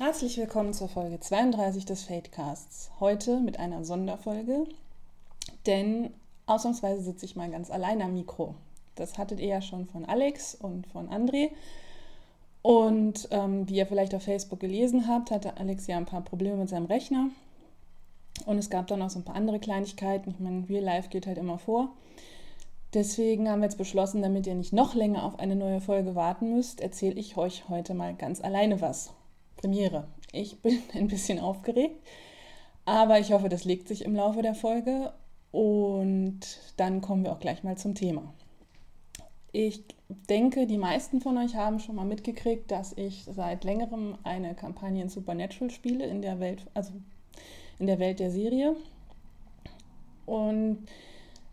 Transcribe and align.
Herzlich 0.00 0.36
willkommen 0.36 0.74
zur 0.74 0.88
Folge 0.88 1.18
32 1.18 1.84
des 1.84 2.04
Fadecasts. 2.04 2.92
Heute 3.00 3.40
mit 3.40 3.58
einer 3.58 3.84
Sonderfolge, 3.84 4.64
denn 5.66 6.10
ausnahmsweise 6.46 7.02
sitze 7.02 7.24
ich 7.24 7.34
mal 7.34 7.50
ganz 7.50 7.68
allein 7.68 8.00
am 8.00 8.14
Mikro. 8.14 8.54
Das 8.94 9.18
hattet 9.18 9.40
ihr 9.40 9.48
ja 9.48 9.60
schon 9.60 9.86
von 9.86 10.04
Alex 10.04 10.54
und 10.54 10.86
von 10.86 11.08
André. 11.08 11.50
Und 12.62 13.26
ähm, 13.32 13.68
wie 13.68 13.74
ihr 13.74 13.86
vielleicht 13.86 14.14
auf 14.14 14.22
Facebook 14.22 14.60
gelesen 14.60 15.08
habt, 15.08 15.32
hatte 15.32 15.56
Alex 15.56 15.88
ja 15.88 15.96
ein 15.96 16.06
paar 16.06 16.22
Probleme 16.22 16.58
mit 16.58 16.68
seinem 16.68 16.86
Rechner. 16.86 17.30
Und 18.46 18.58
es 18.58 18.70
gab 18.70 18.86
dann 18.86 19.00
noch 19.00 19.10
so 19.10 19.18
ein 19.18 19.24
paar 19.24 19.34
andere 19.34 19.58
Kleinigkeiten. 19.58 20.30
Ich 20.30 20.38
meine, 20.38 20.68
Real 20.68 20.84
Life 20.84 21.08
geht 21.08 21.26
halt 21.26 21.38
immer 21.38 21.58
vor. 21.58 21.88
Deswegen 22.94 23.48
haben 23.48 23.62
wir 23.62 23.66
jetzt 23.66 23.78
beschlossen, 23.78 24.22
damit 24.22 24.46
ihr 24.46 24.54
nicht 24.54 24.72
noch 24.72 24.94
länger 24.94 25.24
auf 25.24 25.40
eine 25.40 25.56
neue 25.56 25.80
Folge 25.80 26.14
warten 26.14 26.54
müsst, 26.54 26.80
erzähle 26.80 27.16
ich 27.16 27.36
euch 27.36 27.68
heute 27.68 27.94
mal 27.94 28.14
ganz 28.14 28.40
alleine 28.40 28.80
was. 28.80 29.12
Premiere. 29.58 30.08
Ich 30.32 30.60
bin 30.62 30.78
ein 30.94 31.08
bisschen 31.08 31.38
aufgeregt, 31.38 31.96
aber 32.84 33.18
ich 33.20 33.32
hoffe, 33.32 33.48
das 33.48 33.64
legt 33.64 33.88
sich 33.88 34.04
im 34.04 34.14
Laufe 34.14 34.42
der 34.42 34.54
Folge 34.54 35.12
und 35.50 36.40
dann 36.76 37.00
kommen 37.00 37.24
wir 37.24 37.32
auch 37.32 37.40
gleich 37.40 37.62
mal 37.62 37.76
zum 37.76 37.94
Thema. 37.94 38.32
Ich 39.52 39.82
denke, 40.08 40.66
die 40.66 40.78
meisten 40.78 41.20
von 41.20 41.38
euch 41.38 41.56
haben 41.56 41.80
schon 41.80 41.96
mal 41.96 42.04
mitgekriegt, 42.04 42.70
dass 42.70 42.92
ich 42.96 43.24
seit 43.24 43.64
längerem 43.64 44.16
eine 44.22 44.54
Kampagne 44.54 45.02
in 45.02 45.08
Supernatural 45.08 45.70
spiele 45.70 46.06
in 46.06 46.22
der 46.22 46.38
Welt, 46.38 46.66
also 46.74 46.92
in 47.78 47.86
der 47.86 47.98
Welt 47.98 48.20
der 48.20 48.30
Serie. 48.30 48.76
Und 50.26 50.86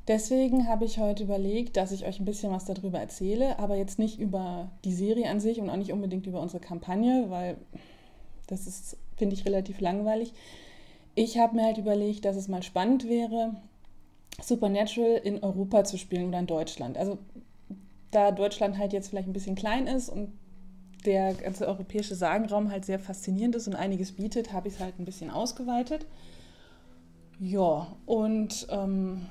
deswegen 0.10 0.68
habe 0.68 0.84
ich 0.84 0.98
heute 0.98 1.24
überlegt, 1.24 1.78
dass 1.78 1.94
ich 1.94 2.06
euch 2.06 2.20
ein 2.20 2.26
bisschen 2.26 2.52
was 2.52 2.66
darüber 2.66 3.00
erzähle, 3.00 3.58
aber 3.60 3.76
jetzt 3.78 3.98
nicht 3.98 4.20
über 4.20 4.70
die 4.84 4.94
Serie 4.94 5.30
an 5.30 5.40
sich 5.40 5.62
und 5.62 5.70
auch 5.70 5.78
nicht 5.78 5.94
unbedingt 5.94 6.28
über 6.28 6.42
unsere 6.42 6.60
Kampagne, 6.60 7.26
weil 7.30 7.58
das 8.48 8.68
ist, 8.68 8.98
finde 9.18 9.36
ich, 9.36 9.46
relativ 9.46 9.80
langweilig. 9.80 10.34
Ich 11.16 11.38
habe 11.38 11.56
mir 11.56 11.64
halt 11.64 11.78
überlegt, 11.78 12.26
dass 12.26 12.36
es 12.36 12.48
mal 12.48 12.64
spannend 12.64 13.08
wäre, 13.08 13.56
Supernatural 14.42 15.22
in 15.24 15.42
Europa 15.44 15.86
zu 15.86 15.98
spielen 15.98 16.28
oder 16.28 16.40
in 16.40 16.48
Deutschland. 16.48 16.98
Also 16.98 17.18
da 18.12 18.32
Deutschland 18.32 18.78
halt 18.78 18.94
jetzt 18.94 19.10
vielleicht 19.10 19.28
ein 19.28 19.34
bisschen 19.34 19.56
klein 19.56 19.88
ist 19.88 20.10
und 20.10 20.34
der 21.06 21.34
ganze 21.34 21.68
europäische 21.68 22.16
Sagenraum 22.16 22.72
halt 22.72 22.86
sehr 22.86 23.00
faszinierend 23.00 23.56
ist 23.56 23.68
und 23.68 23.76
einiges 23.76 24.14
bietet, 24.14 24.52
habe 24.54 24.68
ich 24.68 24.76
es 24.76 24.80
halt 24.80 25.00
ein 25.00 25.06
bisschen 25.06 25.30
ausgeweitet. 25.30 26.06
Ja, 27.40 27.96
und 28.06 28.68
ähm, 28.70 29.28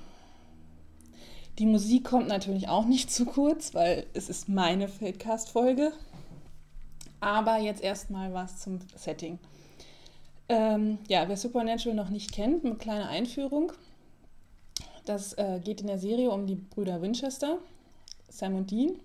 die 1.58 1.66
Musik 1.66 2.04
kommt 2.04 2.28
natürlich 2.28 2.68
auch 2.68 2.84
nicht 2.84 3.10
zu 3.10 3.24
kurz, 3.24 3.74
weil 3.74 4.06
es 4.12 4.28
ist 4.28 4.48
meine 4.48 4.88
Fadecast-Folge. 4.88 5.92
Aber 7.24 7.56
jetzt 7.56 7.82
erstmal 7.82 8.34
was 8.34 8.60
zum 8.60 8.80
Setting. 8.96 9.38
Ähm, 10.50 10.98
ja, 11.08 11.26
wer 11.26 11.38
Supernatural 11.38 11.96
noch 11.96 12.10
nicht 12.10 12.32
kennt, 12.32 12.66
eine 12.66 12.74
kleine 12.74 13.08
Einführung. 13.08 13.72
Das 15.06 15.32
äh, 15.38 15.58
geht 15.64 15.80
in 15.80 15.86
der 15.86 15.98
Serie 15.98 16.30
um 16.30 16.46
die 16.46 16.56
Brüder 16.56 17.00
Winchester, 17.00 17.56
Sam 18.28 18.56
und 18.56 18.70
Dean. 18.70 19.00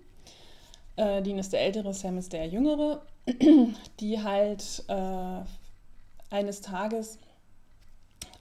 Äh, 0.96 1.22
Dean 1.22 1.38
ist 1.38 1.54
der 1.54 1.62
Ältere, 1.62 1.94
Sam 1.94 2.18
ist 2.18 2.34
der 2.34 2.46
Jüngere, 2.46 3.00
die 4.00 4.22
halt 4.22 4.84
äh, 4.88 5.40
eines 6.28 6.60
Tages 6.60 7.16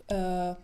äh, 0.08 0.56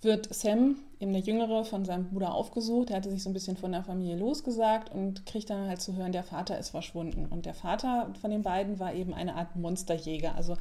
wird 0.00 0.32
Sam, 0.32 0.76
eben 1.00 1.12
der 1.12 1.22
Jüngere, 1.22 1.64
von 1.64 1.84
seinem 1.84 2.06
Bruder 2.06 2.34
aufgesucht. 2.34 2.90
Er 2.90 2.96
hatte 2.96 3.10
sich 3.10 3.22
so 3.22 3.30
ein 3.30 3.32
bisschen 3.32 3.56
von 3.56 3.72
der 3.72 3.84
Familie 3.84 4.16
losgesagt 4.16 4.92
und 4.92 5.26
kriegt 5.26 5.50
dann 5.50 5.68
halt 5.68 5.80
zu 5.80 5.94
hören, 5.94 6.12
der 6.12 6.24
Vater 6.24 6.58
ist 6.58 6.70
verschwunden. 6.70 7.26
Und 7.26 7.46
der 7.46 7.54
Vater 7.54 8.12
von 8.20 8.30
den 8.30 8.42
beiden 8.42 8.78
war 8.78 8.94
eben 8.94 9.14
eine 9.14 9.34
Art 9.34 9.54
Monsterjäger. 9.56 10.34
Also 10.34 10.56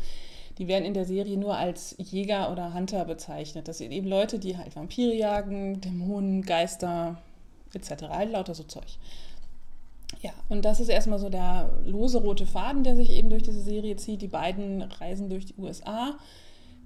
die 0.57 0.67
werden 0.67 0.85
in 0.85 0.93
der 0.93 1.05
Serie 1.05 1.37
nur 1.37 1.55
als 1.55 1.95
Jäger 1.97 2.51
oder 2.51 2.73
Hunter 2.73 3.05
bezeichnet. 3.05 3.67
Das 3.67 3.79
sind 3.79 3.91
eben 3.91 4.07
Leute, 4.07 4.39
die 4.39 4.57
halt 4.57 4.75
Vampire 4.75 5.13
jagen, 5.13 5.81
Dämonen, 5.81 6.43
Geister 6.43 7.17
etc. 7.73 8.03
Halt 8.09 8.31
lauter 8.31 8.53
so 8.53 8.63
Zeug. 8.63 8.97
Ja, 10.21 10.31
und 10.49 10.65
das 10.65 10.79
ist 10.79 10.89
erstmal 10.89 11.19
so 11.19 11.29
der 11.29 11.69
lose 11.85 12.19
rote 12.19 12.45
Faden, 12.45 12.83
der 12.83 12.95
sich 12.95 13.11
eben 13.11 13.29
durch 13.29 13.43
diese 13.43 13.61
Serie 13.61 13.97
zieht. 13.97 14.21
Die 14.21 14.27
beiden 14.27 14.83
reisen 14.83 15.29
durch 15.29 15.45
die 15.45 15.55
USA 15.57 16.15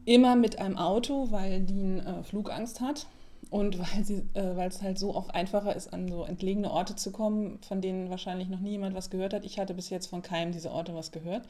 Immer 0.06 0.36
mit 0.36 0.58
einem 0.58 0.78
Auto, 0.78 1.28
weil 1.30 1.62
die 1.62 2.00
äh, 2.00 2.24
Flugangst 2.24 2.82
hat 2.82 3.06
und 3.52 3.78
weil 3.78 4.04
sie, 4.04 4.24
äh, 4.34 4.66
es 4.66 4.82
halt 4.82 4.98
so 4.98 5.14
auch 5.14 5.30
einfacher 5.30 5.76
ist, 5.76 5.94
an 5.94 6.10
so 6.10 6.24
entlegene 6.24 6.72
Orte 6.72 6.96
zu 6.96 7.12
kommen, 7.12 7.60
von 7.62 7.82
denen 7.82 8.10
wahrscheinlich 8.10 8.50
noch 8.50 8.62
nie 8.62 8.72
jemand 8.72 8.96
was 8.96 9.12
gehört 9.12 9.34
hat. 9.34 9.46
Ich 9.46 9.60
hatte 9.60 9.74
bis 9.76 9.90
jetzt 9.90 10.08
von 10.08 10.24
keinem 10.24 10.54
dieser 10.54 10.72
Orte 10.72 10.96
was 10.96 11.12
gehört. 11.12 11.46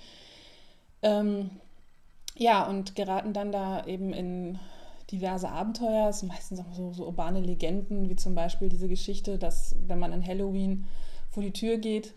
Ähm, 1.04 1.52
ja, 2.36 2.68
und 2.68 2.96
geraten 2.96 3.34
dann 3.34 3.52
da 3.52 3.86
eben 3.86 4.14
in 4.14 4.60
diverse 5.12 5.50
Abenteuer. 5.50 6.10
Es 6.10 6.20
sind 6.20 6.30
meistens 6.30 6.60
auch 6.60 6.74
so, 6.74 6.92
so 6.92 7.06
urbane 7.06 7.40
Legenden, 7.40 8.10
wie 8.10 8.16
zum 8.16 8.34
Beispiel 8.34 8.68
diese 8.68 8.88
Geschichte, 8.88 9.38
dass 9.38 9.76
wenn 9.86 10.00
man 10.00 10.12
an 10.12 10.26
Halloween 10.26 10.86
vor 11.30 11.44
die 11.44 11.54
Tür 11.54 11.78
geht, 11.78 12.14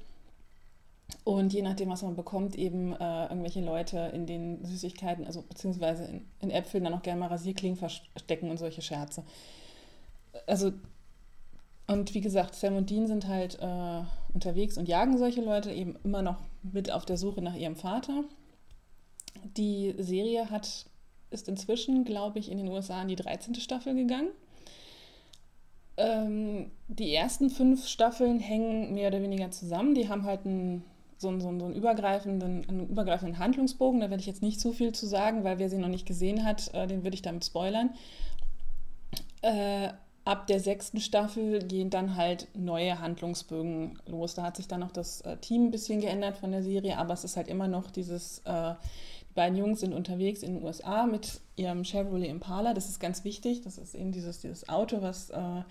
und 1.23 1.53
je 1.53 1.62
nachdem, 1.62 1.91
was 1.91 2.03
man 2.03 2.17
bekommt, 2.17 2.56
eben 2.56 2.94
äh, 2.94 3.25
irgendwelche 3.25 3.61
Leute 3.61 4.11
in 4.15 4.27
den 4.27 4.65
Süßigkeiten, 4.65 5.27
also 5.27 5.43
beziehungsweise 5.43 6.05
in, 6.05 6.23
in 6.41 6.50
Äpfeln 6.50 6.84
dann 6.84 6.94
auch 6.94 7.03
gerne 7.03 7.21
mal 7.21 7.28
Rasierklingen 7.28 7.77
verstecken 7.77 8.50
und 8.50 8.59
solche 8.59 8.81
Scherze. 8.81 9.23
Also, 10.47 10.72
und 11.87 12.15
wie 12.15 12.21
gesagt, 12.21 12.55
Sam 12.55 12.77
und 12.77 12.91
Dean 12.91 13.06
sind 13.06 13.27
halt 13.28 13.59
äh, 13.60 14.03
unterwegs 14.32 14.78
und 14.78 14.88
jagen 14.88 15.19
solche 15.19 15.43
Leute 15.43 15.71
eben 15.72 15.97
immer 16.05 16.22
noch 16.22 16.38
mit 16.62 16.91
auf 16.91 17.05
der 17.05 17.16
Suche 17.16 17.43
nach 17.43 17.55
ihrem 17.55 17.77
Vater. 17.77 18.25
Die 19.56 19.94
Serie 19.99 20.50
hat, 20.50 20.87
ist 21.31 21.49
inzwischen, 21.49 22.05
glaube 22.05 22.38
ich, 22.38 22.50
in 22.50 22.59
den 22.59 22.69
USA 22.69 23.03
in 23.03 23.09
die 23.09 23.16
13. 23.16 23.56
Staffel 23.56 23.94
gegangen. 23.94 24.31
Ähm, 25.97 26.71
die 26.88 27.15
ersten 27.15 27.50
fünf 27.50 27.87
Staffeln 27.87 28.41
hängen 28.41 28.94
mehr 28.94 29.09
oder 29.09 29.22
weniger 29.22 29.50
zusammen. 29.50 29.94
Die 29.94 30.09
haben 30.09 30.25
halt 30.25 30.44
ein 30.44 30.84
so 31.25 31.28
einen, 31.28 31.41
so 31.41 31.49
einen, 31.49 31.61
so 31.61 31.66
einen 31.66 31.75
übergreifenden, 31.75 32.69
einen 32.69 32.88
übergreifenden 32.88 33.38
Handlungsbogen. 33.38 34.00
Da 34.00 34.11
werde 34.11 34.21
ich 34.21 34.26
jetzt 34.26 34.43
nicht 34.43 34.61
zu 34.61 34.72
viel 34.72 34.93
zu 34.93 35.06
sagen, 35.06 35.44
weil 35.44 35.59
wer 35.59 35.71
sie 35.71 35.78
noch 35.78 35.88
nicht 35.88 36.06
gesehen 36.06 36.44
hat, 36.44 36.72
äh, 36.75 36.87
den 36.87 37.03
würde 37.03 37.15
ich 37.15 37.22
damit 37.22 37.44
spoilern. 37.44 37.91
Äh, 39.43 39.91
ab 40.25 40.47
der 40.47 40.61
sechsten 40.61 41.01
Staffel 41.01 41.61
gehen 41.65 41.91
dann 41.91 42.17
halt 42.17 42.49
neue 42.55 42.99
Handlungsbögen 42.99 43.99
los. 44.07 44.35
Da 44.35 44.43
hat 44.43 44.57
sich 44.57 44.69
dann 44.69 44.81
noch 44.81 44.91
das 44.91 45.21
äh, 45.23 45.37
Team 45.37 45.67
ein 45.67 45.71
bisschen 45.71 46.01
geändert 46.01 46.39
von 46.39 46.51
der 46.51 46.62
Serie, 46.62 46.99
aber 46.99 47.12
es 47.12 47.25
ist 47.25 47.37
halt 47.37 47.49
immer 47.49 47.69
noch 47.69 47.91
dieses, 47.91 48.39
äh, 48.47 48.75
die 49.31 49.35
beiden 49.35 49.59
Jungs 49.59 49.81
sind 49.81 49.93
unterwegs 49.93 50.43
in 50.43 50.55
den 50.55 50.65
USA 50.65 51.07
mit 51.07 51.41
ihrem 51.57 51.85
Chevrolet 51.85 52.31
Impala. 52.31 52.73
Das 52.73 52.89
ist 52.89 53.01
ganz 53.01 53.25
wichtig. 53.25 53.62
Das 53.62 53.77
ist 53.77 53.95
eben 53.95 54.12
dieses, 54.12 54.41
dieses 54.41 54.69
Auto, 54.69 55.03
was 55.03 55.31
äh, 55.31 55.62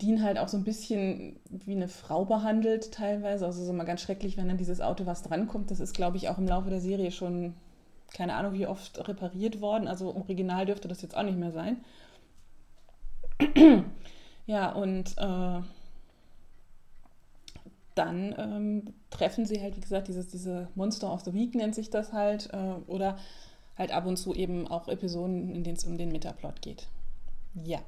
Dean 0.00 0.22
halt 0.22 0.38
auch 0.38 0.48
so 0.48 0.56
ein 0.56 0.64
bisschen 0.64 1.36
wie 1.50 1.72
eine 1.72 1.88
Frau 1.88 2.24
behandelt 2.24 2.92
teilweise. 2.92 3.46
Also 3.46 3.64
so 3.64 3.72
mal 3.72 3.84
ganz 3.84 4.00
schrecklich, 4.00 4.36
wenn 4.36 4.48
dann 4.48 4.58
dieses 4.58 4.80
Auto 4.80 5.06
was 5.06 5.22
drankommt. 5.22 5.70
Das 5.70 5.80
ist, 5.80 5.94
glaube 5.94 6.18
ich, 6.18 6.28
auch 6.28 6.38
im 6.38 6.46
Laufe 6.46 6.70
der 6.70 6.80
Serie 6.80 7.10
schon, 7.10 7.54
keine 8.14 8.34
Ahnung, 8.34 8.52
wie 8.52 8.66
oft 8.66 9.08
repariert 9.08 9.60
worden. 9.60 9.88
Also 9.88 10.14
original 10.14 10.66
dürfte 10.66 10.86
das 10.86 11.02
jetzt 11.02 11.16
auch 11.16 11.24
nicht 11.24 11.38
mehr 11.38 11.52
sein. 11.52 11.78
Ja, 14.46 14.72
und 14.72 15.16
äh, 15.18 15.60
dann 17.94 18.34
ähm, 18.38 18.94
treffen 19.10 19.46
sie 19.46 19.60
halt, 19.60 19.76
wie 19.76 19.80
gesagt, 19.80 20.08
dieses, 20.08 20.28
diese 20.28 20.68
Monster 20.74 21.12
of 21.12 21.22
the 21.22 21.34
Week 21.34 21.54
nennt 21.54 21.74
sich 21.74 21.90
das 21.90 22.12
halt. 22.12 22.50
Äh, 22.52 22.74
oder 22.86 23.18
halt 23.76 23.92
ab 23.92 24.06
und 24.06 24.16
zu 24.16 24.34
eben 24.34 24.68
auch 24.68 24.88
Episoden, 24.88 25.54
in 25.54 25.64
denen 25.64 25.76
es 25.76 25.84
um 25.84 25.96
den 25.96 26.12
Metaplot 26.12 26.60
geht. 26.62 26.88
Ja. 27.64 27.80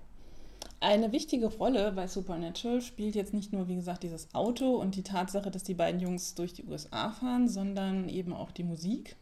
Eine 0.81 1.13
wichtige 1.13 1.47
Rolle 1.47 1.93
bei 1.93 2.07
Supernatural 2.07 2.83
spielt 2.83 3.15
jetzt 3.15 3.33
nicht 3.33 3.53
nur, 3.53 3.69
wie 3.69 3.77
gesagt, 3.77 4.03
dieses 4.03 4.35
Auto 4.35 4.77
und 4.77 4.97
die 4.97 5.03
Tatsache, 5.03 5.51
dass 5.51 5.63
die 5.63 5.75
beiden 5.75 6.01
Jungs 6.01 6.35
durch 6.35 6.53
die 6.53 6.65
USA 6.65 7.11
fahren, 7.11 7.49
sondern 7.49 8.09
eben 8.09 8.35
auch 8.35 8.51
die 8.51 8.65
Musik. 8.65 9.17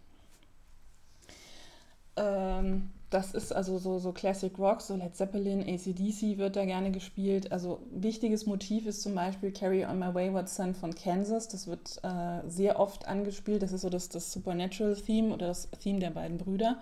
Ähm, 2.17 2.91
das 3.13 3.35
ist 3.35 3.53
also 3.53 3.77
so, 3.77 3.99
so 3.99 4.13
Classic 4.13 4.59
Rock, 4.59 4.81
so 4.81 4.97
Led 4.97 5.15
Zeppelin, 5.15 5.61
ACDC 5.61 6.39
wird 6.39 6.57
da 6.57 6.65
gerne 6.65 6.91
gespielt. 6.91 7.53
Also 7.53 7.83
wichtiges 7.91 8.47
Motiv 8.47 8.87
ist 8.87 9.03
zum 9.03 9.15
Beispiel 9.15 9.53
Carry 9.53 9.85
on 9.85 9.99
My 9.99 10.15
Wayward 10.15 10.49
Son 10.49 10.75
von 10.75 10.95
Kansas. 10.95 11.47
Das 11.49 11.67
wird 11.67 12.01
äh, 12.03 12.49
sehr 12.49 12.81
oft 12.81 13.07
angespielt. 13.07 13.63
Das 13.63 13.73
ist 13.73 13.83
so 13.83 13.91
das, 13.91 14.09
das 14.09 14.33
Supernatural-Theme 14.33 15.35
oder 15.35 15.49
das 15.49 15.69
Theme 15.79 15.99
der 15.99 16.11
beiden 16.11 16.39
Brüder. 16.39 16.79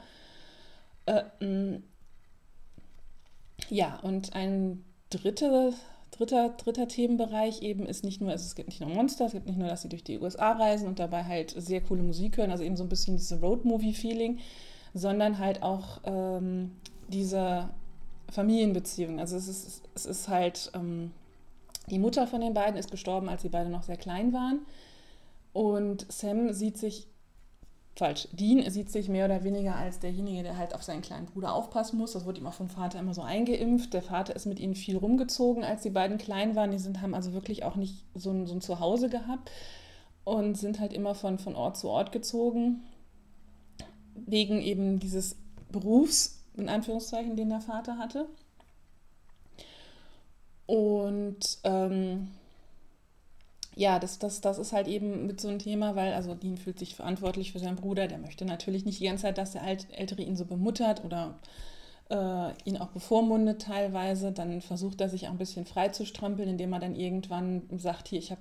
Äh, 1.06 1.24
ja, 3.68 3.98
und 4.02 4.32
ein 4.34 4.84
dritte, 5.10 5.72
dritter, 6.12 6.50
dritter 6.50 6.86
Themenbereich 6.86 7.60
eben 7.62 7.86
ist 7.86 8.04
nicht 8.04 8.20
nur, 8.20 8.30
also 8.30 8.44
es 8.44 8.54
gibt 8.54 8.68
nicht 8.68 8.80
nur 8.80 8.90
Monster, 8.90 9.26
es 9.26 9.32
gibt 9.32 9.46
nicht 9.46 9.58
nur, 9.58 9.66
dass 9.66 9.82
sie 9.82 9.88
durch 9.88 10.04
die 10.04 10.20
USA 10.20 10.52
reisen 10.52 10.86
und 10.86 11.00
dabei 11.00 11.24
halt 11.24 11.54
sehr 11.56 11.80
coole 11.80 12.04
Musik 12.04 12.36
hören, 12.36 12.52
also 12.52 12.62
eben 12.62 12.76
so 12.76 12.84
ein 12.84 12.88
bisschen 12.88 13.16
diese 13.16 13.40
Road-Movie-Feeling, 13.40 14.38
sondern 14.94 15.38
halt 15.38 15.62
auch 15.62 16.00
ähm, 16.04 16.72
diese 17.08 17.68
Familienbeziehung. 18.30 19.20
Also 19.20 19.36
es 19.36 19.48
ist, 19.48 19.88
es 19.94 20.06
ist 20.06 20.28
halt, 20.28 20.70
ähm, 20.74 21.12
die 21.88 21.98
Mutter 21.98 22.26
von 22.26 22.40
den 22.40 22.54
beiden 22.54 22.76
ist 22.76 22.90
gestorben, 22.90 23.28
als 23.28 23.42
sie 23.42 23.48
beide 23.48 23.70
noch 23.70 23.82
sehr 23.82 23.96
klein 23.96 24.32
waren. 24.32 24.60
Und 25.52 26.10
Sam 26.10 26.52
sieht 26.52 26.78
sich 26.78 27.08
falsch. 27.96 28.28
Dean 28.32 28.68
sieht 28.70 28.90
sich 28.90 29.08
mehr 29.08 29.26
oder 29.26 29.44
weniger 29.44 29.76
als 29.76 29.98
derjenige, 29.98 30.42
der 30.42 30.56
halt 30.56 30.74
auf 30.74 30.82
seinen 30.82 31.02
kleinen 31.02 31.26
Bruder 31.26 31.52
aufpassen 31.52 31.98
muss. 31.98 32.12
Das 32.12 32.24
wurde 32.24 32.40
ihm 32.40 32.46
auch 32.46 32.54
vom 32.54 32.68
Vater 32.68 32.98
immer 32.98 33.14
so 33.14 33.22
eingeimpft. 33.22 33.92
Der 33.92 34.02
Vater 34.02 34.34
ist 34.34 34.46
mit 34.46 34.60
ihnen 34.60 34.74
viel 34.74 34.96
rumgezogen, 34.96 35.64
als 35.64 35.82
die 35.82 35.90
beiden 35.90 36.18
klein 36.18 36.54
waren. 36.54 36.70
Die 36.70 36.78
sind, 36.78 37.02
haben 37.02 37.14
also 37.14 37.32
wirklich 37.32 37.64
auch 37.64 37.76
nicht 37.76 38.04
so 38.14 38.30
ein, 38.30 38.46
so 38.46 38.54
ein 38.54 38.60
Zuhause 38.60 39.08
gehabt 39.08 39.50
und 40.24 40.56
sind 40.56 40.80
halt 40.80 40.92
immer 40.92 41.14
von, 41.14 41.38
von 41.38 41.56
Ort 41.56 41.76
zu 41.76 41.88
Ort 41.88 42.12
gezogen. 42.12 42.84
Wegen 44.26 44.60
eben 44.60 44.98
dieses 44.98 45.36
Berufs, 45.70 46.42
in 46.56 46.68
Anführungszeichen, 46.68 47.36
den 47.36 47.50
der 47.50 47.60
Vater 47.60 47.98
hatte. 47.98 48.26
Und 50.66 51.58
ähm, 51.64 52.28
ja, 53.74 53.98
das, 53.98 54.18
das, 54.18 54.40
das 54.40 54.58
ist 54.58 54.72
halt 54.72 54.88
eben 54.88 55.26
mit 55.26 55.40
so 55.40 55.48
einem 55.48 55.58
Thema, 55.58 55.96
weil 55.96 56.12
also 56.12 56.34
Dean 56.34 56.56
fühlt 56.56 56.78
sich 56.78 56.94
verantwortlich 56.94 57.52
für 57.52 57.58
seinen 57.58 57.76
Bruder, 57.76 58.08
der 58.08 58.18
möchte 58.18 58.44
natürlich 58.44 58.84
nicht 58.84 59.00
die 59.00 59.06
ganze 59.06 59.22
Zeit, 59.22 59.38
dass 59.38 59.52
der 59.52 59.66
Ältere 59.66 60.22
ihn 60.22 60.36
so 60.36 60.44
bemuttert 60.44 61.04
oder 61.04 61.38
äh, 62.10 62.52
ihn 62.64 62.76
auch 62.76 62.88
bevormundet 62.88 63.62
teilweise. 63.62 64.32
Dann 64.32 64.60
versucht 64.60 65.00
er 65.00 65.08
sich 65.08 65.26
auch 65.26 65.32
ein 65.32 65.38
bisschen 65.38 65.66
frei 65.66 65.88
zu 65.88 66.04
strampeln, 66.04 66.48
indem 66.48 66.72
er 66.72 66.80
dann 66.80 66.94
irgendwann 66.96 67.62
sagt, 67.78 68.08
hier, 68.08 68.18
ich 68.18 68.30
habe 68.30 68.40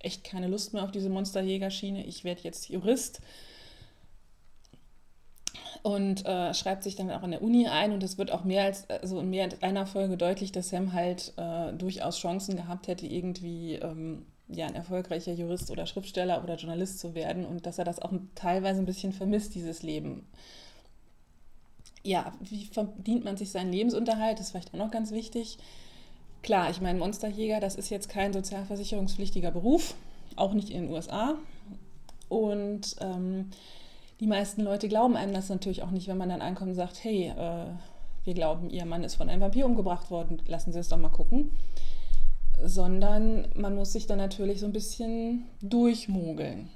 echt 0.00 0.24
keine 0.24 0.48
Lust 0.48 0.72
mehr 0.72 0.82
auf 0.82 0.90
diese 0.90 1.10
Monsterjägerschiene, 1.10 2.04
ich 2.04 2.24
werde 2.24 2.42
jetzt 2.42 2.68
Jurist 2.68 3.20
und 5.82 6.26
äh, 6.26 6.52
schreibt 6.52 6.82
sich 6.82 6.96
dann 6.96 7.10
auch 7.10 7.22
an 7.22 7.30
der 7.30 7.42
Uni 7.42 7.66
ein 7.66 7.92
und 7.92 8.02
es 8.02 8.18
wird 8.18 8.30
auch 8.30 8.44
mehr 8.44 8.64
als 8.64 8.88
also 8.90 9.20
in 9.20 9.30
mehr 9.30 9.44
als 9.44 9.62
einer 9.62 9.86
Folge 9.86 10.16
deutlich, 10.16 10.52
dass 10.52 10.68
Sam 10.68 10.92
halt 10.92 11.32
äh, 11.36 11.72
durchaus 11.72 12.18
Chancen 12.18 12.56
gehabt 12.56 12.86
hätte, 12.86 13.06
irgendwie 13.06 13.76
ähm, 13.76 14.26
ja, 14.48 14.66
ein 14.66 14.74
erfolgreicher 14.74 15.32
Jurist 15.32 15.70
oder 15.70 15.86
Schriftsteller 15.86 16.42
oder 16.42 16.56
Journalist 16.56 16.98
zu 16.98 17.14
werden 17.14 17.46
und 17.46 17.66
dass 17.66 17.78
er 17.78 17.84
das 17.84 18.00
auch 18.00 18.12
teilweise 18.34 18.80
ein 18.80 18.86
bisschen 18.86 19.12
vermisst, 19.12 19.54
dieses 19.54 19.82
Leben. 19.82 20.26
Ja, 22.02 22.32
wie 22.40 22.64
verdient 22.66 23.24
man 23.24 23.36
sich 23.36 23.50
seinen 23.50 23.72
Lebensunterhalt? 23.72 24.38
Das 24.38 24.46
ist 24.46 24.52
vielleicht 24.52 24.74
auch 24.74 24.78
noch 24.78 24.90
ganz 24.90 25.12
wichtig. 25.12 25.58
Klar, 26.42 26.70
ich 26.70 26.80
meine, 26.80 26.98
Monsterjäger, 26.98 27.60
das 27.60 27.74
ist 27.76 27.90
jetzt 27.90 28.08
kein 28.08 28.32
sozialversicherungspflichtiger 28.32 29.50
Beruf, 29.50 29.94
auch 30.36 30.54
nicht 30.54 30.70
in 30.70 30.84
den 30.84 30.90
USA. 30.90 31.36
Und 32.28 32.96
ähm, 33.00 33.50
die 34.20 34.26
meisten 34.26 34.62
Leute 34.62 34.88
glauben 34.88 35.16
einem 35.16 35.32
das 35.32 35.48
natürlich 35.48 35.82
auch 35.82 35.90
nicht, 35.90 36.06
wenn 36.08 36.18
man 36.18 36.28
dann 36.28 36.42
ankommt 36.42 36.70
und 36.70 36.76
sagt, 36.76 37.02
hey, 37.02 37.32
äh, 37.36 37.66
wir 38.24 38.34
glauben, 38.34 38.70
Ihr 38.70 38.84
Mann 38.84 39.02
ist 39.02 39.14
von 39.14 39.28
einem 39.28 39.40
Vampir 39.40 39.66
umgebracht 39.66 40.10
worden, 40.10 40.42
lassen 40.46 40.72
Sie 40.72 40.78
es 40.78 40.88
doch 40.88 40.98
mal 40.98 41.08
gucken 41.08 41.50
sondern 42.62 43.48
man 43.54 43.74
muss 43.74 43.92
sich 43.92 44.06
dann 44.06 44.18
natürlich 44.18 44.60
so 44.60 44.66
ein 44.66 44.72
bisschen 44.72 45.46
durchmogeln. 45.62 46.68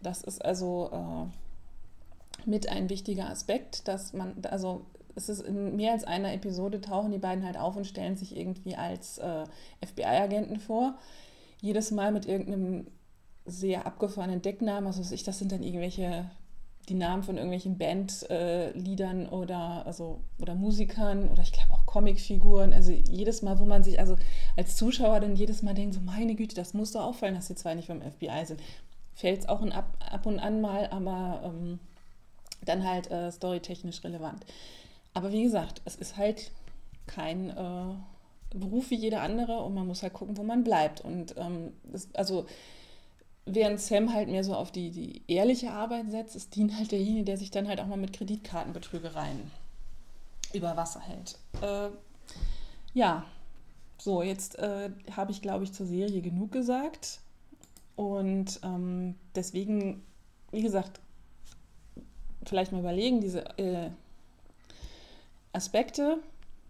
Das 0.00 0.22
ist 0.22 0.44
also 0.44 0.90
äh, 0.92 2.48
mit 2.48 2.68
ein 2.68 2.88
wichtiger 2.88 3.28
Aspekt, 3.28 3.88
dass 3.88 4.12
man, 4.12 4.34
also 4.42 4.86
es 5.14 5.28
ist 5.28 5.40
in 5.40 5.76
mehr 5.76 5.92
als 5.92 6.04
einer 6.04 6.32
Episode 6.32 6.80
tauchen 6.80 7.10
die 7.10 7.18
beiden 7.18 7.44
halt 7.44 7.56
auf 7.56 7.76
und 7.76 7.86
stellen 7.86 8.16
sich 8.16 8.36
irgendwie 8.36 8.76
als 8.76 9.18
äh, 9.18 9.44
FBI-Agenten 9.84 10.60
vor. 10.60 10.96
Jedes 11.60 11.90
Mal 11.90 12.12
mit 12.12 12.26
irgendeinem 12.26 12.86
sehr 13.44 13.86
abgefahrenen 13.86 14.42
Decknamen, 14.42 14.86
also 14.86 15.02
ich, 15.12 15.24
das 15.24 15.38
sind 15.38 15.50
dann 15.52 15.62
irgendwelche 15.62 16.30
die 16.88 16.94
Namen 16.94 17.22
von 17.22 17.36
irgendwelchen 17.36 17.78
Bandliedern 17.78 19.26
äh, 19.26 19.28
oder, 19.28 19.86
also, 19.86 20.20
oder 20.40 20.54
Musikern 20.54 21.28
oder 21.28 21.42
ich 21.42 21.52
glaube 21.52 21.72
auch 21.72 21.86
Comicfiguren. 21.86 22.72
Also 22.72 22.92
jedes 22.92 23.42
Mal, 23.42 23.58
wo 23.58 23.64
man 23.64 23.84
sich 23.84 24.00
also 24.00 24.16
als 24.56 24.76
Zuschauer 24.76 25.20
dann 25.20 25.36
jedes 25.36 25.62
Mal 25.62 25.74
denkt, 25.74 25.94
so 25.94 26.00
meine 26.00 26.34
Güte, 26.34 26.54
das 26.54 26.74
muss 26.74 26.92
doch 26.92 27.04
auffallen, 27.04 27.34
dass 27.34 27.48
die 27.48 27.54
zwei 27.54 27.74
nicht 27.74 27.86
vom 27.86 28.00
FBI 28.00 28.44
sind. 28.44 28.60
Fällt 29.14 29.40
es 29.40 29.48
auch 29.48 29.62
ab, 29.70 29.96
ab 30.10 30.26
und 30.26 30.38
an 30.38 30.60
mal, 30.60 30.88
aber 30.90 31.42
ähm, 31.44 31.78
dann 32.64 32.88
halt 32.88 33.10
äh, 33.10 33.30
storytechnisch 33.30 34.02
relevant. 34.04 34.44
Aber 35.14 35.32
wie 35.32 35.42
gesagt, 35.42 35.82
es 35.84 35.96
ist 35.96 36.16
halt 36.16 36.50
kein 37.06 37.50
äh, 37.50 37.94
Beruf 38.56 38.90
wie 38.90 38.96
jeder 38.96 39.22
andere 39.22 39.60
und 39.60 39.74
man 39.74 39.86
muss 39.86 40.02
halt 40.02 40.12
gucken, 40.12 40.36
wo 40.36 40.42
man 40.42 40.64
bleibt. 40.64 41.00
Und 41.00 41.34
ähm, 41.36 41.72
das, 41.84 42.08
also 42.14 42.46
während 43.54 43.80
Sam 43.80 44.12
halt 44.12 44.28
mehr 44.28 44.44
so 44.44 44.54
auf 44.54 44.70
die, 44.70 44.90
die 44.90 45.22
ehrliche 45.28 45.72
Arbeit 45.72 46.10
setzt, 46.10 46.36
ist 46.36 46.54
Dean 46.54 46.76
halt 46.76 46.92
derjenige, 46.92 47.24
der 47.24 47.36
sich 47.36 47.50
dann 47.50 47.68
halt 47.68 47.80
auch 47.80 47.86
mal 47.86 47.98
mit 47.98 48.12
Kreditkartenbetrügereien 48.12 49.50
über 50.52 50.76
Wasser 50.76 51.00
hält. 51.00 51.38
Äh, 51.60 51.90
ja, 52.94 53.24
so, 53.98 54.22
jetzt 54.22 54.58
äh, 54.58 54.90
habe 55.16 55.32
ich, 55.32 55.42
glaube 55.42 55.64
ich, 55.64 55.72
zur 55.72 55.86
Serie 55.86 56.20
genug 56.20 56.52
gesagt. 56.52 57.20
Und 57.96 58.60
ähm, 58.62 59.16
deswegen, 59.34 60.04
wie 60.52 60.62
gesagt, 60.62 61.00
vielleicht 62.44 62.72
mal 62.72 62.78
überlegen, 62.78 63.20
diese 63.20 63.44
äh, 63.58 63.90
Aspekte, 65.52 66.18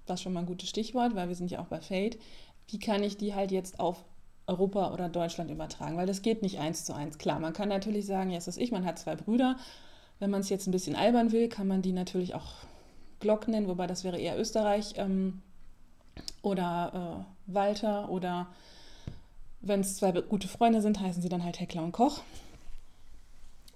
was 0.07 0.23
schon 0.23 0.33
mal 0.33 0.41
ein 0.41 0.47
gutes 0.47 0.71
Stichwort, 0.71 1.15
weil 1.15 1.29
wir 1.29 1.35
sind 1.35 1.51
ja 1.51 1.61
auch 1.61 1.67
bei 1.67 1.81
Fate, 1.81 2.19
wie 2.69 2.79
kann 2.79 3.03
ich 3.03 3.17
die 3.17 3.35
halt 3.35 3.51
jetzt 3.51 3.79
auf 3.79 4.05
Europa 4.49 4.93
oder 4.93 5.09
Deutschland 5.09 5.51
übertragen, 5.51 5.97
weil 5.97 6.07
das 6.07 6.23
geht 6.23 6.43
nicht 6.43 6.59
eins 6.59 6.85
zu 6.85 6.95
eins. 6.95 7.19
Klar, 7.19 7.39
man 7.39 7.53
kann 7.53 7.69
natürlich 7.69 8.07
sagen, 8.07 8.31
jetzt 8.31 8.49
ist 8.49 8.59
ich, 8.59 8.73
man 8.73 8.85
hat 8.85 8.99
zwei 8.99 9.15
Brüder. 9.15 9.57
Wenn 10.19 10.31
man 10.31 10.41
es 10.41 10.49
jetzt 10.49 10.67
ein 10.67 10.73
bisschen 10.73 10.97
albern 10.97 11.31
will, 11.31 11.49
kann 11.49 11.69
man 11.69 11.83
die 11.83 11.93
natürlich 11.93 12.35
auch 12.35 12.55
Glock 13.21 13.47
nennen, 13.47 13.69
wobei 13.69 13.87
das 13.87 14.05
wäre 14.05 14.19
eher 14.19 14.39
Österreich 14.39 14.95
ähm, 14.97 15.43
oder 16.43 17.25
äh, 17.49 17.53
Walter 17.53 18.09
oder 18.11 18.49
wenn 19.61 19.81
es 19.81 19.97
zwei 19.97 20.13
gute 20.13 20.49
Freunde 20.49 20.81
sind, 20.81 21.01
heißen 21.01 21.23
sie 21.23 21.29
dann 21.29 21.45
halt 21.45 21.61
Heckler 21.61 21.83
und 21.83 21.93
Koch. 21.93 22.23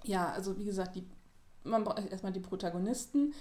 Ja, 0.03 0.31
also 0.31 0.57
wie 0.57 0.65
gesagt, 0.65 0.95
die, 0.95 1.03
man 1.63 1.83
braucht 1.83 2.09
erstmal 2.09 2.31
die 2.33 2.39
Protagonisten 2.39 3.33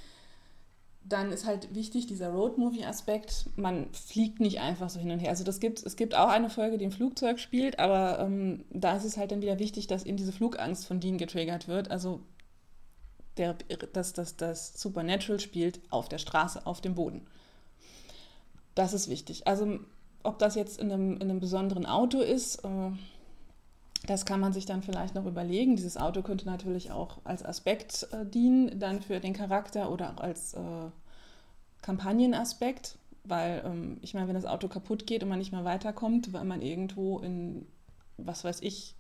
dann 1.05 1.33
ist 1.33 1.47
halt 1.47 1.75
wichtig 1.75 2.07
dieser 2.07 2.31
Roadmovie-Aspekt. 2.31 3.47
Man 3.57 3.93
fliegt 3.93 4.41
nicht 4.41 4.61
einfach 4.61 4.89
so 4.89 5.01
hin 5.01 5.11
und 5.11 5.19
her. 5.19 5.31
Also 5.31 5.45
das 5.45 5.61
gibt, 5.61 5.85
es 5.85 5.97
gibt 5.97 6.15
auch 6.15 6.29
eine 6.29 6.49
Folge, 6.49 6.79
die 6.79 6.85
im 6.85 6.93
Flugzeug 6.93 7.39
spielt, 7.39 7.79
aber 7.79 8.21
ähm, 8.21 8.65
da 8.71 8.97
ist 8.97 9.05
es 9.05 9.17
halt 9.17 9.33
dann 9.33 9.43
wieder 9.43 9.59
wichtig, 9.59 9.87
dass 9.87 10.05
eben 10.05 10.17
diese 10.17 10.33
Flugangst 10.33 10.87
von 10.87 11.01
Dean 11.01 11.19
getriggert 11.19 11.69
wird. 11.69 11.91
Also 11.91 12.21
der, 13.37 13.57
das, 13.93 14.13
das, 14.13 14.37
das 14.37 14.81
Supernatural 14.81 15.41
spielt 15.41 15.81
auf 15.91 16.09
der 16.09 16.19
Straße, 16.19 16.67
auf 16.67 16.81
dem 16.81 16.95
Boden. 16.95 17.27
Das 18.75 18.93
ist 18.93 19.09
wichtig. 19.09 19.47
Also 19.47 19.81
ob 20.23 20.39
das 20.39 20.55
jetzt 20.55 20.81
in 20.81 20.93
einem, 20.93 21.15
in 21.15 21.23
einem 21.23 21.41
besonderen 21.41 21.87
Auto 21.87 22.21
ist, 22.21 22.65
äh, 22.65 22.91
das 24.07 24.27
kann 24.27 24.41
man 24.41 24.53
sich 24.53 24.67
dann 24.67 24.83
vielleicht 24.83 25.15
noch 25.15 25.27
überlegen. 25.27 25.77
Dieses 25.77 25.97
Auto 25.97 26.23
könnte 26.23 26.47
natürlich 26.47 26.91
auch 26.91 27.19
als 27.25 27.45
Aspekt 27.45 28.09
äh, 28.13 28.27
dienen, 28.27 28.79
dann 28.79 29.01
für 29.01 29.21
den 29.21 29.33
Charakter 29.33 29.91
oder 29.93 30.15
auch 30.15 30.21
als 30.23 30.55
äh, 30.55 30.91
Kampagnenaspekt, 31.83 32.97
weil 33.25 33.63
ähm, 33.65 33.99
ich 34.03 34.15
meine, 34.15 34.27
wenn 34.27 34.35
das 34.35 34.47
Auto 34.47 34.69
kaputt 34.69 35.07
geht 35.07 35.23
und 35.23 35.29
man 35.29 35.39
nicht 35.39 35.53
mehr 35.53 35.65
weiterkommt, 35.65 36.33
weil 36.33 36.45
man 36.45 36.63
irgendwo 36.63 37.21
in, 37.21 37.67
was 38.17 38.45
weiß 38.45 38.61
ich, 38.63 38.97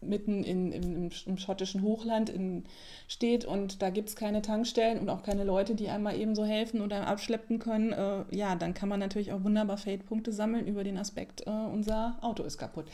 mitten 0.00 0.44
in, 0.44 0.70
in, 0.70 1.10
im, 1.26 1.38
schottischen 1.38 1.82
Hochland 1.82 2.30
in, 2.30 2.64
steht 3.08 3.44
und 3.44 3.82
da 3.82 3.90
gibt 3.90 4.10
es 4.10 4.14
keine 4.14 4.42
Tankstellen 4.42 5.00
und 5.00 5.08
auch 5.08 5.22
keine 5.22 5.42
Leute, 5.42 5.74
die 5.74 5.88
einmal 5.88 6.16
eben 6.16 6.36
so 6.36 6.44
helfen 6.44 6.80
oder 6.80 7.06
abschleppen 7.08 7.58
können, 7.58 7.92
äh, 7.92 8.24
ja, 8.30 8.54
dann 8.54 8.74
kann 8.74 8.88
man 8.88 9.00
natürlich 9.00 9.32
auch 9.32 9.42
wunderbar 9.42 9.78
Fade-Punkte 9.78 10.32
sammeln 10.32 10.66
über 10.66 10.84
den 10.84 10.98
Aspekt, 10.98 11.46
äh, 11.46 11.50
unser 11.50 12.18
Auto 12.20 12.44
ist 12.44 12.58
kaputt. 12.58 12.86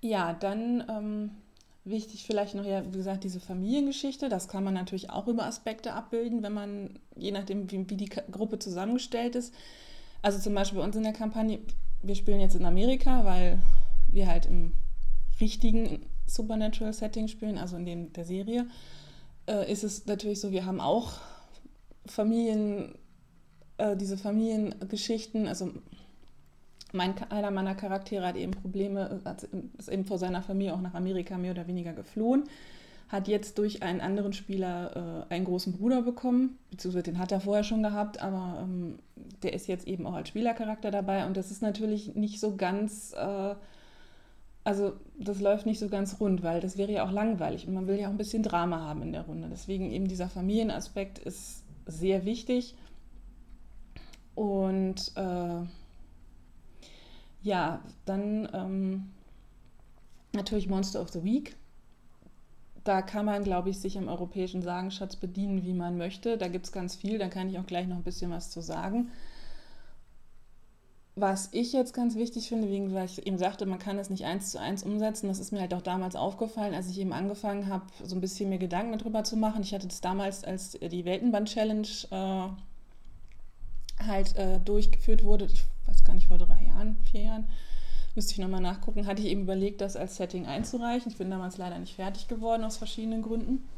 Ja, 0.00 0.32
dann 0.32 0.84
ähm, 0.88 1.30
wichtig 1.84 2.24
vielleicht 2.24 2.54
noch, 2.54 2.64
ja, 2.64 2.84
wie 2.86 2.98
gesagt, 2.98 3.24
diese 3.24 3.40
Familiengeschichte. 3.40 4.28
Das 4.28 4.48
kann 4.48 4.64
man 4.64 4.74
natürlich 4.74 5.10
auch 5.10 5.26
über 5.26 5.44
Aspekte 5.44 5.92
abbilden, 5.92 6.42
wenn 6.42 6.52
man, 6.52 6.98
je 7.16 7.32
nachdem, 7.32 7.70
wie, 7.70 7.88
wie 7.90 7.96
die 7.96 8.08
Gruppe 8.08 8.58
zusammengestellt 8.58 9.34
ist. 9.34 9.54
Also 10.22 10.38
zum 10.38 10.54
Beispiel 10.54 10.78
bei 10.78 10.84
uns 10.84 10.96
in 10.96 11.02
der 11.02 11.12
Kampagne, 11.12 11.60
wir 12.02 12.14
spielen 12.14 12.40
jetzt 12.40 12.54
in 12.54 12.64
Amerika, 12.64 13.24
weil 13.24 13.60
wir 14.10 14.26
halt 14.28 14.46
im 14.46 14.72
richtigen 15.40 16.06
Supernatural 16.26 16.92
Setting 16.92 17.28
spielen, 17.28 17.58
also 17.58 17.76
in 17.76 17.86
dem 17.86 18.12
der 18.12 18.24
Serie, 18.24 18.66
äh, 19.46 19.70
ist 19.70 19.84
es 19.84 20.06
natürlich 20.06 20.40
so, 20.40 20.50
wir 20.50 20.66
haben 20.66 20.80
auch 20.80 21.14
Familien, 22.06 22.94
äh, 23.78 23.96
diese 23.96 24.16
Familiengeschichten, 24.16 25.46
also 25.46 25.72
mein, 26.92 27.14
einer 27.30 27.50
meiner 27.50 27.74
Charaktere 27.74 28.26
hat 28.26 28.36
eben 28.36 28.52
Probleme, 28.52 29.20
ist 29.78 29.88
eben 29.88 30.04
vor 30.04 30.18
seiner 30.18 30.42
Familie 30.42 30.74
auch 30.74 30.80
nach 30.80 30.94
Amerika 30.94 31.36
mehr 31.36 31.52
oder 31.52 31.66
weniger 31.66 31.92
geflohen, 31.92 32.44
hat 33.08 33.28
jetzt 33.28 33.58
durch 33.58 33.82
einen 33.82 34.00
anderen 34.00 34.32
Spieler 34.32 35.26
äh, 35.30 35.34
einen 35.34 35.44
großen 35.44 35.72
Bruder 35.72 36.02
bekommen, 36.02 36.58
beziehungsweise 36.70 37.04
den 37.04 37.18
hat 37.18 37.32
er 37.32 37.40
vorher 37.40 37.64
schon 37.64 37.82
gehabt, 37.82 38.20
aber 38.22 38.60
ähm, 38.62 38.98
der 39.42 39.54
ist 39.54 39.66
jetzt 39.66 39.86
eben 39.86 40.06
auch 40.06 40.14
als 40.14 40.28
Spielercharakter 40.28 40.90
dabei 40.90 41.26
und 41.26 41.36
das 41.36 41.50
ist 41.50 41.62
natürlich 41.62 42.14
nicht 42.14 42.40
so 42.40 42.56
ganz, 42.56 43.14
äh, 43.14 43.54
also 44.64 44.92
das 45.18 45.40
läuft 45.40 45.64
nicht 45.64 45.78
so 45.78 45.88
ganz 45.88 46.20
rund, 46.20 46.42
weil 46.42 46.60
das 46.60 46.76
wäre 46.76 46.92
ja 46.92 47.06
auch 47.06 47.12
langweilig 47.12 47.66
und 47.66 47.74
man 47.74 47.86
will 47.86 47.98
ja 47.98 48.08
auch 48.08 48.12
ein 48.12 48.18
bisschen 48.18 48.42
Drama 48.42 48.80
haben 48.80 49.02
in 49.02 49.12
der 49.12 49.22
Runde. 49.22 49.48
Deswegen 49.50 49.90
eben 49.90 50.08
dieser 50.08 50.28
Familienaspekt 50.28 51.18
ist 51.18 51.64
sehr 51.86 52.26
wichtig 52.26 52.74
und 54.34 55.12
äh, 55.16 55.66
ja, 57.42 57.82
dann 58.04 58.48
ähm, 58.52 59.10
natürlich 60.34 60.68
Monster 60.68 61.00
of 61.00 61.10
the 61.10 61.22
Week. 61.24 61.56
da 62.84 63.02
kann 63.02 63.26
man, 63.26 63.44
glaube 63.44 63.68
ich, 63.70 63.78
sich 63.78 63.96
im 63.96 64.08
europäischen 64.08 64.62
Sagenschatz 64.62 65.16
bedienen, 65.16 65.62
wie 65.62 65.74
man 65.74 65.98
möchte. 65.98 66.38
Da 66.38 66.48
gibt 66.48 66.64
es 66.66 66.72
ganz 66.72 66.96
viel, 66.96 67.18
da 67.18 67.28
kann 67.28 67.50
ich 67.50 67.58
auch 67.58 67.66
gleich 67.66 67.86
noch 67.86 67.96
ein 67.96 68.02
bisschen 68.02 68.30
was 68.30 68.50
zu 68.50 68.62
sagen. 68.62 69.10
Was 71.14 71.48
ich 71.52 71.72
jetzt 71.72 71.92
ganz 71.92 72.14
wichtig 72.14 72.48
finde, 72.48 72.68
wegen, 72.70 72.94
weil 72.94 73.04
ich 73.06 73.26
eben 73.26 73.38
sagte, 73.38 73.66
man 73.66 73.78
kann 73.80 73.98
es 73.98 74.08
nicht 74.08 74.24
eins 74.24 74.52
zu 74.52 74.60
eins 74.60 74.84
umsetzen, 74.84 75.26
das 75.28 75.40
ist 75.40 75.50
mir 75.52 75.60
halt 75.60 75.74
auch 75.74 75.82
damals 75.82 76.14
aufgefallen, 76.16 76.74
als 76.74 76.88
ich 76.88 76.98
eben 76.98 77.12
angefangen 77.12 77.66
habe, 77.66 77.84
so 78.04 78.14
ein 78.16 78.20
bisschen 78.20 78.48
mir 78.48 78.58
Gedanken 78.58 78.96
darüber 78.96 79.24
zu 79.24 79.36
machen. 79.36 79.62
Ich 79.62 79.74
hatte 79.74 79.88
das 79.88 80.00
damals, 80.00 80.44
als 80.44 80.72
die 80.72 81.04
Weltenband-Challenge 81.04 81.88
äh, 82.10 82.48
halt 84.06 84.36
äh, 84.36 84.60
durchgeführt 84.60 85.24
wurde, 85.24 85.46
ich 85.46 85.64
gar 86.08 86.14
nicht, 86.14 86.26
vor 86.26 86.38
drei 86.38 86.64
Jahren, 86.64 86.96
vier 87.10 87.22
Jahren, 87.22 87.46
müsste 88.16 88.32
ich 88.32 88.38
nochmal 88.38 88.60
nachgucken, 88.60 89.06
hatte 89.06 89.22
ich 89.22 89.28
eben 89.28 89.42
überlegt, 89.42 89.80
das 89.80 89.94
als 89.94 90.16
Setting 90.16 90.46
einzureichen. 90.46 91.12
Ich 91.12 91.18
bin 91.18 91.30
damals 91.30 91.56
leider 91.56 91.78
nicht 91.78 91.94
fertig 91.94 92.26
geworden 92.26 92.64
aus 92.64 92.76
verschiedenen 92.76 93.22
Gründen. 93.22 93.68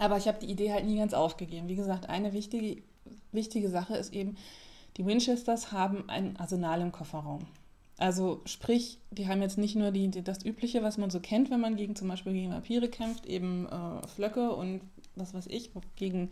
Aber 0.00 0.16
ich 0.16 0.26
habe 0.26 0.40
die 0.40 0.50
Idee 0.50 0.72
halt 0.72 0.86
nie 0.86 0.96
ganz 0.96 1.14
aufgegeben. 1.14 1.68
Wie 1.68 1.76
gesagt, 1.76 2.08
eine 2.08 2.32
wichtige, 2.32 2.82
wichtige 3.30 3.68
Sache 3.68 3.96
ist 3.96 4.12
eben, 4.12 4.36
die 4.96 5.06
Winchesters 5.06 5.70
haben 5.70 6.08
ein 6.08 6.36
Arsenal 6.36 6.80
im 6.80 6.90
Kofferraum. 6.90 7.46
Also 7.98 8.42
sprich, 8.44 8.98
die 9.10 9.28
haben 9.28 9.42
jetzt 9.42 9.58
nicht 9.58 9.76
nur 9.76 9.90
die, 9.90 10.10
das 10.10 10.44
Übliche, 10.44 10.82
was 10.82 10.98
man 10.98 11.10
so 11.10 11.20
kennt, 11.20 11.50
wenn 11.50 11.60
man 11.60 11.76
gegen 11.76 11.96
zum 11.96 12.08
Beispiel 12.08 12.32
gegen 12.32 12.52
Vampire 12.52 12.88
kämpft, 12.88 13.26
eben 13.26 13.66
äh, 13.66 14.06
Flöcke 14.06 14.52
und 14.52 14.80
was 15.16 15.34
weiß 15.34 15.48
ich, 15.48 15.70
gegen 15.96 16.30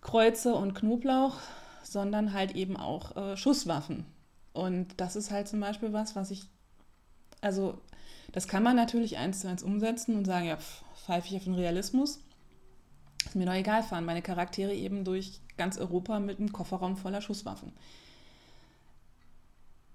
Kreuze 0.00 0.54
und 0.54 0.74
Knoblauch, 0.74 1.36
sondern 1.82 2.32
halt 2.32 2.54
eben 2.54 2.76
auch 2.76 3.16
äh, 3.16 3.36
Schusswaffen. 3.36 4.04
Und 4.52 5.00
das 5.00 5.16
ist 5.16 5.30
halt 5.30 5.48
zum 5.48 5.60
Beispiel 5.60 5.92
was, 5.92 6.16
was 6.16 6.30
ich, 6.30 6.44
also 7.40 7.78
das 8.32 8.48
kann 8.48 8.62
man 8.62 8.76
natürlich 8.76 9.16
eins 9.16 9.40
zu 9.40 9.48
eins 9.48 9.62
umsetzen 9.62 10.16
und 10.16 10.24
sagen, 10.24 10.46
ja, 10.46 10.58
pfeife 11.06 11.28
ich 11.28 11.36
auf 11.36 11.44
den 11.44 11.54
Realismus. 11.54 12.20
Ist 13.24 13.36
mir 13.36 13.46
doch 13.46 13.54
egal, 13.54 13.82
fahren 13.82 14.04
meine 14.04 14.22
Charaktere 14.22 14.74
eben 14.74 15.04
durch 15.04 15.40
ganz 15.56 15.78
Europa 15.78 16.20
mit 16.20 16.38
einem 16.38 16.52
Kofferraum 16.52 16.96
voller 16.96 17.20
Schusswaffen. 17.20 17.72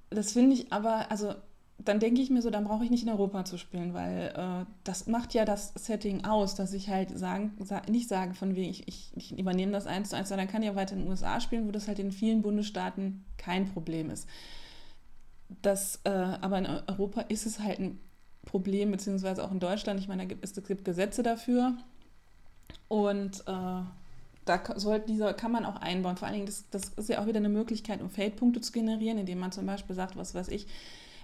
Das 0.10 0.34
finde 0.34 0.56
ich 0.56 0.72
aber, 0.72 1.10
also 1.12 1.36
dann 1.78 2.00
denke 2.00 2.22
ich 2.22 2.30
mir 2.30 2.42
so, 2.42 2.50
dann 2.50 2.64
brauche 2.64 2.86
ich 2.86 2.90
nicht 2.90 3.04
in 3.04 3.10
Europa 3.10 3.44
zu 3.44 3.58
spielen, 3.58 3.94
weil 3.94 4.34
äh, 4.36 4.66
das 4.84 5.08
macht 5.08 5.34
ja 5.34 5.44
das 5.44 5.74
Setting 5.76 6.24
aus, 6.24 6.56
dass 6.56 6.74
ich 6.74 6.90
halt 6.90 7.18
sagen, 7.18 7.54
sa 7.64 7.82
nicht 7.90 8.08
sage 8.08 8.34
von 8.34 8.56
wegen, 8.56 8.70
ich, 8.70 8.88
ich, 8.88 9.12
ich, 9.16 9.38
übernehme 9.38 9.74
das 9.74 9.86
eins 9.86 10.10
zu 10.10 10.16
eins, 10.16 10.30
sondern 10.30 10.48
kann 10.48 10.64
ja 10.64 10.76
weiter 10.76 10.94
in 10.94 11.02
den 11.02 11.10
USA 11.10 11.42
spielen, 11.42 11.68
wo 11.68 11.72
das 11.72 11.88
halt 11.88 12.00
in 12.00 12.12
vielen 12.12 12.42
Bundesstaaten 12.42 13.26
kein 13.38 13.68
Problem 13.68 14.10
ist. 14.10 14.28
Das, 15.62 16.00
äh, 16.06 16.10
aber 16.10 16.60
in 16.60 16.66
Europa 16.66 17.22
ist 17.22 17.46
es 17.46 17.60
halt 17.60 17.80
ein 17.80 18.00
Problem, 18.46 18.92
beziehungsweise 18.92 19.44
auch 19.44 19.52
in 19.52 19.60
Deutschland. 19.60 20.00
Ich 20.00 20.08
meine, 20.08 20.28
es 20.42 20.54
gibt 20.54 20.86
Gesetze 20.86 21.24
dafür 21.24 21.78
und 22.88 23.42
äh, 23.48 23.82
da 24.46 24.62
soll, 24.76 25.00
dieser 25.00 25.34
kann 25.34 25.52
man 25.52 25.66
auch 25.66 25.78
einbauen. 25.78 26.18
Vor 26.18 26.28
allen 26.28 26.36
Dingen, 26.36 26.46
das, 26.46 26.70
das 26.70 26.90
ist 26.96 27.10
ja 27.10 27.22
auch 27.22 27.28
wieder 27.28 27.40
eine 27.40 27.50
Möglichkeit, 27.50 28.02
um 28.02 28.10
Feldpunkte 28.10 28.62
zu 28.62 28.72
generieren, 28.72 29.18
indem 29.18 29.40
man 29.40 29.52
zum 29.52 29.66
Beispiel 29.66 29.96
sagt, 29.96 30.16
was 30.16 30.36
weiß 30.36 30.48
ich, 30.50 30.68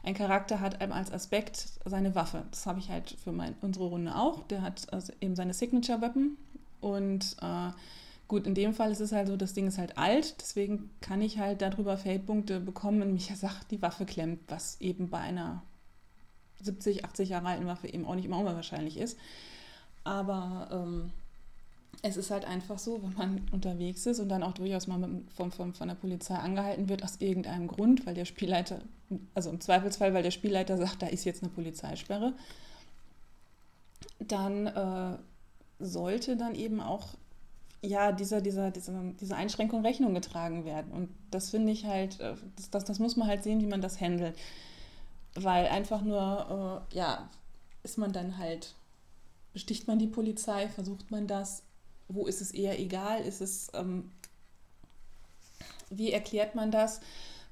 ein 0.03 0.15
Charakter 0.15 0.59
hat 0.59 0.81
als 0.81 1.11
Aspekt 1.11 1.67
seine 1.85 2.15
Waffe. 2.15 2.43
Das 2.49 2.65
habe 2.65 2.79
ich 2.79 2.89
halt 2.89 3.15
für 3.23 3.31
mein, 3.31 3.55
unsere 3.61 3.85
Runde 3.85 4.15
auch. 4.15 4.43
Der 4.47 4.61
hat 4.61 4.91
also 4.91 5.13
eben 5.21 5.35
seine 5.35 5.53
Signature-Weapon. 5.53 6.37
Und 6.79 7.35
äh, 7.41 7.69
gut, 8.27 8.47
in 8.47 8.55
dem 8.55 8.73
Fall 8.73 8.91
ist 8.91 8.99
es 8.99 9.11
halt 9.11 9.27
so, 9.27 9.37
das 9.37 9.53
Ding 9.53 9.67
ist 9.67 9.77
halt 9.77 9.97
alt. 9.99 10.41
Deswegen 10.41 10.89
kann 11.01 11.21
ich 11.21 11.37
halt 11.37 11.61
darüber 11.61 11.97
Feldpunkte 11.97 12.59
bekommen, 12.59 13.01
wenn 13.01 13.13
mich 13.13 13.29
ja 13.29 13.35
sagt, 13.35 13.69
die 13.69 13.81
Waffe 13.81 14.05
klemmt, 14.05 14.39
was 14.47 14.81
eben 14.81 15.09
bei 15.09 15.19
einer 15.19 15.61
70, 16.61 17.05
80 17.05 17.29
Jahre 17.29 17.49
alten 17.49 17.67
Waffe 17.67 17.87
eben 17.87 18.05
auch 18.05 18.15
nicht 18.15 18.25
immer 18.25 18.39
unwahrscheinlich 18.39 18.97
ist. 18.97 19.19
Aber 20.03 20.67
ähm, 20.71 21.11
es 22.01 22.17
ist 22.17 22.31
halt 22.31 22.45
einfach 22.45 22.79
so, 22.79 23.01
wenn 23.03 23.13
man 23.13 23.41
unterwegs 23.51 24.05
ist 24.05 24.19
und 24.19 24.29
dann 24.29 24.43
auch 24.43 24.53
durchaus 24.53 24.87
mal 24.87 24.97
mit, 24.97 25.31
von, 25.33 25.51
von, 25.51 25.73
von 25.73 25.87
der 25.87 25.95
Polizei 25.95 26.35
angehalten 26.35 26.89
wird, 26.89 27.03
aus 27.03 27.17
irgendeinem 27.19 27.67
Grund, 27.67 28.05
weil 28.05 28.15
der 28.15 28.25
Spielleiter, 28.25 28.79
also 29.35 29.49
im 29.49 29.61
Zweifelsfall, 29.61 30.13
weil 30.13 30.23
der 30.23 30.31
Spielleiter 30.31 30.77
sagt, 30.77 31.01
da 31.01 31.07
ist 31.07 31.25
jetzt 31.25 31.43
eine 31.43 31.51
Polizeisperre, 31.51 32.33
dann 34.19 34.67
äh, 34.67 35.17
sollte 35.79 36.37
dann 36.37 36.55
eben 36.55 36.79
auch 36.79 37.09
ja, 37.83 38.11
dieser, 38.11 38.41
dieser, 38.41 38.69
dieser, 38.71 38.93
dieser 39.19 39.37
Einschränkung 39.37 39.81
Rechnung 39.81 40.13
getragen 40.13 40.65
werden. 40.65 40.91
Und 40.91 41.09
das 41.31 41.49
finde 41.49 41.71
ich 41.71 41.85
halt, 41.85 42.19
äh, 42.19 42.35
das, 42.55 42.69
das, 42.69 42.85
das 42.85 42.99
muss 42.99 43.15
man 43.15 43.27
halt 43.27 43.43
sehen, 43.43 43.61
wie 43.61 43.67
man 43.67 43.81
das 43.81 43.99
handelt. 43.99 44.37
Weil 45.33 45.67
einfach 45.67 46.01
nur, 46.01 46.85
äh, 46.91 46.95
ja, 46.95 47.29
ist 47.83 47.97
man 47.97 48.11
dann 48.11 48.37
halt, 48.37 48.75
besticht 49.53 49.87
man 49.87 49.97
die 49.97 50.07
Polizei, 50.07 50.67
versucht 50.69 51.09
man 51.09 51.25
das, 51.25 51.63
wo 52.13 52.27
ist 52.27 52.41
es 52.41 52.51
eher 52.51 52.79
egal? 52.79 53.21
Ist 53.21 53.41
es, 53.41 53.69
ähm, 53.73 54.11
wie 55.89 56.11
erklärt 56.11 56.55
man 56.55 56.71
das? 56.71 57.01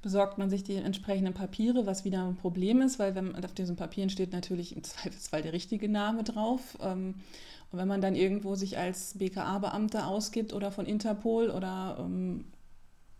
Besorgt 0.02 0.38
man 0.38 0.48
sich 0.48 0.64
die 0.64 0.76
entsprechenden 0.76 1.34
Papiere, 1.34 1.84
was 1.84 2.04
wieder 2.04 2.26
ein 2.26 2.36
Problem 2.36 2.80
ist, 2.80 2.98
weil 2.98 3.14
wenn 3.14 3.36
auf 3.44 3.52
diesen 3.52 3.76
Papieren 3.76 4.08
steht 4.08 4.32
natürlich 4.32 4.74
im 4.74 4.82
Zweifelsfall 4.84 5.42
der 5.42 5.52
richtige 5.52 5.88
Name 5.88 6.24
drauf. 6.24 6.78
Ähm, 6.80 7.16
und 7.70 7.78
wenn 7.78 7.88
man 7.88 8.00
dann 8.00 8.16
irgendwo 8.16 8.54
sich 8.54 8.78
als 8.78 9.16
BKA-Beamter 9.18 10.08
ausgibt 10.08 10.52
oder 10.52 10.72
von 10.72 10.86
Interpol 10.86 11.50
oder 11.50 11.98
ähm, 12.00 12.46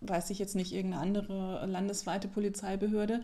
weiß 0.00 0.30
ich 0.30 0.38
jetzt 0.38 0.56
nicht, 0.56 0.72
irgendeine 0.72 1.02
andere 1.02 1.66
landesweite 1.66 2.26
Polizeibehörde, 2.28 3.22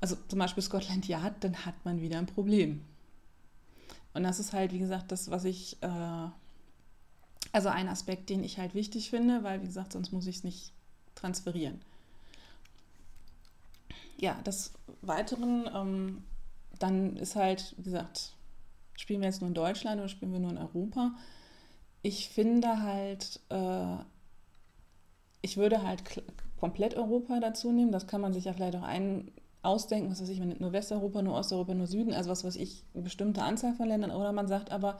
also 0.00 0.16
zum 0.28 0.38
Beispiel 0.38 0.62
Scotland 0.62 1.08
Yard, 1.08 1.34
dann 1.40 1.64
hat 1.64 1.74
man 1.84 2.00
wieder 2.00 2.18
ein 2.18 2.26
Problem. 2.26 2.82
Und 4.14 4.24
das 4.24 4.40
ist 4.40 4.52
halt, 4.52 4.72
wie 4.72 4.78
gesagt, 4.78 5.12
das, 5.12 5.30
was 5.30 5.44
ich 5.44 5.76
äh, 5.82 6.28
also 7.52 7.68
ein 7.68 7.88
Aspekt, 7.88 8.30
den 8.30 8.44
ich 8.44 8.58
halt 8.58 8.74
wichtig 8.74 9.10
finde, 9.10 9.42
weil, 9.42 9.62
wie 9.62 9.66
gesagt, 9.66 9.92
sonst 9.92 10.12
muss 10.12 10.26
ich 10.26 10.36
es 10.36 10.44
nicht 10.44 10.72
transferieren. 11.14 11.80
Ja, 14.18 14.34
des 14.42 14.72
Weiteren, 15.02 15.68
ähm, 15.74 16.24
dann 16.78 17.16
ist 17.16 17.36
halt, 17.36 17.74
wie 17.76 17.84
gesagt, 17.84 18.34
spielen 18.96 19.20
wir 19.20 19.28
jetzt 19.28 19.40
nur 19.40 19.48
in 19.48 19.54
Deutschland 19.54 20.00
oder 20.00 20.08
spielen 20.08 20.32
wir 20.32 20.40
nur 20.40 20.50
in 20.50 20.58
Europa? 20.58 21.12
Ich 22.02 22.28
finde 22.28 22.82
halt, 22.82 23.40
äh, 23.48 23.96
ich 25.40 25.56
würde 25.56 25.82
halt 25.82 26.02
komplett 26.58 26.94
Europa 26.94 27.40
dazu 27.40 27.72
nehmen. 27.72 27.92
Das 27.92 28.06
kann 28.06 28.20
man 28.20 28.32
sich 28.32 28.44
ja 28.44 28.52
vielleicht 28.52 28.76
auch 28.76 28.82
ein 28.82 29.30
ausdenken, 29.62 30.10
was 30.10 30.22
weiß 30.22 30.28
ich, 30.28 30.40
nur 30.40 30.72
Westeuropa, 30.72 31.22
nur 31.22 31.34
Osteuropa, 31.34 31.74
nur 31.74 31.86
Süden, 31.86 32.12
also 32.12 32.30
was 32.30 32.44
weiß 32.44 32.56
ich, 32.56 32.84
eine 32.94 33.02
bestimmte 33.02 33.42
Anzahl 33.42 33.74
von 33.74 33.88
Ländern. 33.88 34.12
Oder 34.12 34.32
man 34.32 34.48
sagt 34.48 34.70
aber, 34.70 34.98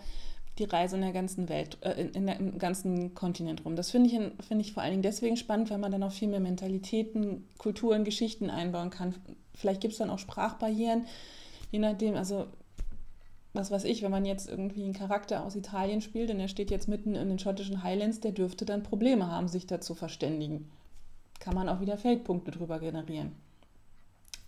die 0.58 0.64
Reise 0.64 0.96
in 0.96 1.02
der 1.02 1.12
ganzen 1.12 1.48
Welt, 1.48 1.78
äh, 1.82 2.00
in, 2.00 2.10
in 2.10 2.26
der, 2.26 2.38
im 2.38 2.58
ganzen 2.58 3.14
Kontinent 3.14 3.64
rum. 3.64 3.76
Das 3.76 3.90
finde 3.90 4.10
ich, 4.10 4.46
find 4.46 4.60
ich 4.60 4.72
vor 4.72 4.82
allen 4.82 4.92
Dingen 4.92 5.02
deswegen 5.02 5.36
spannend, 5.36 5.70
weil 5.70 5.78
man 5.78 5.92
dann 5.92 6.02
auch 6.02 6.12
viel 6.12 6.28
mehr 6.28 6.40
Mentalitäten, 6.40 7.48
Kulturen, 7.58 8.04
Geschichten 8.04 8.50
einbauen 8.50 8.90
kann. 8.90 9.14
Vielleicht 9.54 9.80
gibt 9.80 9.92
es 9.92 9.98
dann 9.98 10.10
auch 10.10 10.18
Sprachbarrieren, 10.18 11.06
je 11.70 11.78
nachdem, 11.78 12.14
also 12.14 12.46
was 13.54 13.70
weiß 13.70 13.84
ich, 13.84 14.02
wenn 14.02 14.10
man 14.10 14.24
jetzt 14.24 14.48
irgendwie 14.48 14.84
einen 14.84 14.92
Charakter 14.92 15.44
aus 15.44 15.56
Italien 15.56 16.00
spielt 16.00 16.30
und 16.30 16.38
er 16.38 16.48
steht 16.48 16.70
jetzt 16.70 16.88
mitten 16.88 17.14
in 17.14 17.28
den 17.28 17.38
schottischen 17.38 17.82
Highlands, 17.82 18.20
der 18.20 18.32
dürfte 18.32 18.64
dann 18.64 18.82
Probleme 18.82 19.30
haben, 19.30 19.48
sich 19.48 19.66
da 19.66 19.80
zu 19.80 19.94
verständigen. 19.94 20.70
Kann 21.40 21.54
man 21.54 21.68
auch 21.68 21.80
wieder 21.80 21.96
Feldpunkte 21.96 22.50
drüber 22.50 22.78
generieren. 22.78 23.32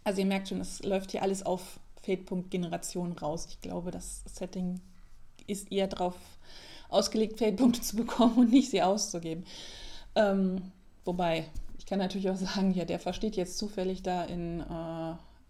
Also 0.05 0.21
ihr 0.21 0.27
merkt 0.27 0.49
schon, 0.49 0.61
es 0.61 0.83
läuft 0.83 1.13
hier 1.13 1.23
alles 1.23 1.45
auf 1.45 1.81
Feldpunkt-Generation 2.03 3.13
raus. 3.13 3.47
Ich 3.49 3.61
glaube, 3.61 3.91
das 3.91 4.23
Setting 4.27 4.81
ist 5.49 5.71
eher 5.73 5.87
darauf 5.87 6.17
ausgelegt, 6.89 7.39
Feldpunkte 7.39 7.81
zu 7.81 7.97
bekommen 7.97 8.37
und 8.37 8.51
nicht 8.51 8.71
sie 8.71 8.83
auszugeben. 8.83 9.45
Ähm, 10.15 10.73
wobei, 11.05 11.47
ich 11.79 11.87
kann 11.87 11.99
natürlich 11.99 12.31
auch 12.31 12.37
sagen, 12.37 12.73
ja, 12.75 12.85
der 12.85 12.99
versteht 12.99 13.37
jetzt 13.37 13.59
zufällig 13.59 14.03
da 14.03 14.25
in, 14.25 14.61
äh, 14.61 14.65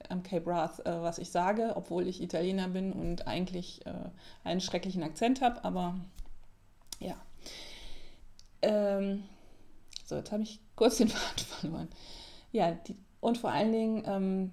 am 0.09 0.23
Cape 0.23 0.47
Wrath, 0.47 0.81
äh, 0.87 1.03
was 1.03 1.19
ich 1.19 1.31
sage, 1.31 1.73
obwohl 1.77 2.07
ich 2.07 2.23
Italiener 2.23 2.69
bin 2.69 2.93
und 2.93 3.27
eigentlich 3.27 3.85
äh, 3.87 3.93
einen 4.45 4.61
schrecklichen 4.61 5.03
Akzent 5.03 5.41
habe, 5.41 5.65
aber 5.65 5.99
ja. 6.99 7.17
Ähm, 8.63 9.25
so, 10.05 10.17
jetzt 10.17 10.33
habe 10.33 10.43
ich 10.43 10.61
kurz 10.77 10.99
den 10.99 11.09
Faden 11.09 11.45
verloren. 11.47 11.89
Ja, 12.53 12.73
die, 12.73 12.97
und 13.21 13.39
vor 13.39 13.53
allen 13.53 13.73
Dingen, 13.73 14.03
ähm, 14.07 14.51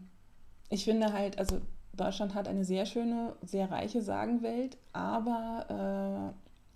ich 0.69 0.83
finde 0.85 1.13
halt, 1.13 1.39
also 1.39 1.61
Deutschland 1.97 2.35
hat 2.35 2.47
eine 2.47 2.63
sehr 2.63 2.85
schöne, 2.85 3.35
sehr 3.41 3.71
reiche 3.71 4.01
Sagenwelt, 4.01 4.77
aber 4.93 6.33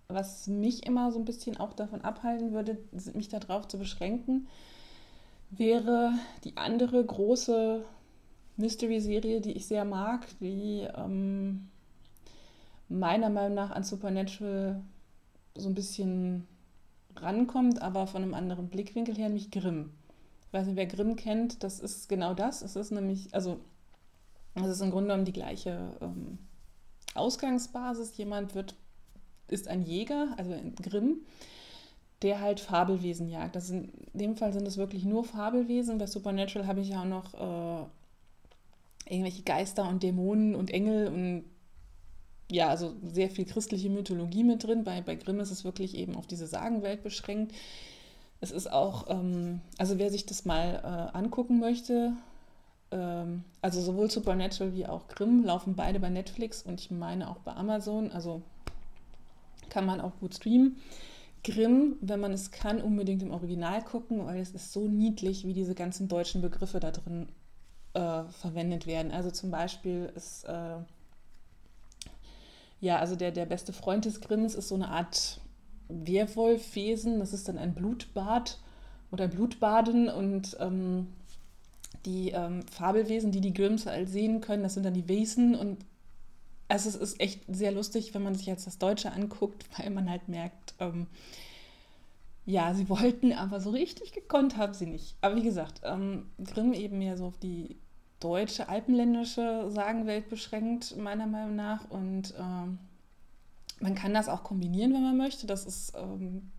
äh, 0.10 0.14
was 0.14 0.48
mich 0.48 0.86
immer 0.86 1.12
so 1.12 1.20
ein 1.20 1.26
bisschen 1.26 1.58
auch 1.58 1.74
davon 1.74 2.02
abhalten 2.02 2.52
würde, 2.52 2.78
mich 3.14 3.30
darauf 3.30 3.68
zu 3.68 3.78
beschränken, 3.78 4.48
wäre 5.52 6.14
die 6.44 6.58
andere 6.58 7.04
große 7.04 7.84
Mystery-Serie, 8.58 9.42
die 9.42 9.54
ich 9.54 9.66
sehr 9.66 9.86
mag, 9.86 10.28
die 10.40 10.88
ähm, 10.96 11.70
meiner 12.90 13.30
Meinung 13.30 13.56
nach 13.56 13.72
an 13.72 13.84
Supernatural 13.84 14.82
so 15.56 15.70
ein 15.70 15.76
bisschen 15.76 16.48
rankommt, 17.16 17.82
aber 17.82 18.08
von 18.08 18.24
einem 18.24 18.34
anderen 18.34 18.70
Blickwinkel 18.70 19.16
her, 19.16 19.28
nämlich 19.28 19.52
Grimm. 19.52 19.92
Ich 20.48 20.54
weiß 20.54 20.68
nicht, 20.68 20.76
wer 20.76 20.86
Grimm 20.86 21.16
kennt, 21.16 21.64
das 21.64 21.80
ist 21.80 22.10
genau 22.10 22.34
das. 22.34 22.62
Es 22.62 22.76
ist 22.76 22.92
nämlich, 22.92 23.34
also 23.34 23.60
es 24.56 24.68
ist 24.68 24.82
im 24.82 24.92
Grunde 24.92 25.10
genommen 25.10 25.26
die 25.26 25.34
gleiche 25.34 25.96
ähm, 26.02 26.38
Ausgangsbasis. 27.16 28.18
Jemand 28.18 28.56
wird 28.56 28.76
ist 29.48 29.68
ein 29.68 29.84
Jäger, 29.84 30.34
also 30.38 30.54
ein 30.54 30.76
Grimm, 30.76 31.18
der 32.22 32.40
halt 32.40 32.60
Fabelwesen 32.60 33.30
jagt. 33.30 33.56
Das 33.56 33.70
in 33.70 33.92
dem 34.14 34.36
Fall 34.36 34.54
sind 34.54 34.68
es 34.68 34.78
wirklich 34.78 35.04
nur 35.04 35.24
Fabelwesen. 35.24 35.98
Bei 35.98 36.08
Supernatural 36.08 36.68
habe 36.68 36.82
ich 36.82 36.90
ja 36.90 37.02
auch 37.02 37.06
noch 37.06 37.34
äh, 37.34 37.86
irgendwelche 39.14 39.44
Geister 39.44 39.88
und 39.88 40.04
Dämonen 40.04 40.56
und 40.56 40.72
Engel 40.72 41.08
und 41.08 41.46
ja, 42.50 42.68
also 42.68 42.94
sehr 43.04 43.30
viel 43.30 43.46
christliche 43.46 43.90
Mythologie 43.90 44.44
mit 44.44 44.64
drin. 44.64 44.84
Bei, 44.84 45.02
bei 45.02 45.16
Grimm 45.16 45.40
ist 45.40 45.52
es 45.52 45.64
wirklich 45.64 45.96
eben 45.96 46.16
auf 46.16 46.28
diese 46.28 46.48
Sagenwelt 46.48 47.02
beschränkt. 47.02 47.54
Es 48.42 48.52
ist 48.52 48.72
auch, 48.72 49.10
ähm, 49.10 49.62
also 49.78 50.00
wer 50.00 50.10
sich 50.10 50.26
das 50.26 50.44
mal 50.46 50.82
äh, 51.14 51.18
angucken 51.18 51.60
möchte, 51.60 52.14
ähm, 52.92 53.41
also 53.62 53.82
sowohl 53.82 54.10
Supernatural 54.10 54.74
wie 54.74 54.88
auch 54.88 55.08
Grimm 55.08 55.44
laufen 55.44 55.76
beide 55.76 56.00
bei 56.00 56.10
Netflix 56.10 56.64
und 56.64 56.80
ich 56.80 56.92
meine 56.92 57.30
auch 57.30 57.40
bei 57.40 57.54
Amazon, 57.54 58.12
also 58.12 58.42
kann 59.70 59.86
man 59.86 60.02
auch 60.02 60.18
gut 60.20 60.36
streamen. 60.36 60.78
Grimm, 61.44 61.96
wenn 62.02 62.20
man 62.20 62.34
es 62.34 62.52
kann, 62.52 62.82
unbedingt 62.82 63.24
im 63.24 63.32
Original 63.32 63.84
gucken, 63.84 64.26
weil 64.26 64.40
es 64.40 64.52
ist 64.52 64.74
so 64.74 64.88
niedlich, 64.88 65.46
wie 65.46 65.54
diese 65.54 65.74
ganzen 65.74 66.08
deutschen 66.08 66.42
Begriffe 66.42 66.80
da 66.80 66.92
drin 66.92 67.30
äh, 67.94 68.24
verwendet 68.26 68.86
werden. 68.86 69.12
Also 69.12 69.32
zum 69.32 69.50
Beispiel 69.50 70.12
ist, 70.16 70.44
äh, 70.44 70.78
ja, 72.80 72.98
also 72.98 73.16
der, 73.16 73.32
der 73.32 73.46
beste 73.46 73.74
Freund 73.74 74.06
des 74.06 74.22
Grimms 74.22 74.54
ist 74.54 74.68
so 74.68 74.76
eine 74.76 74.90
Art 74.90 75.40
Werwolfwesen. 75.88 77.20
Das 77.20 77.34
ist 77.34 77.48
dann 77.48 77.58
ein 77.58 77.74
Blutbad 77.74 78.60
oder 79.12 79.28
Blutbaden 79.28 80.10
und 80.10 80.58
ähm, 80.60 81.08
die 82.06 82.32
ähm, 82.32 82.64
Fabelwesen, 82.68 83.32
die 83.32 83.42
die 83.42 83.54
Grimms 83.54 83.86
halt 83.86 84.10
sehen 84.10 84.42
können, 84.42 84.64
das 84.64 84.74
sind 84.74 84.84
dann 84.84 84.94
die 84.94 85.08
Wesen 85.08 85.56
und 85.56 85.86
also 86.68 86.88
es 86.88 86.96
ist 86.96 87.20
echt 87.20 87.42
sehr 87.50 87.74
lustig, 87.74 88.14
wenn 88.14 88.24
man 88.24 88.34
sich 88.34 88.46
jetzt 88.46 88.66
das 88.66 88.78
Deutsche 88.78 89.12
anguckt, 89.12 89.66
weil 89.78 89.90
man 89.90 90.10
halt 90.10 90.30
merkt, 90.30 90.74
ähm, 90.80 91.08
ja, 92.46 92.74
sie 92.74 92.90
wollten, 92.90 93.34
aber 93.34 93.60
so 93.60 93.70
richtig 93.70 94.14
gekonnt 94.14 94.58
haben 94.58 94.74
sie 94.74 94.88
nicht. 94.88 95.16
Aber 95.22 95.36
wie 95.36 95.44
gesagt, 95.44 95.82
ähm, 95.84 96.28
Grimm 96.44 96.74
eben 96.74 96.98
mehr 96.98 97.18
so 97.18 97.26
auf 97.26 97.38
die 97.38 97.78
deutsche, 98.20 98.70
alpenländische 98.70 99.70
Sagenwelt 99.70 100.30
beschränkt, 100.30 100.96
meiner 100.98 101.28
Meinung 101.28 101.56
nach. 101.56 101.90
Und 101.90 102.34
ähm, 102.40 102.80
man 103.80 103.96
kann 103.96 104.14
das 104.14 104.30
auch 104.30 104.44
kombinieren, 104.44 104.94
wenn 104.94 105.04
man 105.04 105.18
möchte. 105.18 105.48
Das 105.48 105.66
ist, 105.66 105.94
ähm, 105.96 106.52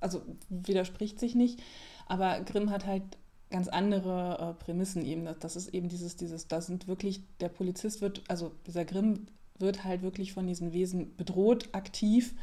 also 0.00 0.22
widerspricht 0.48 1.20
sich 1.20 1.34
nicht. 1.34 1.62
Aber 2.06 2.40
Grimm 2.40 2.70
hat 2.70 2.86
halt 2.86 3.04
ganz 3.52 3.68
andere 3.68 4.56
äh, 4.58 4.64
Prämissen 4.64 5.04
eben. 5.04 5.24
Das, 5.24 5.38
das, 5.38 5.56
ist 5.56 5.74
eben 5.74 5.88
dieses, 5.88 6.16
dieses, 6.16 6.48
da 6.48 6.60
sind 6.60 6.88
wirklich, 6.88 7.20
der 7.40 7.48
Polizist 7.48 8.00
wird, 8.00 8.22
also 8.28 8.52
dieser 8.66 8.84
Grimm 8.84 9.26
wird 9.58 9.84
halt 9.84 10.02
wirklich 10.02 10.32
von 10.32 10.46
diesen 10.46 10.72
Wesen 10.72 11.14
bedroht, 11.16 11.68
aktiv 11.72 12.34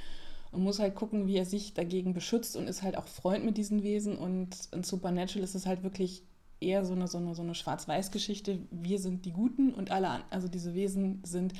und 0.51 0.63
muss 0.63 0.79
halt 0.79 0.95
gucken, 0.95 1.27
wie 1.27 1.35
er 1.35 1.45
sich 1.45 1.73
dagegen 1.73 2.13
beschützt 2.13 2.55
und 2.55 2.67
ist 2.67 2.81
halt 2.81 2.97
auch 2.97 3.07
Freund 3.07 3.43
mit 3.43 3.57
diesen 3.57 3.83
Wesen. 3.83 4.17
Und 4.17 4.55
in 4.71 4.83
Supernatural 4.83 5.43
ist 5.43 5.55
es 5.55 5.65
halt 5.65 5.83
wirklich 5.83 6.23
eher 6.61 6.85
so 6.85 6.93
eine, 6.93 7.07
so 7.07 7.17
eine, 7.17 7.35
so 7.35 7.41
eine 7.41 7.55
Schwarz-Weiß-Geschichte. 7.55 8.59
Wir 8.71 8.99
sind 8.99 9.25
die 9.25 9.31
Guten 9.31 9.73
und 9.73 9.91
alle, 9.91 10.21
also 10.29 10.47
diese 10.47 10.73
Wesen 10.73 11.21
sind 11.25 11.53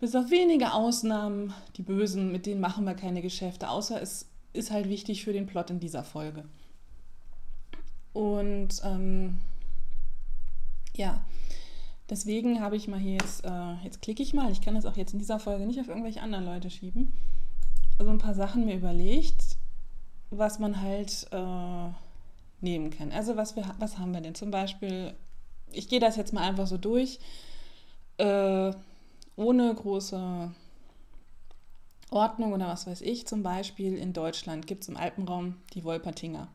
bis 0.00 0.14
auf 0.14 0.30
wenige 0.30 0.72
Ausnahmen 0.72 1.52
die 1.76 1.82
Bösen, 1.82 2.32
mit 2.32 2.46
denen 2.46 2.60
machen 2.60 2.84
wir 2.84 2.94
keine 2.94 3.22
Geschäfte, 3.22 3.68
außer 3.68 4.00
es 4.00 4.26
ist 4.52 4.70
halt 4.70 4.88
wichtig 4.88 5.24
für 5.24 5.32
den 5.32 5.46
Plot 5.46 5.70
in 5.70 5.80
dieser 5.80 6.02
Folge. 6.02 6.44
Und 8.12 8.80
ähm, 8.84 9.38
ja, 10.96 11.24
deswegen 12.08 12.60
habe 12.60 12.76
ich 12.76 12.88
mal 12.88 12.98
hier 12.98 13.14
jetzt, 13.14 13.44
äh, 13.44 13.74
jetzt 13.84 14.02
klicke 14.02 14.22
ich 14.22 14.34
mal, 14.34 14.50
ich 14.50 14.60
kann 14.60 14.74
das 14.74 14.86
auch 14.86 14.96
jetzt 14.96 15.12
in 15.12 15.18
dieser 15.18 15.38
Folge 15.38 15.66
nicht 15.66 15.80
auf 15.80 15.88
irgendwelche 15.88 16.22
anderen 16.22 16.44
Leute 16.44 16.70
schieben, 16.70 17.12
so 17.98 18.08
ein 18.08 18.18
paar 18.18 18.34
Sachen 18.34 18.66
mir 18.66 18.76
überlegt, 18.76 19.56
was 20.30 20.58
man 20.58 20.80
halt 20.80 21.26
äh, 21.32 21.88
nehmen 22.60 22.90
kann. 22.90 23.12
Also 23.12 23.36
was, 23.36 23.56
wir, 23.56 23.64
was 23.78 23.98
haben 23.98 24.12
wir 24.12 24.20
denn? 24.20 24.34
Zum 24.34 24.50
Beispiel, 24.50 25.14
ich 25.72 25.88
gehe 25.88 26.00
das 26.00 26.16
jetzt 26.16 26.32
mal 26.32 26.48
einfach 26.48 26.66
so 26.66 26.78
durch, 26.78 27.18
äh, 28.18 28.72
ohne 29.36 29.74
große 29.74 30.50
Ordnung 32.10 32.52
oder 32.52 32.66
was 32.68 32.86
weiß 32.86 33.00
ich. 33.02 33.26
Zum 33.26 33.42
Beispiel 33.42 33.96
in 33.96 34.12
Deutschland 34.12 34.66
gibt 34.66 34.82
es 34.82 34.88
im 34.88 34.96
Alpenraum 34.96 35.56
die 35.74 35.84
Wolpertinger 35.84 36.48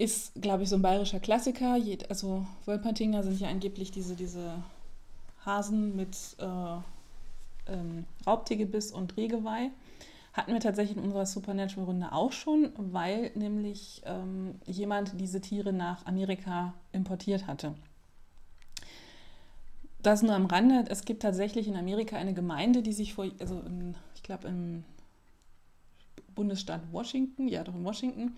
ist, 0.00 0.40
glaube 0.40 0.62
ich, 0.62 0.70
so 0.70 0.76
ein 0.76 0.82
bayerischer 0.82 1.20
Klassiker. 1.20 1.76
Also 2.08 2.46
Wolpertinger 2.64 3.22
sind 3.22 3.38
ja 3.38 3.48
angeblich 3.48 3.90
diese, 3.90 4.16
diese 4.16 4.62
Hasen 5.44 5.94
mit 5.94 6.16
äh, 6.38 7.72
ähm, 7.72 8.06
Raubtiergebiss 8.26 8.92
und 8.92 9.18
Regeweih. 9.18 9.70
Hatten 10.32 10.54
wir 10.54 10.60
tatsächlich 10.60 10.96
in 10.96 11.02
unserer 11.02 11.26
Supernatural-Runde 11.26 12.12
auch 12.12 12.32
schon, 12.32 12.72
weil 12.78 13.30
nämlich 13.34 14.00
ähm, 14.06 14.54
jemand 14.64 15.20
diese 15.20 15.42
Tiere 15.42 15.74
nach 15.74 16.06
Amerika 16.06 16.72
importiert 16.92 17.46
hatte. 17.46 17.74
Das 20.02 20.22
nur 20.22 20.34
am 20.34 20.46
Rande. 20.46 20.86
Es 20.88 21.04
gibt 21.04 21.20
tatsächlich 21.20 21.68
in 21.68 21.76
Amerika 21.76 22.16
eine 22.16 22.32
Gemeinde, 22.32 22.80
die 22.80 22.94
sich 22.94 23.12
vor, 23.12 23.26
also 23.38 23.60
in, 23.60 23.96
ich 24.14 24.22
glaube 24.22 24.48
im 24.48 24.84
Bundesstaat 26.34 26.80
Washington, 26.90 27.48
ja 27.48 27.64
doch 27.64 27.74
in 27.74 27.84
Washington, 27.84 28.32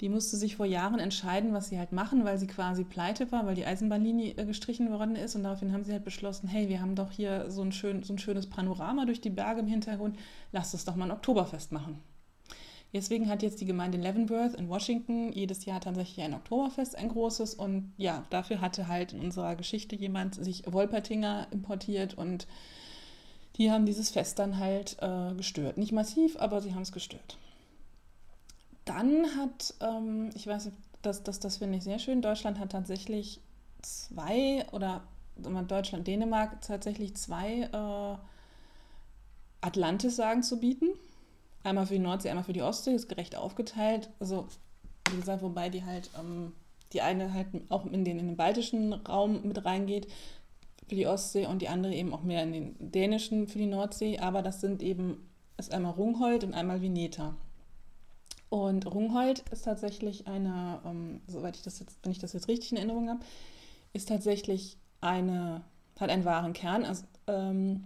die 0.00 0.08
musste 0.10 0.36
sich 0.36 0.56
vor 0.56 0.66
Jahren 0.66 0.98
entscheiden, 0.98 1.54
was 1.54 1.68
sie 1.68 1.78
halt 1.78 1.92
machen, 1.92 2.24
weil 2.24 2.38
sie 2.38 2.46
quasi 2.46 2.84
pleite 2.84 3.32
war, 3.32 3.46
weil 3.46 3.54
die 3.54 3.64
Eisenbahnlinie 3.64 4.34
äh, 4.36 4.44
gestrichen 4.44 4.90
worden 4.90 5.16
ist. 5.16 5.36
Und 5.36 5.44
daraufhin 5.44 5.72
haben 5.72 5.84
sie 5.84 5.92
halt 5.92 6.04
beschlossen, 6.04 6.48
hey, 6.48 6.68
wir 6.68 6.80
haben 6.80 6.94
doch 6.94 7.10
hier 7.10 7.50
so 7.50 7.62
ein, 7.62 7.72
schön, 7.72 8.02
so 8.02 8.12
ein 8.12 8.18
schönes 8.18 8.46
Panorama 8.46 9.06
durch 9.06 9.20
die 9.20 9.30
Berge 9.30 9.60
im 9.60 9.66
Hintergrund, 9.66 10.18
lasst 10.52 10.74
es 10.74 10.84
doch 10.84 10.96
mal 10.96 11.06
ein 11.06 11.16
Oktoberfest 11.16 11.72
machen. 11.72 12.02
Deswegen 12.92 13.28
hat 13.28 13.42
jetzt 13.42 13.60
die 13.60 13.66
Gemeinde 13.66 13.98
Leavenworth 13.98 14.54
in 14.54 14.68
Washington 14.68 15.32
jedes 15.32 15.64
Jahr 15.64 15.80
tatsächlich 15.80 16.24
ein 16.24 16.34
Oktoberfest, 16.34 16.96
ein 16.96 17.08
großes. 17.08 17.54
Und 17.54 17.92
ja, 17.96 18.24
dafür 18.30 18.60
hatte 18.60 18.88
halt 18.88 19.12
in 19.12 19.20
unserer 19.20 19.56
Geschichte 19.56 19.96
jemand 19.96 20.34
sich 20.34 20.64
Wolpertinger 20.70 21.46
importiert 21.50 22.14
und 22.14 22.46
die 23.56 23.70
haben 23.70 23.86
dieses 23.86 24.10
Fest 24.10 24.38
dann 24.38 24.58
halt 24.58 24.98
äh, 25.00 25.34
gestört. 25.34 25.78
Nicht 25.78 25.92
massiv, 25.92 26.36
aber 26.38 26.60
sie 26.60 26.74
haben 26.74 26.82
es 26.82 26.92
gestört. 26.92 27.38
Dann 28.86 29.26
hat, 29.36 29.74
ähm, 29.80 30.30
ich 30.34 30.46
weiß 30.46 30.66
nicht, 30.66 30.76
das, 31.02 31.22
das, 31.22 31.40
das 31.40 31.58
finde 31.58 31.76
ich 31.76 31.84
sehr 31.84 31.98
schön, 31.98 32.22
Deutschland 32.22 32.58
hat 32.58 32.72
tatsächlich 32.72 33.40
zwei 33.82 34.64
oder 34.72 35.02
Deutschland, 35.36 36.06
Dänemark 36.06 36.62
tatsächlich 36.62 37.14
zwei 37.16 37.68
äh, 37.72 38.16
Atlantis-Sagen 39.60 40.42
zu 40.42 40.58
bieten. 40.60 40.86
Einmal 41.62 41.86
für 41.86 41.94
die 41.94 42.00
Nordsee, 42.00 42.30
einmal 42.30 42.44
für 42.44 42.52
die 42.52 42.62
Ostsee, 42.62 42.94
ist 42.94 43.08
gerecht 43.08 43.36
aufgeteilt. 43.36 44.08
Also, 44.20 44.46
wie 45.10 45.16
gesagt, 45.16 45.42
wobei 45.42 45.68
die 45.68 45.84
halt, 45.84 46.08
ähm, 46.18 46.52
die 46.92 47.02
eine 47.02 47.34
halt 47.34 47.48
auch 47.68 47.84
in 47.86 48.04
den, 48.04 48.18
in 48.18 48.28
den 48.28 48.36
baltischen 48.36 48.92
Raum 48.92 49.42
mit 49.42 49.64
reingeht 49.64 50.06
für 50.88 50.94
die 50.94 51.08
Ostsee 51.08 51.46
und 51.46 51.60
die 51.60 51.68
andere 51.68 51.92
eben 51.92 52.14
auch 52.14 52.22
mehr 52.22 52.44
in 52.44 52.52
den 52.52 52.92
dänischen 52.92 53.48
für 53.48 53.58
die 53.58 53.66
Nordsee. 53.66 54.20
Aber 54.20 54.42
das 54.42 54.60
sind 54.60 54.82
eben, 54.82 55.28
ist 55.58 55.74
einmal 55.74 55.92
Rungholt 55.92 56.44
und 56.44 56.54
einmal 56.54 56.80
Vineta. 56.80 57.34
Und 58.48 58.86
Rungholt 58.86 59.44
ist 59.50 59.64
tatsächlich 59.64 60.26
eine, 60.26 60.80
ähm, 60.84 61.20
soweit 61.26 61.56
ich 61.56 61.62
das 61.62 61.80
jetzt, 61.80 61.98
wenn 62.02 62.12
ich 62.12 62.18
das 62.18 62.32
jetzt 62.32 62.48
richtig 62.48 62.72
in 62.72 62.78
Erinnerung 62.78 63.08
habe, 63.08 63.20
ist 63.92 64.08
tatsächlich 64.08 64.76
eine, 65.00 65.62
hat 65.98 66.10
einen 66.10 66.24
wahren 66.24 66.52
Kern. 66.52 66.84
Also, 66.84 67.04
ähm, 67.26 67.84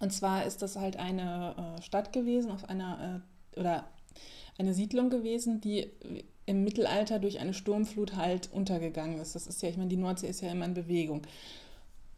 und 0.00 0.12
zwar 0.12 0.44
ist 0.44 0.62
das 0.62 0.76
halt 0.76 0.96
eine 0.96 1.76
äh, 1.78 1.82
Stadt 1.82 2.12
gewesen, 2.12 2.50
auf 2.50 2.68
einer, 2.68 3.22
äh, 3.56 3.60
oder 3.60 3.84
eine 4.58 4.74
Siedlung 4.74 5.08
gewesen, 5.08 5.60
die 5.60 5.90
im 6.46 6.64
Mittelalter 6.64 7.18
durch 7.18 7.38
eine 7.38 7.54
Sturmflut 7.54 8.16
halt 8.16 8.52
untergegangen 8.52 9.18
ist. 9.18 9.34
Das 9.34 9.46
ist 9.46 9.62
ja, 9.62 9.68
ich 9.68 9.76
meine, 9.76 9.88
die 9.88 9.96
Nordsee 9.96 10.28
ist 10.28 10.40
ja 10.40 10.50
immer 10.50 10.64
in 10.66 10.74
Bewegung. 10.74 11.22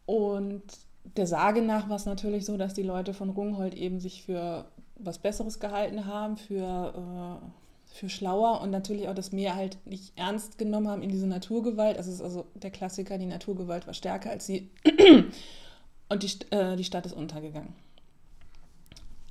Und 0.06 0.62
der 1.04 1.26
Sage 1.26 1.62
nach 1.62 1.88
war 1.88 1.96
es 1.96 2.06
natürlich 2.06 2.44
so, 2.44 2.56
dass 2.56 2.74
die 2.74 2.82
Leute 2.82 3.14
von 3.14 3.30
Rungholt 3.30 3.74
eben 3.74 4.00
sich 4.00 4.22
für 4.22 4.66
was 5.04 5.18
Besseres 5.18 5.60
gehalten 5.60 6.06
haben, 6.06 6.36
für, 6.36 7.40
äh, 7.42 7.94
für 7.94 8.08
schlauer 8.08 8.60
und 8.60 8.70
natürlich 8.70 9.08
auch 9.08 9.14
das 9.14 9.32
Meer 9.32 9.54
halt 9.54 9.78
nicht 9.86 10.12
ernst 10.16 10.58
genommen 10.58 10.88
haben 10.88 11.02
in 11.02 11.10
diese 11.10 11.26
Naturgewalt. 11.26 11.96
Also 11.96 12.10
es 12.10 12.16
ist 12.16 12.22
also 12.22 12.46
der 12.54 12.70
Klassiker, 12.70 13.18
die 13.18 13.26
Naturgewalt 13.26 13.86
war 13.86 13.94
stärker 13.94 14.30
als 14.30 14.46
sie 14.46 14.70
und 16.08 16.22
die, 16.22 16.54
äh, 16.54 16.76
die 16.76 16.84
Stadt 16.84 17.06
ist 17.06 17.14
untergegangen. 17.14 17.74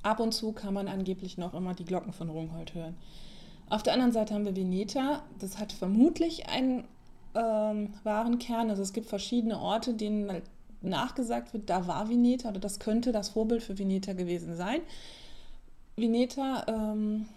Ab 0.02 0.20
und 0.20 0.32
zu 0.32 0.52
kann 0.52 0.74
man 0.74 0.88
angeblich 0.88 1.38
noch 1.38 1.54
immer 1.54 1.74
die 1.74 1.84
Glocken 1.84 2.12
von 2.12 2.28
Rungholt 2.28 2.74
hören. 2.74 2.96
Auf 3.68 3.82
der 3.82 3.92
anderen 3.94 4.12
Seite 4.12 4.34
haben 4.34 4.44
wir 4.44 4.56
Veneta. 4.56 5.22
Das 5.38 5.58
hat 5.58 5.72
vermutlich 5.72 6.48
einen 6.48 6.84
ähm, 7.34 7.94
wahren 8.02 8.38
Kern. 8.38 8.68
Also 8.68 8.82
es 8.82 8.92
gibt 8.92 9.06
verschiedene 9.06 9.58
Orte, 9.58 9.94
denen 9.94 10.30
halt 10.30 10.44
nachgesagt 10.82 11.54
wird, 11.54 11.70
da 11.70 11.86
war 11.86 12.08
Veneta 12.08 12.48
oder 12.48 12.60
das 12.60 12.78
könnte 12.78 13.12
das 13.12 13.30
Vorbild 13.30 13.62
für 13.62 13.78
Veneta 13.78 14.12
gewesen 14.12 14.56
sein. 14.56 14.80
Veneta, 15.96 16.64
ähm, 16.68 17.28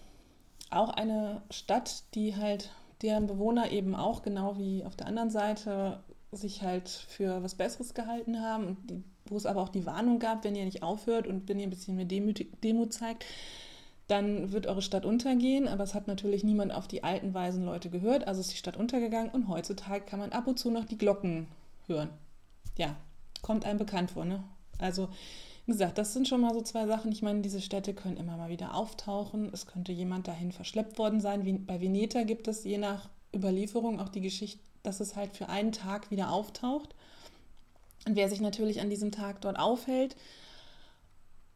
auch 0.70 0.90
eine 0.90 1.42
Stadt, 1.50 2.04
die 2.14 2.36
halt 2.36 2.70
deren 3.02 3.26
Bewohner 3.26 3.70
eben 3.70 3.94
auch 3.94 4.22
genau 4.22 4.58
wie 4.58 4.84
auf 4.84 4.96
der 4.96 5.06
anderen 5.06 5.30
Seite 5.30 6.00
sich 6.32 6.62
halt 6.62 6.88
für 6.88 7.42
was 7.42 7.54
Besseres 7.54 7.94
gehalten 7.94 8.40
haben 8.40 9.04
wo 9.30 9.36
es 9.36 9.46
aber 9.46 9.62
auch 9.62 9.68
die 9.68 9.86
Warnung 9.86 10.18
gab, 10.18 10.44
wenn 10.44 10.54
ihr 10.54 10.64
nicht 10.64 10.82
aufhört 10.82 11.26
und 11.26 11.48
wenn 11.48 11.58
ihr 11.58 11.66
ein 11.66 11.70
bisschen 11.70 11.96
mehr 11.96 12.04
Demut, 12.04 12.44
Demut 12.62 12.92
zeigt, 12.92 13.24
dann 14.08 14.52
wird 14.52 14.66
eure 14.66 14.82
Stadt 14.82 15.04
untergehen. 15.04 15.68
Aber 15.68 15.84
es 15.84 15.94
hat 15.94 16.06
natürlich 16.06 16.44
niemand 16.44 16.72
auf 16.72 16.86
die 16.86 17.02
alten, 17.02 17.34
weisen 17.34 17.64
Leute 17.64 17.90
gehört. 17.90 18.26
Also 18.26 18.40
ist 18.40 18.52
die 18.52 18.56
Stadt 18.56 18.76
untergegangen 18.76 19.30
und 19.30 19.48
heutzutage 19.48 20.04
kann 20.04 20.20
man 20.20 20.32
ab 20.32 20.46
und 20.46 20.58
zu 20.58 20.70
noch 20.70 20.84
die 20.84 20.98
Glocken 20.98 21.48
hören. 21.86 22.10
Ja, 22.78 22.96
kommt 23.42 23.64
einem 23.64 23.78
bekannt 23.78 24.12
vor, 24.12 24.24
ne? 24.24 24.44
Also, 24.78 25.08
wie 25.66 25.72
gesagt, 25.72 25.98
das 25.98 26.12
sind 26.12 26.28
schon 26.28 26.40
mal 26.40 26.54
so 26.54 26.60
zwei 26.62 26.86
Sachen. 26.86 27.10
Ich 27.10 27.22
meine, 27.22 27.42
diese 27.42 27.60
Städte 27.60 27.92
können 27.92 28.16
immer 28.16 28.36
mal 28.36 28.50
wieder 28.50 28.74
auftauchen. 28.74 29.50
Es 29.52 29.66
könnte 29.66 29.90
jemand 29.90 30.28
dahin 30.28 30.52
verschleppt 30.52 30.96
worden 30.96 31.20
sein. 31.20 31.66
Bei 31.66 31.80
Veneta 31.80 32.22
gibt 32.22 32.46
es 32.46 32.62
je 32.62 32.78
nach 32.78 33.08
Überlieferung 33.34 34.00
auch 34.00 34.08
die 34.08 34.20
Geschichte, 34.20 34.60
dass 34.84 35.00
es 35.00 35.16
halt 35.16 35.34
für 35.36 35.48
einen 35.48 35.72
Tag 35.72 36.12
wieder 36.12 36.30
auftaucht. 36.30 36.94
Und 38.06 38.14
wer 38.14 38.28
sich 38.28 38.40
natürlich 38.40 38.80
an 38.80 38.90
diesem 38.90 39.10
Tag 39.10 39.40
dort 39.40 39.58
aufhält. 39.58 40.16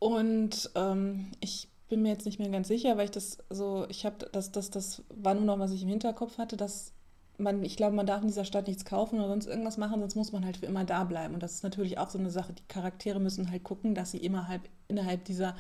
Und 0.01 0.71
ähm, 0.75 1.31
ich 1.39 1.69
bin 1.89 2.03
mir 2.03 2.09
jetzt 2.09 2.27
nicht 2.27 2.41
mehr 2.41 2.49
ganz 2.49 2.67
sicher, 2.67 2.97
weil 2.97 3.05
ich 3.05 3.11
das 3.13 3.39
so, 3.49 3.87
ich 3.89 4.05
habe 4.05 4.29
das, 4.33 4.51
das, 4.51 4.71
das 4.71 5.05
war 5.09 5.35
nur 5.35 5.45
noch, 5.45 5.61
was 5.61 5.71
ich 5.71 5.83
im 5.83 5.89
Hinterkopf 5.89 6.37
hatte, 6.37 6.57
dass 6.57 6.93
man, 7.41 7.63
ich 7.65 7.77
glaube, 7.77 7.97
man 7.97 8.07
darf 8.07 8.21
in 8.21 8.29
dieser 8.29 8.45
Stadt 8.45 8.67
nichts 8.67 8.85
kaufen 8.85 9.19
oder 9.19 9.29
sonst 9.29 9.47
irgendwas 9.47 9.79
machen, 9.79 10.01
sonst 10.01 10.15
muss 10.15 10.33
man 10.33 10.45
halt 10.45 10.59
für 10.59 10.67
immer 10.67 10.85
da 10.85 11.05
bleiben. 11.05 11.35
Und 11.35 11.43
das 11.43 11.55
ist 11.55 11.65
natürlich 11.65 11.99
auch 11.99 12.11
so 12.11 12.19
eine 12.19 12.31
Sache. 12.31 12.53
Die 12.53 12.67
Charaktere 12.69 13.21
müssen 13.21 13.51
halt 13.51 13.65
gucken, 13.65 13.95
dass 13.95 14.13
sie 14.13 14.19
immer 14.19 14.49
halt 14.49 14.63
innerhalb 14.89 15.25
dieser, 15.25 15.57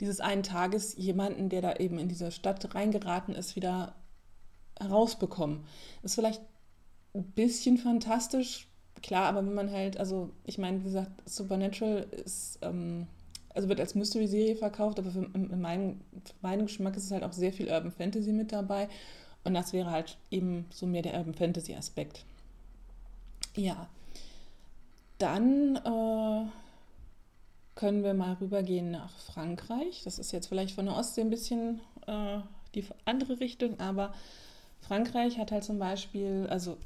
dieses 0.00 0.20
einen 0.20 0.42
Tages 0.42 0.96
jemanden, 0.96 1.48
der 1.48 1.62
da 1.62 1.76
eben 1.76 1.98
in 1.98 2.08
diese 2.08 2.30
Stadt 2.30 2.74
reingeraten 2.74 3.34
ist, 3.34 3.56
wieder 3.56 3.94
herausbekommen. 4.80 5.64
Ist 6.02 6.14
vielleicht 6.14 6.42
ein 7.14 7.24
bisschen 7.24 7.78
fantastisch, 7.78 8.68
klar, 9.02 9.26
aber 9.26 9.44
wenn 9.44 9.54
man 9.54 9.70
halt, 9.70 9.98
also 9.98 10.30
ich 10.44 10.58
meine, 10.58 10.80
wie 10.80 10.84
gesagt, 10.84 11.10
Supernatural 11.28 12.06
ist, 12.24 12.58
ähm, 12.62 13.06
also 13.54 13.68
wird 13.68 13.80
als 13.80 13.94
Mystery-Serie 13.94 14.56
verkauft, 14.56 14.98
aber 14.98 15.10
für, 15.10 15.24
in 15.34 15.60
meinem, 15.60 16.00
für 16.24 16.34
meinen 16.42 16.66
Geschmack 16.66 16.96
ist 16.96 17.04
es 17.04 17.10
halt 17.10 17.24
auch 17.24 17.32
sehr 17.32 17.52
viel 17.52 17.68
Urban 17.68 17.92
Fantasy 17.92 18.32
mit 18.32 18.52
dabei. 18.52 18.88
Und 19.48 19.54
das 19.54 19.72
wäre 19.72 19.90
halt 19.90 20.18
eben 20.30 20.66
so 20.68 20.84
mehr 20.84 21.00
der 21.00 21.14
Urban 21.14 21.32
Fantasy 21.32 21.74
Aspekt. 21.74 22.26
Ja, 23.56 23.88
dann 25.16 25.76
äh, 25.76 26.46
können 27.74 28.04
wir 28.04 28.12
mal 28.12 28.34
rübergehen 28.34 28.90
nach 28.90 29.08
Frankreich. 29.20 30.02
Das 30.04 30.18
ist 30.18 30.32
jetzt 30.32 30.48
vielleicht 30.48 30.74
von 30.74 30.84
der 30.84 30.96
Ostsee 30.96 31.22
ein 31.22 31.30
bisschen 31.30 31.80
äh, 32.06 32.40
die 32.74 32.84
andere 33.06 33.40
Richtung, 33.40 33.80
aber 33.80 34.12
Frankreich 34.82 35.38
hat 35.38 35.50
halt 35.50 35.64
zum 35.64 35.78
Beispiel, 35.78 36.46
also 36.50 36.76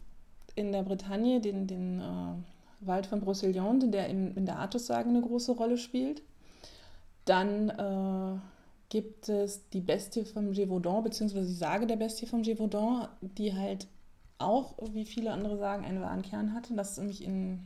in 0.55 0.71
der 0.71 0.85
Bretagne, 0.85 1.41
den, 1.41 1.67
den 1.67 1.99
äh, 1.99 2.87
Wald 2.87 3.07
von 3.07 3.21
Brocéliande, 3.21 3.91
der 3.91 4.07
in, 4.07 4.37
in 4.37 4.47
der 4.47 4.61
Artussage 4.61 5.09
eine 5.09 5.21
große 5.21 5.51
Rolle 5.51 5.79
spielt. 5.79 6.23
Dann 7.25 7.71
äh, 7.71 8.39
gibt 8.93 9.31
es 9.31 9.67
die 9.71 9.81
Bestie 9.81 10.27
vom 10.27 10.53
Gévaudan, 10.53 11.03
beziehungsweise 11.03 11.47
die 11.47 11.55
Sage 11.55 11.87
der 11.87 11.97
Bestie 11.97 12.27
vom 12.27 12.43
Gévaudan, 12.43 13.09
die 13.23 13.55
halt 13.55 13.87
auch, 14.37 14.75
wie 14.93 15.07
viele 15.07 15.33
andere 15.33 15.57
sagen, 15.57 15.87
einen 15.87 16.03
wahren 16.03 16.21
Kern 16.21 16.53
hatte, 16.53 16.75
dass 16.75 16.99
nämlich 16.99 17.25
in, 17.25 17.61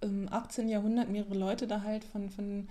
im 0.00 0.26
18. 0.28 0.68
Jahrhundert 0.68 1.08
mehrere 1.08 1.36
Leute 1.36 1.68
da 1.68 1.82
halt 1.82 2.02
von, 2.02 2.30
von 2.30 2.68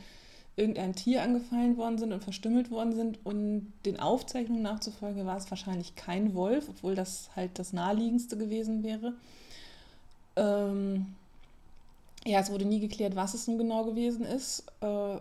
irgendeinem 0.57 0.93
Tier 0.93 1.23
angefallen 1.23 1.77
worden 1.77 1.97
sind 1.97 2.11
und 2.11 2.21
verstümmelt 2.21 2.69
worden 2.69 2.93
sind. 2.93 3.25
Und 3.25 3.71
den 3.85 3.97
Aufzeichnungen 3.97 4.63
nachzufolge 4.63 5.25
war 5.25 5.37
es 5.37 5.49
wahrscheinlich 5.49 5.95
kein 5.95 6.35
Wolf, 6.35 6.67
obwohl 6.67 6.95
das 6.95 7.29
halt 7.33 7.57
das 7.59 7.71
naheliegendste 7.71 8.35
gewesen 8.35 8.83
wäre. 8.83 9.13
Ähm, 10.35 11.15
ja, 12.25 12.41
es 12.41 12.51
wurde 12.51 12.65
nie 12.65 12.81
geklärt, 12.81 13.15
was 13.15 13.35
es 13.35 13.47
nun 13.47 13.57
genau 13.57 13.85
gewesen 13.85 14.25
ist. 14.25 14.65
Äh, 14.81 15.19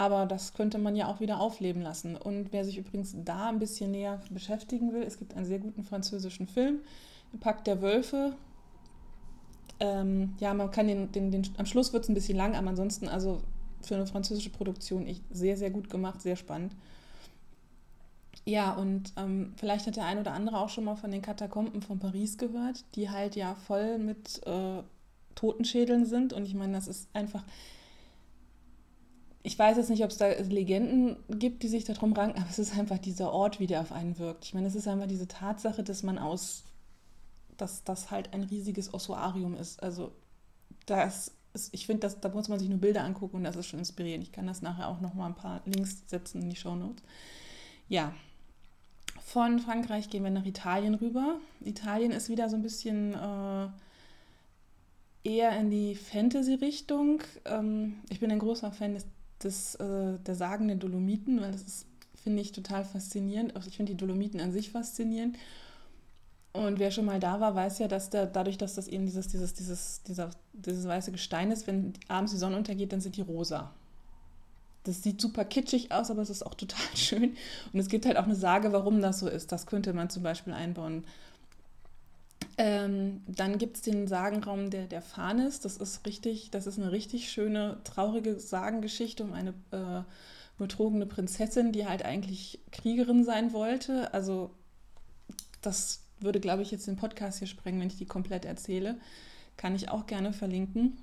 aber 0.00 0.24
das 0.24 0.54
könnte 0.54 0.78
man 0.78 0.96
ja 0.96 1.08
auch 1.08 1.20
wieder 1.20 1.40
aufleben 1.40 1.82
lassen. 1.82 2.16
Und 2.16 2.54
wer 2.54 2.64
sich 2.64 2.78
übrigens 2.78 3.14
da 3.22 3.50
ein 3.50 3.58
bisschen 3.58 3.90
näher 3.90 4.18
beschäftigen 4.30 4.94
will, 4.94 5.02
es 5.02 5.18
gibt 5.18 5.36
einen 5.36 5.44
sehr 5.44 5.58
guten 5.58 5.84
französischen 5.84 6.46
Film, 6.46 6.78
Pakt 7.38 7.66
der 7.66 7.82
Wölfe. 7.82 8.34
Ähm, 9.78 10.32
ja, 10.40 10.54
man 10.54 10.70
kann 10.70 10.88
den, 10.88 11.12
den, 11.12 11.30
den 11.30 11.46
am 11.58 11.66
Schluss 11.66 11.92
wird 11.92 12.04
es 12.04 12.08
ein 12.08 12.14
bisschen 12.14 12.38
lang, 12.38 12.56
aber 12.56 12.68
ansonsten, 12.68 13.08
also 13.08 13.42
für 13.82 13.94
eine 13.94 14.06
französische 14.06 14.48
Produktion, 14.48 15.06
echt 15.06 15.22
sehr, 15.30 15.58
sehr 15.58 15.68
gut 15.68 15.90
gemacht, 15.90 16.22
sehr 16.22 16.36
spannend. 16.36 16.74
Ja, 18.46 18.72
und 18.72 19.12
ähm, 19.18 19.52
vielleicht 19.56 19.86
hat 19.86 19.96
der 19.96 20.06
ein 20.06 20.18
oder 20.18 20.32
andere 20.32 20.60
auch 20.60 20.70
schon 20.70 20.84
mal 20.84 20.96
von 20.96 21.10
den 21.10 21.20
Katakomben 21.20 21.82
von 21.82 21.98
Paris 21.98 22.38
gehört, 22.38 22.86
die 22.94 23.10
halt 23.10 23.36
ja 23.36 23.54
voll 23.54 23.98
mit 23.98 24.40
äh, 24.46 24.82
Totenschädeln 25.34 26.06
sind. 26.06 26.32
Und 26.32 26.46
ich 26.46 26.54
meine, 26.54 26.72
das 26.72 26.88
ist 26.88 27.10
einfach, 27.12 27.44
ich 29.42 29.58
weiß 29.58 29.78
jetzt 29.78 29.88
nicht, 29.88 30.04
ob 30.04 30.10
es 30.10 30.18
da 30.18 30.28
Legenden 30.28 31.16
gibt, 31.30 31.62
die 31.62 31.68
sich 31.68 31.84
darum 31.84 32.12
ranken, 32.12 32.40
aber 32.40 32.50
es 32.50 32.58
ist 32.58 32.76
einfach 32.76 32.98
dieser 32.98 33.32
Ort, 33.32 33.58
wie 33.58 33.66
der 33.66 33.80
auf 33.80 33.92
einen 33.92 34.18
wirkt. 34.18 34.44
Ich 34.44 34.54
meine, 34.54 34.66
es 34.66 34.74
ist 34.74 34.86
einfach 34.86 35.06
diese 35.06 35.28
Tatsache, 35.28 35.82
dass 35.82 36.02
man 36.02 36.18
aus, 36.18 36.64
dass 37.56 37.84
das 37.84 38.10
halt 38.10 38.34
ein 38.34 38.42
riesiges 38.42 38.92
Ossuarium 38.92 39.56
ist. 39.56 39.82
Also 39.82 40.12
das 40.84 41.32
ist, 41.54 41.72
ich 41.72 41.86
finde, 41.86 42.08
da 42.08 42.28
muss 42.28 42.48
man 42.48 42.58
sich 42.58 42.68
nur 42.68 42.78
Bilder 42.78 43.02
angucken 43.02 43.36
und 43.36 43.44
das 43.44 43.56
ist 43.56 43.66
schon 43.66 43.78
inspirierend. 43.78 44.24
Ich 44.24 44.32
kann 44.32 44.46
das 44.46 44.60
nachher 44.60 44.88
auch 44.88 45.00
noch 45.00 45.14
mal 45.14 45.26
ein 45.26 45.34
paar 45.34 45.62
Links 45.64 46.02
setzen 46.06 46.42
in 46.42 46.50
die 46.50 46.56
Show 46.56 46.76
Notes. 46.76 47.02
Ja, 47.88 48.12
von 49.24 49.58
Frankreich 49.58 50.10
gehen 50.10 50.22
wir 50.22 50.30
nach 50.30 50.44
Italien 50.44 50.94
rüber. 50.94 51.36
Italien 51.64 52.12
ist 52.12 52.28
wieder 52.28 52.50
so 52.50 52.56
ein 52.56 52.62
bisschen 52.62 53.14
äh, 53.14 53.68
eher 55.24 55.58
in 55.58 55.70
die 55.70 55.94
Fantasy-Richtung. 55.94 57.22
Ähm, 57.46 58.00
ich 58.10 58.20
bin 58.20 58.30
ein 58.30 58.38
großer 58.38 58.72
Fan 58.72 58.94
des 58.94 59.06
des, 59.42 59.74
äh, 59.76 60.18
der 60.26 60.34
Sagen 60.34 60.68
der 60.68 60.76
Dolomiten, 60.76 61.40
weil 61.40 61.52
das 61.52 61.86
finde 62.22 62.42
ich, 62.42 62.52
total 62.52 62.84
faszinierend. 62.84 63.56
Also 63.56 63.68
ich 63.68 63.76
finde 63.76 63.92
die 63.92 63.98
Dolomiten 63.98 64.40
an 64.40 64.52
sich 64.52 64.70
faszinierend. 64.70 65.36
Und 66.52 66.78
wer 66.78 66.90
schon 66.90 67.04
mal 67.04 67.20
da 67.20 67.40
war, 67.40 67.54
weiß 67.54 67.78
ja, 67.78 67.88
dass 67.88 68.10
der, 68.10 68.26
dadurch, 68.26 68.58
dass 68.58 68.74
das 68.74 68.88
eben 68.88 69.06
dieses, 69.06 69.28
dieses, 69.28 69.54
dieses, 69.54 70.02
dieser, 70.02 70.30
dieses 70.52 70.86
weiße 70.86 71.12
Gestein 71.12 71.50
ist, 71.50 71.66
wenn 71.66 71.94
abends 72.08 72.32
die 72.32 72.38
Sonne 72.38 72.56
untergeht, 72.56 72.92
dann 72.92 73.00
sind 73.00 73.16
die 73.16 73.22
rosa. 73.22 73.70
Das 74.84 75.02
sieht 75.02 75.20
super 75.20 75.44
kitschig 75.44 75.92
aus, 75.92 76.10
aber 76.10 76.22
es 76.22 76.30
ist 76.30 76.44
auch 76.44 76.54
total 76.54 76.84
schön. 76.94 77.36
Und 77.72 77.80
es 77.80 77.88
gibt 77.88 78.04
halt 78.06 78.16
auch 78.16 78.24
eine 78.24 78.34
Sage, 78.34 78.72
warum 78.72 79.00
das 79.00 79.20
so 79.20 79.28
ist. 79.28 79.52
Das 79.52 79.66
könnte 79.66 79.92
man 79.92 80.10
zum 80.10 80.22
Beispiel 80.22 80.52
einbauen. 80.52 81.04
Ähm, 82.62 83.22
dann 83.26 83.56
gibt 83.56 83.76
es 83.76 83.82
den 83.82 84.06
Sagenraum 84.06 84.68
der, 84.68 84.84
der 84.86 85.00
Fanis. 85.00 85.60
Das 85.60 85.78
ist 85.78 86.04
richtig, 86.04 86.50
das 86.50 86.66
ist 86.66 86.78
eine 86.78 86.92
richtig 86.92 87.30
schöne, 87.30 87.78
traurige 87.84 88.38
Sagengeschichte 88.38 89.24
um 89.24 89.32
eine 89.32 89.54
äh, 89.70 90.02
betrogene 90.58 91.06
Prinzessin, 91.06 91.72
die 91.72 91.86
halt 91.86 92.04
eigentlich 92.04 92.58
Kriegerin 92.70 93.24
sein 93.24 93.54
wollte. 93.54 94.12
Also 94.12 94.50
das 95.62 96.02
würde, 96.18 96.38
glaube 96.38 96.60
ich, 96.60 96.70
jetzt 96.70 96.86
den 96.86 96.96
Podcast 96.96 97.38
hier 97.38 97.48
sprengen, 97.48 97.80
wenn 97.80 97.88
ich 97.88 97.96
die 97.96 98.04
komplett 98.04 98.44
erzähle. 98.44 98.98
Kann 99.56 99.74
ich 99.74 99.88
auch 99.88 100.04
gerne 100.04 100.34
verlinken. 100.34 100.98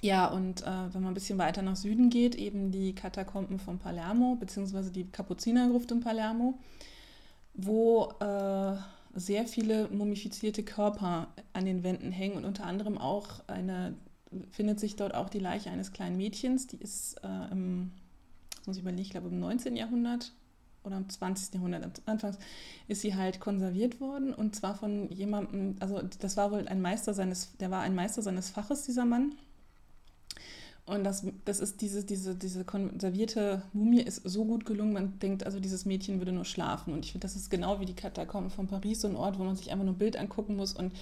Ja, 0.00 0.26
und 0.26 0.62
äh, 0.62 0.92
wenn 0.92 1.02
man 1.02 1.12
ein 1.12 1.14
bisschen 1.14 1.38
weiter 1.38 1.62
nach 1.62 1.76
Süden 1.76 2.10
geht, 2.10 2.34
eben 2.34 2.72
die 2.72 2.96
Katakomben 2.96 3.60
von 3.60 3.78
Palermo, 3.78 4.34
beziehungsweise 4.34 4.90
die 4.90 5.04
Kapuzinergruft 5.04 5.92
in 5.92 6.00
Palermo, 6.00 6.58
wo 7.54 8.12
äh, 8.18 8.74
sehr 9.14 9.46
viele 9.46 9.88
mumifizierte 9.88 10.62
Körper 10.62 11.28
an 11.52 11.64
den 11.64 11.82
Wänden 11.82 12.12
hängen 12.12 12.36
und 12.36 12.44
unter 12.44 12.64
anderem 12.64 12.98
auch 12.98 13.46
eine, 13.46 13.94
findet 14.50 14.80
sich 14.80 14.96
dort 14.96 15.14
auch 15.14 15.28
die 15.28 15.38
Leiche 15.38 15.70
eines 15.70 15.92
kleinen 15.92 16.16
Mädchens, 16.16 16.66
die 16.66 16.76
ist 16.76 17.16
äh, 17.22 17.50
im, 17.52 17.92
muss 18.66 18.76
ich 18.76 18.82
überlegen, 18.82 19.02
ich 19.02 19.10
glaube 19.10 19.28
im 19.28 19.38
19. 19.40 19.76
Jahrhundert 19.76 20.32
oder 20.84 20.96
im 20.96 21.08
20. 21.08 21.54
Jahrhundert, 21.54 22.02
anfangs 22.06 22.38
ist 22.88 23.02
sie 23.02 23.14
halt 23.14 23.38
konserviert 23.38 24.00
worden 24.00 24.32
und 24.32 24.56
zwar 24.56 24.74
von 24.74 25.10
jemandem, 25.10 25.76
also 25.80 26.00
das 26.20 26.36
war 26.36 26.50
wohl 26.50 26.66
ein 26.66 26.80
Meister 26.80 27.14
seines, 27.14 27.56
der 27.58 27.70
war 27.70 27.82
ein 27.82 27.94
Meister 27.94 28.22
seines 28.22 28.50
Faches, 28.50 28.84
dieser 28.84 29.04
Mann 29.04 29.34
und 30.92 31.04
das, 31.04 31.24
das 31.44 31.60
ist 31.60 31.80
diese, 31.80 32.04
diese, 32.04 32.34
diese 32.34 32.64
konservierte 32.64 33.62
Mumie 33.72 34.02
ist 34.02 34.22
so 34.24 34.44
gut 34.44 34.66
gelungen, 34.66 34.92
man 34.92 35.18
denkt, 35.18 35.44
also 35.44 35.58
dieses 35.58 35.84
Mädchen 35.86 36.18
würde 36.18 36.32
nur 36.32 36.44
schlafen. 36.44 36.92
Und 36.92 37.04
ich 37.04 37.12
finde, 37.12 37.26
das 37.26 37.36
ist 37.36 37.50
genau 37.50 37.80
wie 37.80 37.86
die 37.86 37.94
Katakomben 37.94 38.50
von 38.50 38.66
Paris, 38.66 39.00
so 39.00 39.08
ein 39.08 39.16
Ort, 39.16 39.38
wo 39.38 39.44
man 39.44 39.56
sich 39.56 39.70
einfach 39.72 39.84
nur 39.84 39.94
ein 39.94 39.98
Bild 39.98 40.16
angucken 40.16 40.56
muss 40.56 40.72
und 40.74 40.92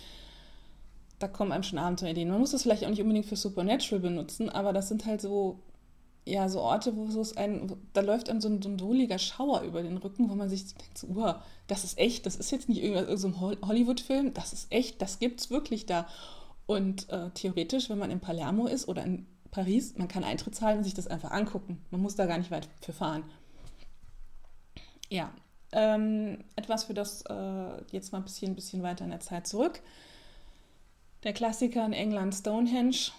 da 1.18 1.29
kommen 1.29 1.53
einem 1.53 1.62
schon 1.62 1.79
Abenteuerideen. 1.79 2.31
Man 2.31 2.40
muss 2.40 2.53
das 2.53 2.62
vielleicht 2.62 2.85
auch 2.85 2.88
nicht 2.88 3.03
unbedingt 3.03 3.26
für 3.26 3.37
Supernatural 3.37 4.00
benutzen, 4.00 4.48
aber 4.48 4.72
das 4.72 4.88
sind 4.88 5.05
halt 5.07 5.20
so, 5.20 5.59
ja, 6.24 6.48
so 6.48 6.61
Orte, 6.61 6.96
wo 6.96 7.05
es 7.20 7.37
ein, 7.37 7.72
da 7.92 8.00
läuft 8.00 8.31
einem 8.31 8.40
so 8.40 8.48
ein, 8.48 8.62
so 8.62 8.68
ein 8.68 8.81
wohliger 8.81 9.18
Schauer 9.18 9.62
über 9.62 9.83
den 9.83 9.98
Rücken, 9.98 10.31
wo 10.31 10.35
man 10.35 10.48
sich 10.48 10.74
denkt, 10.74 10.98
so, 10.98 11.09
uh, 11.09 11.35
das 11.66 11.85
ist 11.85 11.98
echt, 11.98 12.26
das 12.26 12.37
ist 12.37 12.50
jetzt 12.53 12.68
nicht 12.68 12.83
irgendwas, 12.83 13.20
so 13.20 13.29
ein 13.29 13.40
Hollywood-Film, 13.40 14.35
das 14.35 14.53
ist 14.53 14.72
echt, 14.72 15.03
das 15.03 15.18
gibt 15.18 15.40
es 15.40 15.50
wirklich 15.50 15.85
da. 15.85 16.07
Und 16.66 17.09
äh, 17.11 17.31
theoretisch, 17.35 17.90
wenn 17.90 17.98
man 17.98 18.11
in 18.11 18.20
Palermo 18.20 18.66
ist 18.66 18.88
oder 18.88 19.05
in 19.05 19.26
Paris, 19.50 19.94
man 19.96 20.08
kann 20.08 20.24
Eintritt 20.24 20.54
zahlen 20.54 20.78
und 20.78 20.84
sich 20.84 20.94
das 20.94 21.06
einfach 21.06 21.30
angucken. 21.30 21.82
Man 21.90 22.00
muss 22.00 22.16
da 22.16 22.26
gar 22.26 22.38
nicht 22.38 22.50
weit 22.50 22.68
für 22.80 22.92
fahren. 22.92 23.24
Ja, 25.08 25.32
ähm, 25.72 26.44
etwas 26.56 26.84
für 26.84 26.94
das 26.94 27.22
äh, 27.22 27.82
jetzt 27.90 28.12
mal 28.12 28.18
ein 28.18 28.24
bisschen, 28.24 28.52
ein 28.52 28.54
bisschen 28.54 28.82
weiter 28.82 29.04
in 29.04 29.10
der 29.10 29.20
Zeit 29.20 29.46
zurück. 29.46 29.80
Der 31.22 31.32
Klassiker 31.32 31.84
in 31.84 31.92
England 31.92 32.34
Stonehenge. 32.34 33.12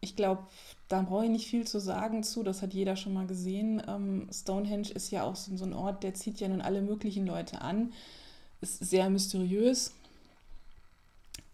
ich 0.00 0.16
glaube, 0.16 0.42
da 0.88 1.02
brauche 1.02 1.24
ich 1.24 1.30
nicht 1.30 1.48
viel 1.48 1.66
zu 1.66 1.78
sagen 1.78 2.22
zu, 2.22 2.42
das 2.42 2.62
hat 2.62 2.74
jeder 2.74 2.96
schon 2.96 3.12
mal 3.12 3.26
gesehen. 3.26 3.82
Ähm, 3.86 4.28
Stonehenge 4.32 4.90
ist 4.90 5.10
ja 5.10 5.24
auch 5.24 5.36
so, 5.36 5.56
so, 5.56 5.64
ein 5.64 5.74
Ort, 5.74 6.02
der 6.02 6.14
zieht 6.14 6.40
ja 6.40 6.48
nun 6.48 6.60
alle 6.60 6.82
möglichen 6.82 7.26
Leute 7.26 7.60
an, 7.60 7.92
ist 8.60 8.84
sehr 8.84 9.08
mysteriös. 9.08 9.94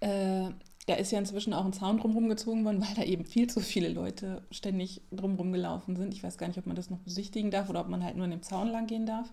Äh, 0.01 0.51
da 0.87 0.95
ist 0.95 1.11
ja 1.11 1.19
inzwischen 1.19 1.53
auch 1.53 1.65
ein 1.65 1.73
Zaun 1.73 1.99
drumherum 1.99 2.29
gezogen 2.29 2.65
worden, 2.65 2.81
weil 2.81 2.95
da 2.95 3.03
eben 3.03 3.25
viel 3.25 3.49
zu 3.49 3.61
viele 3.61 3.89
Leute 3.89 4.43
ständig 4.53 5.03
drumherum 5.11 5.53
gelaufen 5.53 5.97
sind. 5.97 6.15
Ich 6.15 6.23
weiß 6.23 6.39
gar 6.39 6.47
nicht, 6.47 6.59
ob 6.59 6.67
man 6.67 6.77
das 6.77 6.91
noch 6.91 6.99
besichtigen 6.99 7.51
darf 7.51 7.69
oder 7.69 7.81
ob 7.81 7.89
man 7.89 8.05
halt 8.05 8.17
nur 8.17 8.25
an 8.25 8.31
dem 8.31 8.43
Zaun 8.43 8.69
lang 8.69 8.87
gehen 8.87 9.05
darf. 9.05 9.33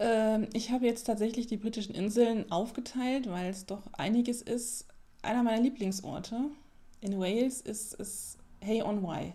Ähm, 0.00 0.48
ich 0.52 0.70
habe 0.72 0.86
jetzt 0.86 1.04
tatsächlich 1.04 1.46
die 1.46 1.56
britischen 1.56 1.94
Inseln 1.94 2.50
aufgeteilt, 2.50 3.28
weil 3.28 3.50
es 3.50 3.66
doch 3.66 3.82
einiges 3.92 4.42
ist. 4.42 4.86
Einer 5.22 5.44
meiner 5.44 5.62
Lieblingsorte 5.62 6.36
in 7.00 7.18
Wales 7.18 7.60
ist, 7.60 7.94
ist 7.94 8.38
Hey 8.60 8.82
on 8.82 9.02
Wye. 9.02 9.34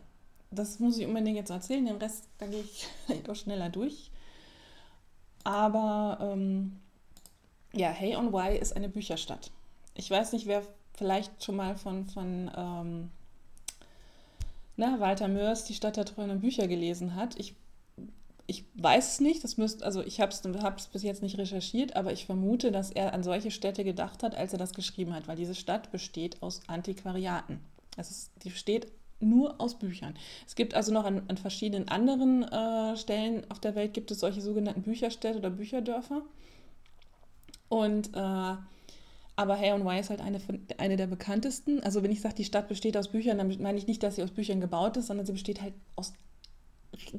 Das 0.51 0.79
muss 0.79 0.97
ich 0.97 1.07
unbedingt 1.07 1.37
jetzt 1.37 1.49
erzählen, 1.49 1.85
den 1.85 1.95
Rest, 1.95 2.27
da 2.37 2.45
gehe 2.45 2.61
ich 2.61 2.87
doch 3.23 3.35
schneller 3.35 3.69
durch. 3.69 4.11
Aber 5.45 6.19
ähm, 6.21 6.79
ja, 7.73 7.89
Hey 7.89 8.17
on 8.17 8.33
Wye 8.33 8.57
ist 8.57 8.75
eine 8.75 8.89
Bücherstadt. 8.89 9.51
Ich 9.95 10.09
weiß 10.09 10.33
nicht, 10.33 10.47
wer 10.47 10.63
vielleicht 10.95 11.43
schon 11.43 11.55
mal 11.55 11.75
von, 11.75 12.05
von 12.05 12.51
ähm, 12.55 13.09
na, 14.75 14.99
Walter 14.99 15.27
Mörs, 15.27 15.65
die 15.65 15.73
Stadt 15.73 15.97
der 15.97 16.05
träumenden 16.05 16.41
Bücher 16.41 16.67
gelesen 16.67 17.15
hat. 17.15 17.39
Ich 17.39 17.55
ich 18.45 18.65
weiß 18.75 19.13
es 19.13 19.19
nicht, 19.19 19.43
das 19.43 19.57
müsst, 19.57 19.83
also 19.83 20.01
ich 20.01 20.19
habe 20.19 20.31
es 20.31 20.87
bis 20.87 21.03
jetzt 21.03 21.21
nicht 21.21 21.37
recherchiert, 21.37 21.95
aber 21.95 22.11
ich 22.11 22.25
vermute, 22.25 22.71
dass 22.71 22.91
er 22.91 23.13
an 23.13 23.23
solche 23.23 23.51
Städte 23.51 23.83
gedacht 23.83 24.21
hat, 24.21 24.35
als 24.35 24.51
er 24.53 24.59
das 24.59 24.73
geschrieben 24.73 25.13
hat, 25.13 25.27
weil 25.27 25.37
diese 25.37 25.55
Stadt 25.55 25.91
besteht 25.91 26.41
aus 26.41 26.61
Antiquariaten. 26.67 27.59
Es 27.95 28.11
ist, 28.11 28.31
die 28.43 28.49
besteht 28.49 28.91
nur 29.19 29.61
aus 29.61 29.79
Büchern. 29.79 30.15
Es 30.45 30.55
gibt 30.55 30.73
also 30.73 30.91
noch 30.91 31.05
an, 31.05 31.23
an 31.29 31.37
verschiedenen 31.37 31.87
anderen 31.87 32.43
äh, 32.43 32.97
Stellen 32.97 33.49
auf 33.49 33.59
der 33.59 33.75
Welt 33.75 33.93
gibt 33.93 34.11
es 34.11 34.19
solche 34.19 34.41
sogenannten 34.41 34.81
Bücherstädte 34.81 35.37
oder 35.37 35.49
Bücherdörfer. 35.49 36.23
Und 37.69 38.09
äh, 38.13 38.55
aber 39.35 39.57
Hay 39.57 39.71
on 39.71 39.85
Wye 39.85 39.99
ist 39.99 40.09
halt 40.09 40.21
eine, 40.21 40.39
eine 40.77 40.95
der 40.95 41.07
bekanntesten. 41.07 41.81
Also 41.81 42.03
wenn 42.03 42.11
ich 42.11 42.21
sage, 42.21 42.35
die 42.35 42.43
Stadt 42.43 42.67
besteht 42.67 42.95
aus 42.95 43.07
Büchern, 43.07 43.37
dann 43.37 43.55
meine 43.61 43.77
ich 43.77 43.87
nicht, 43.87 44.03
dass 44.03 44.15
sie 44.15 44.23
aus 44.23 44.31
Büchern 44.31 44.61
gebaut 44.61 44.97
ist, 44.97 45.07
sondern 45.07 45.25
sie 45.25 45.31
besteht 45.31 45.61
halt 45.61 45.73
aus 45.95 46.13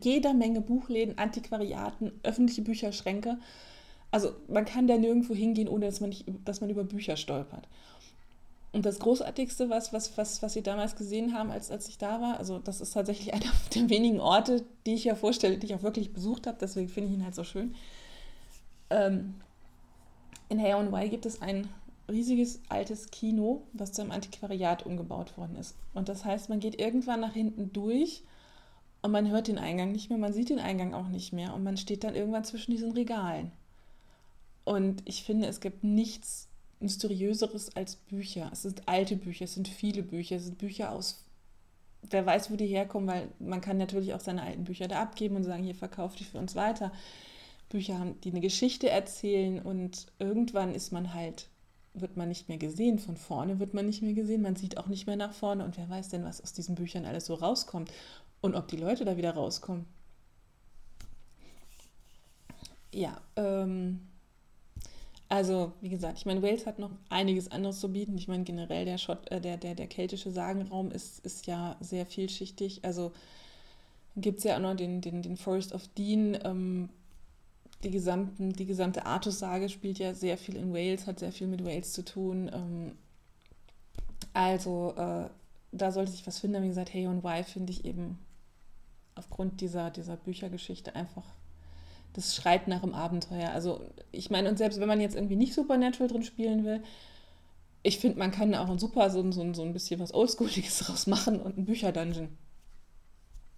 jeder 0.01 0.35
Menge 0.35 0.61
Buchläden, 0.61 1.19
Antiquariaten, 1.19 2.13
öffentliche 2.23 2.63
Bücherschränke. 2.63 3.39
Also 4.13 4.31
man 4.47 4.65
kann 4.65 4.87
da 4.87 4.97
nirgendwo 4.97 5.35
hingehen, 5.35 5.69
ohne 5.69 5.87
dass 5.87 6.01
man, 6.01 6.11
nicht, 6.11 6.25
dass 6.45 6.61
man 6.61 6.71
über 6.71 6.85
Bücher 6.85 7.17
stolpert. 7.17 7.67
Und 8.71 8.87
das 8.87 9.01
Großartigste, 9.01 9.71
was, 9.71 9.93
was, 9.93 10.17
was, 10.17 10.43
was 10.43 10.53
Sie 10.53 10.63
damals 10.63 10.95
gesehen 10.95 11.35
haben, 11.35 11.51
als, 11.51 11.71
als 11.71 11.89
ich 11.89 11.99
da 11.99 12.21
war, 12.21 12.39
also 12.39 12.61
das 12.61 12.81
ist 12.81 12.93
tatsächlich 12.93 13.35
einer 13.35 13.51
der 13.75 13.89
wenigen 13.89 14.21
Orte, 14.21 14.65
die 14.87 14.95
ich 14.95 15.05
ja 15.05 15.17
vorstelle, 15.17 15.59
die 15.59 15.67
ich 15.67 15.75
auch 15.75 15.83
wirklich 15.83 16.13
besucht 16.13 16.47
habe, 16.47 16.59
deswegen 16.61 16.89
finde 16.89 17.11
ich 17.11 17.17
ihn 17.17 17.25
halt 17.25 17.35
so 17.35 17.43
schön. 17.43 17.75
Ähm, 18.91 19.35
in 20.49 20.61
Hay 20.61 20.75
on 20.75 20.93
Wye 20.93 21.09
gibt 21.09 21.27
es 21.27 21.43
ein 21.43 21.69
riesiges 22.09 22.61
altes 22.69 23.11
Kino, 23.11 23.63
was 23.73 23.93
zu 23.93 24.03
einem 24.03 24.11
Antiquariat 24.11 24.85
umgebaut 24.85 25.37
worden 25.37 25.57
ist. 25.57 25.75
Und 25.95 26.09
das 26.09 26.25
heißt, 26.25 26.49
man 26.49 26.61
geht 26.61 26.81
irgendwann 26.81 27.21
nach 27.21 27.33
hinten 27.33 27.73
durch 27.73 28.23
und 29.03 29.11
man 29.11 29.31
hört 29.31 29.49
den 29.49 29.59
Eingang 29.59 29.93
nicht 29.93 30.11
mehr, 30.11 30.19
man 30.19 30.33
sieht 30.33 30.51
den 30.51 30.59
Eingang 30.59 30.95
auch 30.95 31.09
nicht 31.09 31.33
mehr 31.33 31.55
und 31.55 31.63
man 31.63 31.77
steht 31.77 32.05
dann 32.05 32.15
irgendwann 32.15 32.45
zwischen 32.45 32.71
diesen 32.71 32.93
Regalen. 32.93 33.53
Und 34.65 35.03
ich 35.05 35.25
finde, 35.25 35.47
es 35.47 35.61
gibt 35.61 35.85
nichts 35.85 36.49
Mysteriöseres 36.81 37.77
als 37.77 37.97
Bücher. 37.97 38.51
Es 38.53 38.63
sind 38.63 38.89
alte 38.89 39.17
Bücher, 39.17 39.45
es 39.45 39.55
sind 39.55 39.69
viele 39.69 40.03
Bücher, 40.03 40.37
es 40.37 40.45
sind 40.45 40.59
Bücher 40.59 40.93
aus, 40.93 41.25
wer 42.03 42.25
weiß, 42.25 42.51
wo 42.51 42.57
die 42.57 42.67
herkommen, 42.67 43.09
weil 43.09 43.29
man 43.39 43.61
kann 43.61 43.77
natürlich 43.79 44.15
auch 44.15 44.21
seine 44.21 44.43
alten 44.43 44.65
Bücher 44.65 44.89
da 44.89 45.03
abgeben 45.03 45.37
und 45.37 45.45
sagen, 45.45 45.65
hier 45.65 45.75
verkauft 45.75 46.21
die 46.21 46.25
für 46.25 46.39
uns 46.39 46.55
weiter. 46.55 46.93
Bücher 47.69 47.99
haben, 47.99 48.21
die 48.23 48.31
eine 48.31 48.41
Geschichte 48.41 48.89
erzählen 48.91 49.61
und 49.61 50.07
irgendwann 50.19 50.75
ist 50.75 50.93
man 50.93 51.15
halt, 51.15 51.49
wird 51.95 52.17
man 52.17 52.29
nicht 52.29 52.49
mehr 52.49 52.59
gesehen, 52.59 52.99
von 52.99 53.17
vorne 53.17 53.61
wird 53.61 53.73
man 53.73 53.87
nicht 53.87 54.03
mehr 54.03 54.15
gesehen, 54.15 54.43
man 54.43 54.57
sieht 54.57 54.77
auch 54.77 54.89
nicht 54.89 55.07
mehr 55.07 55.17
nach 55.17 55.33
vorne 55.33 55.65
und 55.65 55.77
wer 55.77 55.89
weiß 55.89 56.09
denn, 56.09 56.25
was 56.25 56.41
aus 56.41 56.53
diesen 56.53 56.75
Büchern 56.75 57.05
alles 57.05 57.27
so 57.27 57.35
rauskommt 57.35 57.91
und 58.41 58.57
ob 58.57 58.69
die 58.69 58.77
Leute 58.77 59.05
da 59.05 59.17
wieder 59.17 59.33
rauskommen. 59.33 59.87
Ja, 62.93 63.21
ähm, 63.37 64.01
also 65.29 65.73
wie 65.81 65.89
gesagt, 65.89 66.19
ich 66.19 66.27
meine, 66.27 66.43
Wales 66.43 66.67
hat 66.67 66.79
noch 66.79 66.91
einiges 67.09 67.51
anderes 67.51 67.81
zu 67.81 67.89
bieten. 67.93 68.17
Ich 68.17 68.29
meine, 68.29 68.45
generell 68.45 68.85
der, 68.85 68.99
Schott, 68.99 69.31
äh, 69.31 69.41
der, 69.41 69.57
der, 69.57 69.75
der 69.75 69.87
keltische 69.87 70.31
Sagenraum 70.31 70.91
ist, 70.91 71.25
ist 71.25 71.47
ja 71.47 71.77
sehr 71.81 72.07
vielschichtig. 72.07 72.85
Also 72.85 73.13
gibt 74.17 74.39
es 74.39 74.45
ja 74.45 74.57
auch 74.57 74.61
noch 74.61 74.77
den, 74.77 75.01
den, 75.01 75.23
den 75.23 75.37
Forest 75.37 75.73
of 75.73 75.89
Dean. 75.89 76.39
Ähm, 76.45 76.89
die, 77.85 77.91
gesamten, 77.91 78.53
die 78.53 78.67
gesamte 78.67 79.07
Artus-Sage 79.07 79.69
spielt 79.69 79.99
ja 79.99 80.15
sehr 80.15 80.39
viel 80.39 80.57
in 80.57 80.73
Wales, 80.73 81.07
hat 81.07 81.19
sehr 81.19 81.33
viel 81.33 81.47
mit 81.47 81.65
Wales 81.65 81.93
zu 81.93 82.05
tun. 82.05 82.51
Ähm, 82.53 82.93
also 84.33 84.95
äh, 84.97 85.29
da 85.73 85.93
sollte 85.93 86.13
sich 86.13 86.27
was 86.27 86.41
finden. 86.41 86.63
Wie 86.63 86.69
gesagt, 86.69 86.93
Hey 86.93 87.07
und 87.07 87.23
Why 87.23 87.45
finde 87.45 87.73
ich 87.73 87.85
eben 87.85 88.19
aufgrund 89.15 89.61
dieser, 89.61 89.91
dieser 89.91 90.17
Büchergeschichte 90.17 90.95
einfach, 90.97 91.25
das 92.15 92.35
schreit 92.35 92.69
nach 92.69 92.81
dem 92.81 92.95
Abenteuer. 92.95 93.51
Also 93.51 93.81
ich 94.13 94.31
meine, 94.31 94.49
und 94.49 94.59
selbst 94.59 94.81
wenn 94.81 94.89
man 94.89 95.01
jetzt 95.01 95.15
irgendwie 95.15 95.37
nicht 95.37 95.55
Supernatural 95.55 96.09
drin 96.09 96.25
spielen 96.25 96.65
will, 96.65 96.83
ich 97.83 97.99
finde, 97.99 98.19
man 98.19 98.31
kann 98.31 98.55
auch 98.55 98.71
ein 98.71 98.79
super 98.79 99.11
so, 99.11 99.31
so, 99.31 99.53
so 99.53 99.63
ein 99.63 99.73
bisschen 99.73 100.01
was 100.01 100.15
Oldschooliges 100.15 100.79
draus 100.81 101.07
machen 101.07 101.41
und 101.41 101.59
ein 101.59 101.65
Bücherdungeon. 101.67 102.29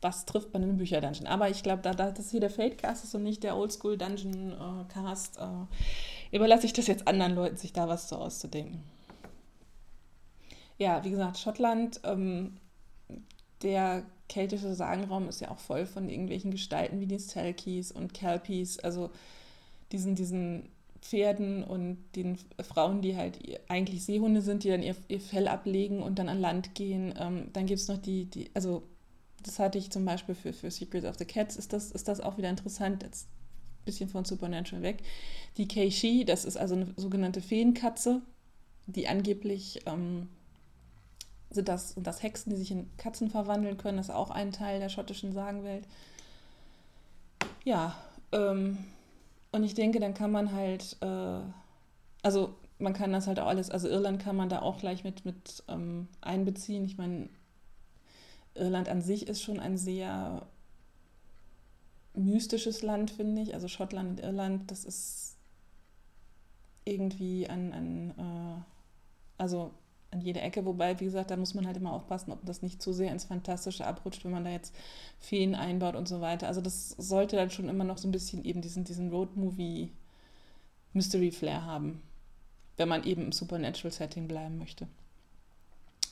Was 0.01 0.27
trifft 0.27 0.53
man 0.53 0.63
in 0.63 0.69
einem 0.69 0.79
Bücherdungeon? 0.79 1.27
Aber 1.27 1.49
ich 1.51 1.63
glaube, 1.63 1.83
da, 1.83 1.95
da 1.95 2.11
das 2.11 2.31
hier 2.31 2.41
der 2.41 2.51
Fate-Cast 2.51 3.05
ist 3.05 3.15
und 3.15 3.23
nicht 3.23 3.43
der 3.43 3.57
Oldschool-Dungeon-Cast, 3.57 5.39
äh, 5.39 6.37
überlasse 6.37 6.67
ich 6.67 6.73
das 6.73 6.87
jetzt 6.87 7.09
anderen 7.09 7.35
Leuten, 7.35 7.57
sich 7.57 7.73
da 7.73 7.89
was 7.89 8.09
so 8.09 8.17
auszudenken. 8.17 8.83
Ja, 10.79 11.03
wie 11.05 11.11
gesagt, 11.11 11.39
Schottland, 11.39 12.01
ähm, 12.05 12.59
der 13.63 14.05
keltische 14.29 14.75
Sagenraum 14.75 15.29
ist 15.29 15.41
ja 15.41 15.51
auch 15.51 15.59
voll 15.59 15.87
von 15.87 16.09
irgendwelchen 16.09 16.51
Gestalten 16.51 17.01
wie 17.01 17.07
die 17.07 17.19
Selkies 17.19 17.93
und 17.93 18.13
Kelpies, 18.13 18.79
also 18.81 19.11
diesen, 19.93 20.15
diesen 20.15 20.69
Pferden 21.01 21.63
und 21.63 21.99
den 22.17 22.37
Frauen, 22.61 23.01
die 23.01 23.17
halt 23.17 23.39
eigentlich 23.69 24.05
Seehunde 24.05 24.43
sind, 24.43 24.65
die 24.65 24.71
dann 24.71 24.83
ihr, 24.83 24.97
ihr 25.09 25.21
Fell 25.21 25.49
ablegen 25.49 26.03
und 26.03 26.19
dann 26.19 26.29
an 26.29 26.41
Land 26.41 26.75
gehen. 26.75 27.15
Ähm, 27.19 27.51
dann 27.53 27.67
gibt 27.67 27.81
es 27.81 27.89
noch 27.89 27.99
die, 27.99 28.25
die, 28.27 28.51
also 28.55 28.83
das 29.47 29.59
hatte 29.59 29.79
ich 29.79 29.91
zum 29.91 30.05
Beispiel 30.05 30.35
für, 30.35 30.53
für 30.53 30.71
Secrets 30.71 31.07
of 31.07 31.17
the 31.19 31.25
Cats, 31.25 31.57
ist 31.57 31.73
das, 31.73 31.91
ist 31.91 32.09
das 32.09 32.21
auch 32.21 32.37
wieder 32.37 32.51
interessant, 32.51 33.03
jetzt 33.03 33.29
ein 33.29 33.85
bisschen 33.85 34.09
von 34.09 34.25
Supernatural 34.25 34.83
weg. 34.83 35.03
Die 35.57 35.69
Keishi, 35.69 36.25
das 36.25 36.45
ist 36.45 36.57
also 36.57 36.75
eine 36.75 36.93
sogenannte 36.97 37.41
Feenkatze, 37.41 38.23
die 38.87 39.09
angeblich 39.09 39.81
ähm, 39.87 40.29
sind 41.51 41.69
das, 41.69 41.91
sind 41.91 42.07
das 42.07 42.23
Hexen, 42.23 42.51
die 42.51 42.57
sich 42.57 42.71
in 42.71 42.91
Katzen 42.97 43.31
verwandeln 43.31 43.79
können. 43.79 43.97
Das 43.97 44.09
ist 44.09 44.15
auch 44.15 44.31
ein 44.31 44.53
Teil 44.53 44.81
der 44.81 44.89
schottischen 44.89 45.33
Sagenwelt. 45.33 45.87
Ja, 47.65 47.97
ähm, 48.33 48.79
und 49.53 49.65
ich 49.65 49.75
denke, 49.75 50.01
dann 50.01 50.15
kann 50.15 50.31
man 50.31 50.53
halt, 50.53 50.97
äh, 51.01 51.41
also 52.23 52.55
man 52.79 52.93
kann 52.93 53.13
das 53.13 53.27
halt 53.27 53.41
auch 53.41 53.47
alles, 53.47 53.71
also 53.71 53.89
Irland 53.89 54.23
kann 54.23 54.37
man 54.37 54.49
da 54.49 54.61
auch 54.61 54.79
gleich 54.79 55.03
mit, 55.03 55.25
mit 55.25 55.65
ähm, 55.69 56.09
einbeziehen. 56.21 56.85
Ich 56.85 56.99
meine, 56.99 57.29
Irland 58.57 58.89
an 58.89 59.03
sich 59.03 59.29
ist 59.29 59.43
schon 59.43 59.61
ein 59.61 59.77
sehr 59.77 60.47
mystisches 62.15 62.83
Land, 62.83 63.11
finde 63.11 63.43
ich. 63.43 63.55
Also 63.55 63.69
Schottland 63.69 64.11
und 64.11 64.21
Irland, 64.21 64.71
das 64.71 64.85
ist 64.85 65.37
irgendwie 66.85 67.49
ein, 67.49 67.73
ein 67.73 68.11
äh, 68.19 68.63
also 69.39 69.73
an 70.11 70.21
jeder 70.21 70.43
Ecke. 70.43 70.65
Wobei, 70.65 70.99
wie 71.01 71.05
gesagt, 71.05 71.31
da 71.31 71.37
muss 71.37 71.55
man 71.55 71.67
halt 71.67 71.77
immer 71.77 71.93
aufpassen, 71.93 72.33
ob 72.33 72.45
das 72.45 72.63
nicht 72.63 72.81
zu 72.81 72.93
sehr 72.93 73.13
ins 73.13 73.25
Fantastische 73.25 73.87
abrutscht, 73.87 74.25
wenn 74.25 74.33
man 74.33 74.45
da 74.45 74.51
jetzt 74.51 74.75
Feen 75.21 75.55
einbaut 75.55 75.97
und 75.97 76.09
so 76.09 76.21
weiter. 76.21 76.49
Also 76.49 76.61
das 76.61 76.91
sollte 76.91 77.37
dann 77.37 77.51
schon 77.51 77.69
immer 77.69 77.85
noch 77.85 77.99
so 77.99 78.09
ein 78.09 78.13
bisschen 78.13 78.45
eben 78.45 78.63
diesen, 78.63 78.85
diesen 78.85 79.11
Road-Movie 79.11 79.91
Mystery-Flair 80.95 81.65
haben, 81.65 82.03
wenn 82.77 82.89
man 82.89 83.05
eben 83.05 83.25
im 83.25 83.33
Supernatural-Setting 83.33 84.29
bleiben 84.29 84.59
möchte. 84.59 84.87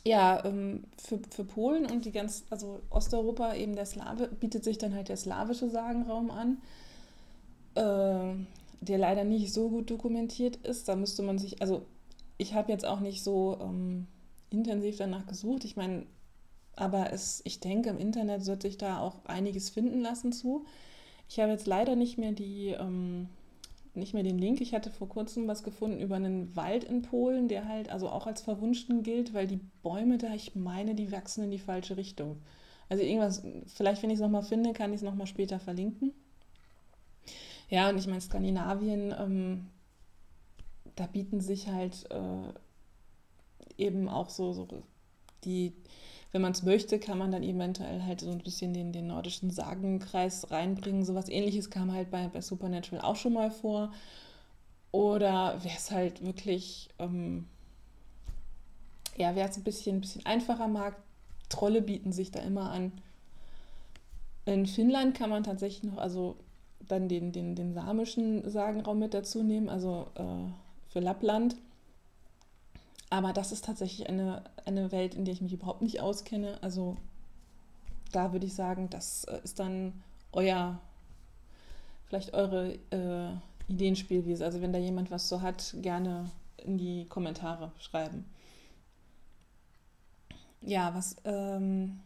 Ja, 0.06 0.44
ähm, 0.44 0.84
für, 0.98 1.18
für 1.30 1.44
Polen 1.44 1.86
und 1.90 2.04
die 2.04 2.12
ganz, 2.12 2.44
also 2.50 2.80
Osteuropa, 2.90 3.54
eben 3.54 3.74
der 3.74 3.86
Slawe, 3.86 4.28
bietet 4.28 4.62
sich 4.62 4.76
dann 4.76 4.94
halt 4.94 5.08
der 5.08 5.16
slawische 5.16 5.70
Sagenraum 5.70 6.30
an, 6.30 6.58
äh, 7.74 8.36
der 8.82 8.98
leider 8.98 9.24
nicht 9.24 9.52
so 9.52 9.70
gut 9.70 9.90
dokumentiert 9.90 10.56
ist. 10.56 10.88
Da 10.88 10.96
müsste 10.96 11.22
man 11.22 11.38
sich, 11.38 11.62
also 11.62 11.86
ich 12.36 12.52
habe 12.54 12.70
jetzt 12.70 12.84
auch 12.84 13.00
nicht 13.00 13.22
so 13.24 13.58
ähm, 13.62 14.06
intensiv 14.50 14.98
danach 14.98 15.26
gesucht. 15.26 15.64
Ich 15.64 15.76
meine, 15.76 16.04
aber 16.76 17.12
es, 17.12 17.40
ich 17.44 17.60
denke, 17.60 17.88
im 17.88 17.98
Internet 17.98 18.46
wird 18.46 18.62
sich 18.62 18.76
da 18.76 19.00
auch 19.00 19.24
einiges 19.24 19.70
finden 19.70 20.00
lassen 20.00 20.32
zu. 20.32 20.66
Ich 21.28 21.40
habe 21.40 21.52
jetzt 21.52 21.66
leider 21.66 21.96
nicht 21.96 22.18
mehr 22.18 22.32
die, 22.32 22.68
ähm, 22.68 23.28
nicht 23.96 24.14
mehr 24.14 24.22
den 24.22 24.38
Link. 24.38 24.60
Ich 24.60 24.74
hatte 24.74 24.90
vor 24.90 25.08
kurzem 25.08 25.46
was 25.46 25.62
gefunden 25.62 26.00
über 26.00 26.16
einen 26.16 26.54
Wald 26.56 26.84
in 26.84 27.02
Polen, 27.02 27.48
der 27.48 27.68
halt 27.68 27.90
also 27.90 28.08
auch 28.08 28.26
als 28.26 28.42
verwunschen 28.42 29.02
gilt, 29.02 29.34
weil 29.34 29.46
die 29.46 29.60
Bäume 29.82 30.18
da, 30.18 30.34
ich 30.34 30.54
meine, 30.54 30.94
die 30.94 31.12
wachsen 31.12 31.44
in 31.44 31.50
die 31.50 31.58
falsche 31.58 31.96
Richtung. 31.96 32.40
Also 32.88 33.02
irgendwas, 33.02 33.42
vielleicht 33.66 34.02
wenn 34.02 34.10
ich 34.10 34.16
es 34.16 34.20
nochmal 34.20 34.42
finde, 34.42 34.72
kann 34.72 34.92
ich 34.92 34.96
es 34.96 35.02
nochmal 35.02 35.26
später 35.26 35.58
verlinken. 35.58 36.12
Ja, 37.70 37.88
und 37.88 37.98
ich 37.98 38.06
meine, 38.06 38.20
Skandinavien, 38.20 39.14
ähm, 39.18 39.66
da 40.96 41.06
bieten 41.06 41.40
sich 41.40 41.68
halt 41.68 42.08
äh, 42.10 42.52
eben 43.82 44.08
auch 44.08 44.28
so, 44.28 44.52
so 44.52 44.68
die, 45.44 45.72
wenn 46.34 46.42
man 46.42 46.50
es 46.50 46.64
möchte, 46.64 46.98
kann 46.98 47.16
man 47.16 47.30
dann 47.30 47.44
eventuell 47.44 48.02
halt 48.02 48.20
so 48.20 48.28
ein 48.28 48.42
bisschen 48.42 48.74
den, 48.74 48.90
den 48.90 49.06
nordischen 49.06 49.50
Sagenkreis 49.50 50.50
reinbringen. 50.50 51.04
Sowas 51.04 51.28
ähnliches 51.28 51.70
kam 51.70 51.92
halt 51.92 52.10
bei, 52.10 52.26
bei 52.26 52.40
Supernatural 52.40 53.04
auch 53.04 53.14
schon 53.14 53.34
mal 53.34 53.52
vor. 53.52 53.92
Oder 54.90 55.60
wer 55.62 55.76
es 55.76 55.92
halt 55.92 56.24
wirklich, 56.24 56.88
ähm, 56.98 57.46
ja, 59.16 59.36
wer 59.36 59.48
es 59.48 59.56
ein 59.56 59.62
bisschen, 59.62 59.98
ein 59.98 60.00
bisschen 60.00 60.26
einfacher 60.26 60.66
mag, 60.66 60.96
Trolle 61.50 61.80
bieten 61.80 62.10
sich 62.10 62.32
da 62.32 62.40
immer 62.40 62.72
an. 62.72 62.90
In 64.44 64.66
Finnland 64.66 65.16
kann 65.16 65.30
man 65.30 65.44
tatsächlich 65.44 65.84
noch, 65.84 65.98
also 65.98 66.34
dann 66.88 67.08
den, 67.08 67.30
den, 67.30 67.54
den 67.54 67.74
samischen 67.74 68.50
Sagenraum 68.50 68.98
mit 68.98 69.14
dazu 69.14 69.44
nehmen, 69.44 69.68
also 69.68 70.08
äh, 70.16 70.50
für 70.88 70.98
Lappland. 70.98 71.54
Aber 73.10 73.32
das 73.32 73.52
ist 73.52 73.64
tatsächlich 73.64 74.08
eine, 74.08 74.44
eine 74.64 74.90
Welt, 74.92 75.14
in 75.14 75.24
der 75.24 75.34
ich 75.34 75.40
mich 75.40 75.52
überhaupt 75.52 75.82
nicht 75.82 76.00
auskenne. 76.00 76.58
Also 76.62 76.96
da 78.12 78.32
würde 78.32 78.46
ich 78.46 78.54
sagen, 78.54 78.90
das 78.90 79.24
äh, 79.24 79.40
ist 79.44 79.58
dann 79.58 79.92
euer, 80.32 80.80
vielleicht 82.06 82.34
eure 82.34 82.74
äh, 82.90 83.30
Ideenspielwiese. 83.68 84.44
Also 84.44 84.60
wenn 84.62 84.72
da 84.72 84.78
jemand 84.78 85.10
was 85.10 85.28
so 85.28 85.42
hat, 85.42 85.74
gerne 85.80 86.30
in 86.56 86.78
die 86.78 87.06
Kommentare 87.06 87.72
schreiben. 87.78 88.24
Ja, 90.60 90.94
was 90.94 91.16
ähm, 91.24 92.00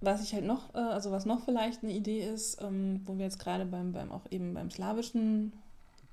was 0.00 0.22
ich 0.22 0.32
halt 0.34 0.44
noch, 0.44 0.74
äh, 0.74 0.78
also 0.78 1.10
was 1.10 1.26
noch 1.26 1.44
vielleicht 1.44 1.82
eine 1.82 1.92
Idee 1.92 2.22
ist, 2.22 2.60
ähm, 2.62 3.02
wo 3.04 3.16
wir 3.16 3.24
jetzt 3.24 3.38
gerade 3.38 3.66
beim, 3.66 3.92
beim 3.92 4.10
auch 4.12 4.22
eben 4.30 4.54
beim 4.54 4.70
slawischen 4.70 5.52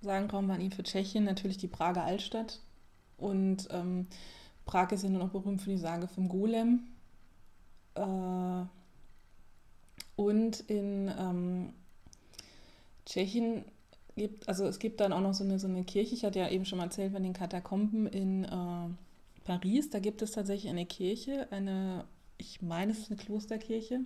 Sagenraum 0.02 0.48
waren, 0.48 0.62
eben 0.62 0.72
für 0.72 0.84
Tschechien 0.84 1.24
natürlich 1.24 1.58
die 1.58 1.68
Prager 1.68 2.04
Altstadt. 2.04 2.60
Und 3.18 3.68
ähm, 3.72 4.08
Prag 4.66 4.92
ist 4.92 5.04
ja 5.04 5.10
nur 5.10 5.24
noch 5.24 5.32
berühmt 5.32 5.62
für 5.62 5.72
die 5.72 5.78
Sage 5.78 6.08
vom 6.08 6.30
Golem. 6.30 6.84
Äh, 7.96 8.66
und 10.16 10.60
in 10.62 11.12
ähm, 11.18 11.74
Tschechien 13.06 13.66
gibt, 14.16 14.48
also 14.48 14.66
es 14.66 14.80
gibt 14.80 15.00
dann 15.00 15.14
auch 15.14 15.22
noch 15.22 15.34
so 15.34 15.44
eine, 15.44 15.60
so 15.60 15.68
eine 15.68 15.84
Kirche, 15.84 16.16
ich 16.16 16.26
hatte 16.26 16.40
ja 16.40 16.50
eben 16.50 16.66
schon 16.66 16.80
mal 16.80 16.86
erzählt 16.86 17.14
von 17.14 17.24
den 17.24 17.34
Katakomben 17.34 18.08
in 18.08 18.44
äh, 18.44 18.90
Paris, 19.44 19.90
da 19.90 20.00
gibt 20.00 20.22
es 20.22 20.32
tatsächlich 20.32 20.70
eine 20.70 20.86
Kirche, 20.86 21.48
eine 21.52 22.06
ich 22.38 22.62
meine, 22.62 22.92
es 22.92 23.00
ist 23.00 23.12
eine 23.12 23.20
Klosterkirche, 23.20 24.02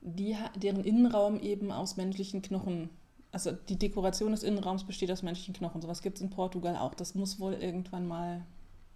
die, 0.00 0.36
deren 0.56 0.84
Innenraum 0.84 1.40
eben 1.40 1.72
aus 1.72 1.96
menschlichen 1.96 2.42
Knochen, 2.42 2.90
also 3.36 3.52
die 3.52 3.78
Dekoration 3.78 4.30
des 4.30 4.42
Innenraums 4.42 4.84
besteht 4.84 5.12
aus 5.12 5.22
menschlichen 5.22 5.52
Knochen. 5.52 5.82
Sowas 5.82 6.00
gibt 6.00 6.16
es 6.16 6.22
in 6.22 6.30
Portugal 6.30 6.74
auch. 6.78 6.94
Das 6.94 7.14
muss 7.14 7.38
wohl 7.38 7.52
irgendwann 7.52 8.08
mal, 8.08 8.46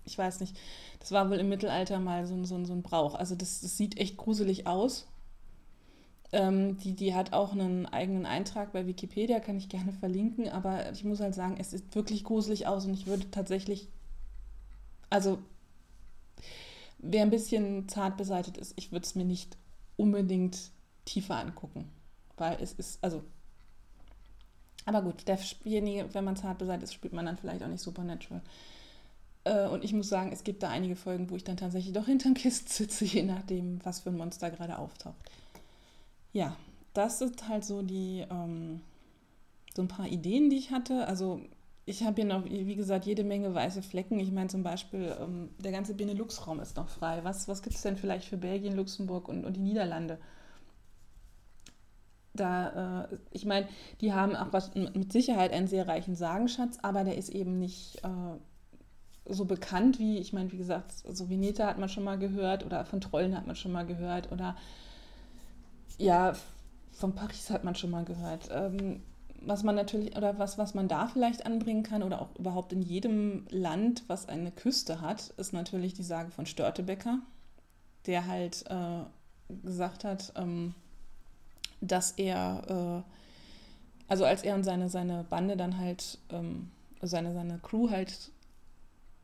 ich 0.06 0.16
weiß 0.16 0.40
nicht, 0.40 0.58
das 0.98 1.12
war 1.12 1.28
wohl 1.28 1.36
im 1.36 1.50
Mittelalter 1.50 2.00
mal 2.00 2.24
so, 2.24 2.42
so, 2.44 2.64
so 2.64 2.72
ein 2.72 2.80
Brauch. 2.80 3.14
Also 3.14 3.34
das, 3.34 3.60
das 3.60 3.76
sieht 3.76 3.98
echt 3.98 4.16
gruselig 4.16 4.66
aus. 4.66 5.06
Ähm, 6.32 6.78
die, 6.78 6.94
die 6.94 7.14
hat 7.14 7.34
auch 7.34 7.52
einen 7.52 7.84
eigenen 7.84 8.24
Eintrag 8.24 8.72
bei 8.72 8.86
Wikipedia, 8.86 9.40
kann 9.40 9.58
ich 9.58 9.68
gerne 9.68 9.92
verlinken, 9.92 10.48
aber 10.48 10.90
ich 10.90 11.04
muss 11.04 11.20
halt 11.20 11.34
sagen, 11.34 11.56
es 11.58 11.72
sieht 11.72 11.94
wirklich 11.94 12.24
gruselig 12.24 12.66
aus 12.66 12.86
und 12.86 12.94
ich 12.94 13.06
würde 13.06 13.30
tatsächlich, 13.30 13.88
also 15.10 15.38
wer 16.98 17.22
ein 17.22 17.30
bisschen 17.30 17.90
zart 17.90 18.16
beseitigt 18.16 18.56
ist, 18.56 18.72
ich 18.76 18.90
würde 18.90 19.04
es 19.04 19.14
mir 19.14 19.26
nicht 19.26 19.58
unbedingt 19.98 20.70
tiefer 21.04 21.36
angucken, 21.36 21.90
weil 22.38 22.56
es 22.62 22.72
ist, 22.72 23.04
also, 23.04 23.22
aber 24.90 25.02
gut, 25.02 25.24
derjenige, 25.28 26.12
wenn 26.12 26.24
man 26.24 26.36
zart 26.36 26.58
beseitigt 26.58 26.84
ist, 26.84 26.94
spielt 26.94 27.12
man 27.12 27.26
dann 27.26 27.36
vielleicht 27.36 27.62
auch 27.62 27.68
nicht 27.68 27.80
Supernatural. 27.80 28.42
Äh, 29.44 29.68
und 29.68 29.84
ich 29.84 29.92
muss 29.92 30.08
sagen, 30.08 30.32
es 30.32 30.44
gibt 30.44 30.62
da 30.62 30.68
einige 30.68 30.96
Folgen, 30.96 31.30
wo 31.30 31.36
ich 31.36 31.44
dann 31.44 31.56
tatsächlich 31.56 31.92
doch 31.92 32.06
hinterm 32.06 32.34
Kist 32.34 32.68
sitze, 32.68 33.04
je 33.06 33.22
nachdem, 33.22 33.78
was 33.84 34.00
für 34.00 34.10
ein 34.10 34.16
Monster 34.16 34.50
gerade 34.50 34.78
auftaucht. 34.78 35.16
Ja, 36.32 36.56
das 36.92 37.18
sind 37.18 37.48
halt 37.48 37.64
so 37.64 37.82
die, 37.82 38.26
ähm, 38.30 38.80
so 39.74 39.82
ein 39.82 39.88
paar 39.88 40.08
Ideen, 40.08 40.50
die 40.50 40.56
ich 40.56 40.70
hatte. 40.72 41.06
Also 41.06 41.40
ich 41.86 42.02
habe 42.02 42.22
hier 42.22 42.24
noch, 42.24 42.44
wie 42.44 42.76
gesagt, 42.76 43.06
jede 43.06 43.24
Menge 43.24 43.54
weiße 43.54 43.82
Flecken. 43.82 44.18
Ich 44.20 44.32
meine 44.32 44.48
zum 44.48 44.62
Beispiel, 44.62 45.14
ähm, 45.20 45.50
der 45.58 45.72
ganze 45.72 45.94
Benelux-Raum 45.94 46.60
ist 46.60 46.76
noch 46.76 46.88
frei. 46.88 47.20
Was, 47.22 47.48
was 47.48 47.62
gibt 47.62 47.76
es 47.76 47.82
denn 47.82 47.96
vielleicht 47.96 48.28
für 48.28 48.36
Belgien, 48.36 48.76
Luxemburg 48.76 49.28
und, 49.28 49.44
und 49.44 49.54
die 49.54 49.60
Niederlande? 49.60 50.18
Da, 52.34 53.04
äh, 53.10 53.18
ich 53.32 53.44
meine, 53.44 53.66
die 54.00 54.12
haben 54.12 54.36
auch 54.36 54.52
was, 54.52 54.74
mit 54.74 55.12
Sicherheit 55.12 55.52
einen 55.52 55.66
sehr 55.66 55.88
reichen 55.88 56.14
Sagenschatz, 56.14 56.78
aber 56.82 57.04
der 57.04 57.18
ist 57.18 57.30
eben 57.30 57.58
nicht 57.58 58.02
äh, 58.04 59.32
so 59.32 59.44
bekannt 59.44 59.98
wie, 59.98 60.18
ich 60.18 60.32
meine, 60.32 60.50
wie 60.52 60.56
gesagt, 60.58 60.92
so 60.92 61.28
Veneta 61.28 61.66
hat 61.66 61.78
man 61.78 61.88
schon 61.88 62.04
mal 62.04 62.18
gehört 62.18 62.64
oder 62.64 62.84
von 62.84 63.00
Trollen 63.00 63.36
hat 63.36 63.46
man 63.46 63.56
schon 63.56 63.72
mal 63.72 63.86
gehört 63.86 64.30
oder 64.32 64.56
ja, 65.98 66.34
von 66.92 67.14
Paris 67.14 67.50
hat 67.50 67.64
man 67.64 67.74
schon 67.74 67.90
mal 67.90 68.04
gehört. 68.04 68.48
Ähm, 68.50 69.02
was 69.42 69.62
man 69.62 69.74
natürlich 69.74 70.16
oder 70.16 70.38
was, 70.38 70.58
was 70.58 70.74
man 70.74 70.88
da 70.88 71.06
vielleicht 71.06 71.46
anbringen 71.46 71.82
kann 71.82 72.02
oder 72.02 72.20
auch 72.20 72.36
überhaupt 72.38 72.72
in 72.72 72.82
jedem 72.82 73.46
Land, 73.50 74.04
was 74.06 74.28
eine 74.28 74.50
Küste 74.50 75.00
hat, 75.00 75.28
ist 75.36 75.52
natürlich 75.52 75.94
die 75.94 76.02
Sage 76.02 76.30
von 76.30 76.46
Störtebecker, 76.46 77.20
der 78.06 78.26
halt 78.26 78.64
äh, 78.68 79.04
gesagt 79.64 80.04
hat, 80.04 80.32
ähm, 80.36 80.74
dass 81.80 82.12
er, 82.12 83.04
äh, 83.06 83.12
also 84.08 84.24
als 84.24 84.42
er 84.42 84.54
und 84.54 84.64
seine, 84.64 84.88
seine 84.88 85.24
Bande 85.28 85.56
dann 85.56 85.78
halt, 85.78 86.18
ähm, 86.30 86.70
seine, 87.02 87.32
seine 87.32 87.58
Crew 87.58 87.90
halt 87.90 88.30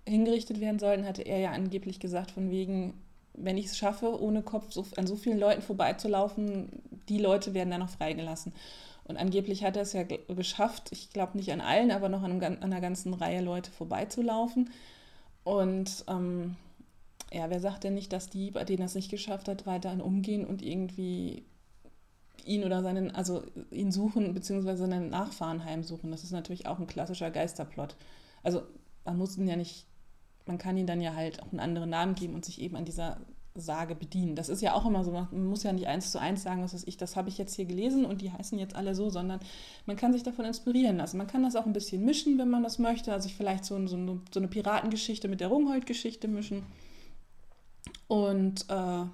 hingerichtet 0.06 0.60
werden 0.60 0.78
sollten, 0.78 1.04
hatte 1.04 1.22
er 1.22 1.38
ja 1.38 1.52
angeblich 1.52 2.00
gesagt, 2.00 2.30
von 2.30 2.50
wegen, 2.50 2.94
wenn 3.34 3.58
ich 3.58 3.66
es 3.66 3.76
schaffe, 3.76 4.20
ohne 4.20 4.42
Kopf 4.42 4.72
so, 4.72 4.86
an 4.96 5.06
so 5.06 5.16
vielen 5.16 5.38
Leuten 5.38 5.62
vorbeizulaufen, 5.62 6.68
die 7.08 7.18
Leute 7.18 7.54
werden 7.54 7.70
dann 7.70 7.80
noch 7.80 7.90
freigelassen. 7.90 8.52
Und 9.04 9.16
angeblich 9.18 9.62
hat 9.62 9.76
er 9.76 9.82
es 9.82 9.92
ja 9.92 10.02
geschafft, 10.02 10.88
ich 10.90 11.10
glaube 11.10 11.36
nicht 11.36 11.52
an 11.52 11.60
allen, 11.60 11.90
aber 11.90 12.08
noch 12.08 12.22
an, 12.22 12.42
an 12.42 12.62
einer 12.62 12.80
ganzen 12.80 13.14
Reihe 13.14 13.40
Leute 13.40 13.70
vorbeizulaufen. 13.70 14.70
Und 15.44 16.04
ähm, 16.08 16.56
ja, 17.32 17.48
wer 17.50 17.60
sagt 17.60 17.84
denn 17.84 17.94
nicht, 17.94 18.12
dass 18.12 18.28
die, 18.28 18.50
bei 18.50 18.64
denen 18.64 18.80
er 18.80 18.86
es 18.86 18.94
nicht 18.94 19.10
geschafft 19.10 19.46
hat, 19.48 19.66
weiterhin 19.66 20.00
umgehen 20.00 20.44
und 20.44 20.62
irgendwie 20.62 21.44
ihn 22.44 22.64
oder 22.64 22.82
seinen, 22.82 23.10
also 23.10 23.42
ihn 23.70 23.92
suchen, 23.92 24.34
beziehungsweise 24.34 24.86
seinen 24.86 25.10
Nachfahren 25.10 25.64
heimsuchen. 25.64 26.10
Das 26.10 26.24
ist 26.24 26.32
natürlich 26.32 26.66
auch 26.66 26.78
ein 26.78 26.86
klassischer 26.86 27.30
Geisterplot. 27.30 27.96
Also 28.42 28.62
man 29.04 29.16
muss 29.16 29.36
ihn 29.36 29.48
ja 29.48 29.56
nicht, 29.56 29.86
man 30.46 30.58
kann 30.58 30.76
ihn 30.76 30.86
dann 30.86 31.00
ja 31.00 31.14
halt 31.14 31.42
auch 31.42 31.50
einen 31.50 31.60
anderen 31.60 31.90
Namen 31.90 32.14
geben 32.14 32.34
und 32.34 32.44
sich 32.44 32.60
eben 32.60 32.76
an 32.76 32.84
dieser 32.84 33.18
Sage 33.54 33.94
bedienen. 33.94 34.36
Das 34.36 34.48
ist 34.48 34.60
ja 34.60 34.74
auch 34.74 34.86
immer 34.86 35.04
so, 35.04 35.12
man 35.12 35.46
muss 35.46 35.62
ja 35.62 35.72
nicht 35.72 35.86
eins 35.86 36.12
zu 36.12 36.20
eins 36.20 36.42
sagen, 36.42 36.62
was 36.62 36.74
weiß 36.74 36.84
ich, 36.86 36.96
das 36.96 37.16
habe 37.16 37.28
ich 37.28 37.38
jetzt 37.38 37.54
hier 37.54 37.64
gelesen 37.64 38.04
und 38.04 38.20
die 38.20 38.30
heißen 38.30 38.58
jetzt 38.58 38.76
alle 38.76 38.94
so, 38.94 39.10
sondern 39.10 39.40
man 39.86 39.96
kann 39.96 40.12
sich 40.12 40.22
davon 40.22 40.44
inspirieren 40.44 40.98
lassen. 40.98 41.16
Man 41.16 41.26
kann 41.26 41.42
das 41.42 41.56
auch 41.56 41.66
ein 41.66 41.72
bisschen 41.72 42.04
mischen, 42.04 42.38
wenn 42.38 42.50
man 42.50 42.62
das 42.62 42.78
möchte, 42.78 43.12
also 43.12 43.28
vielleicht 43.28 43.64
so, 43.64 43.86
so, 43.86 43.96
eine, 43.96 44.20
so 44.32 44.40
eine 44.40 44.48
Piratengeschichte 44.48 45.28
mit 45.28 45.40
der 45.40 45.48
Rungholt-Geschichte 45.48 46.28
mischen. 46.28 46.64
Und 48.08 48.66
äh, 48.68 49.04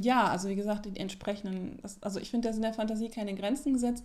ja, 0.00 0.28
also 0.28 0.48
wie 0.48 0.54
gesagt, 0.54 0.86
die 0.86 0.98
entsprechenden, 0.98 1.80
also 2.00 2.20
ich 2.20 2.30
finde, 2.30 2.48
da 2.48 2.52
sind 2.52 2.62
der 2.62 2.74
Fantasie 2.74 3.08
keine 3.08 3.34
Grenzen 3.34 3.72
gesetzt. 3.72 4.04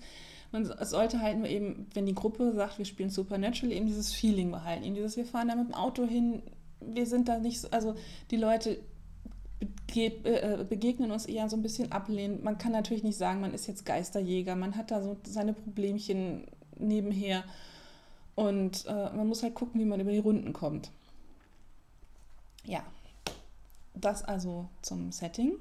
Man, 0.51 0.65
sollte 0.81 1.19
halt 1.19 1.37
nur 1.37 1.47
eben, 1.47 1.87
wenn 1.93 2.05
die 2.05 2.15
Gruppe 2.15 2.53
sagt, 2.53 2.77
wir 2.77 2.85
spielen 2.85 3.09
Supernatural, 3.09 3.71
eben 3.71 3.87
dieses 3.87 4.13
Feeling 4.13 4.51
behalten, 4.51 4.83
eben 4.83 4.95
dieses, 4.95 5.17
wir 5.17 5.25
fahren 5.25 5.47
da 5.47 5.55
mit 5.55 5.67
dem 5.67 5.73
Auto 5.73 6.05
hin, 6.05 6.43
wir 6.79 7.05
sind 7.05 7.27
da 7.27 7.39
nicht 7.39 7.61
so, 7.61 7.69
also 7.71 7.95
die 8.31 8.37
Leute 8.37 8.79
äh, 9.95 10.63
begegnen 10.67 11.11
uns 11.11 11.25
eher 11.25 11.49
so 11.49 11.55
ein 11.55 11.61
bisschen 11.61 11.91
ablehnend. 11.91 12.43
Man 12.43 12.57
kann 12.57 12.71
natürlich 12.71 13.03
nicht 13.03 13.17
sagen, 13.17 13.41
man 13.41 13.53
ist 13.53 13.67
jetzt 13.67 13.85
Geisterjäger, 13.85 14.55
man 14.55 14.75
hat 14.75 14.91
da 14.91 15.01
so 15.01 15.17
seine 15.25 15.53
Problemchen 15.53 16.45
nebenher 16.77 17.43
und 18.35 18.85
äh, 18.87 19.15
man 19.15 19.27
muss 19.27 19.43
halt 19.43 19.53
gucken, 19.53 19.79
wie 19.79 19.85
man 19.85 19.99
über 19.99 20.11
die 20.11 20.19
Runden 20.19 20.53
kommt. 20.53 20.91
Ja, 22.65 22.83
das 23.93 24.23
also 24.23 24.67
zum 24.81 25.11
Setting. 25.11 25.53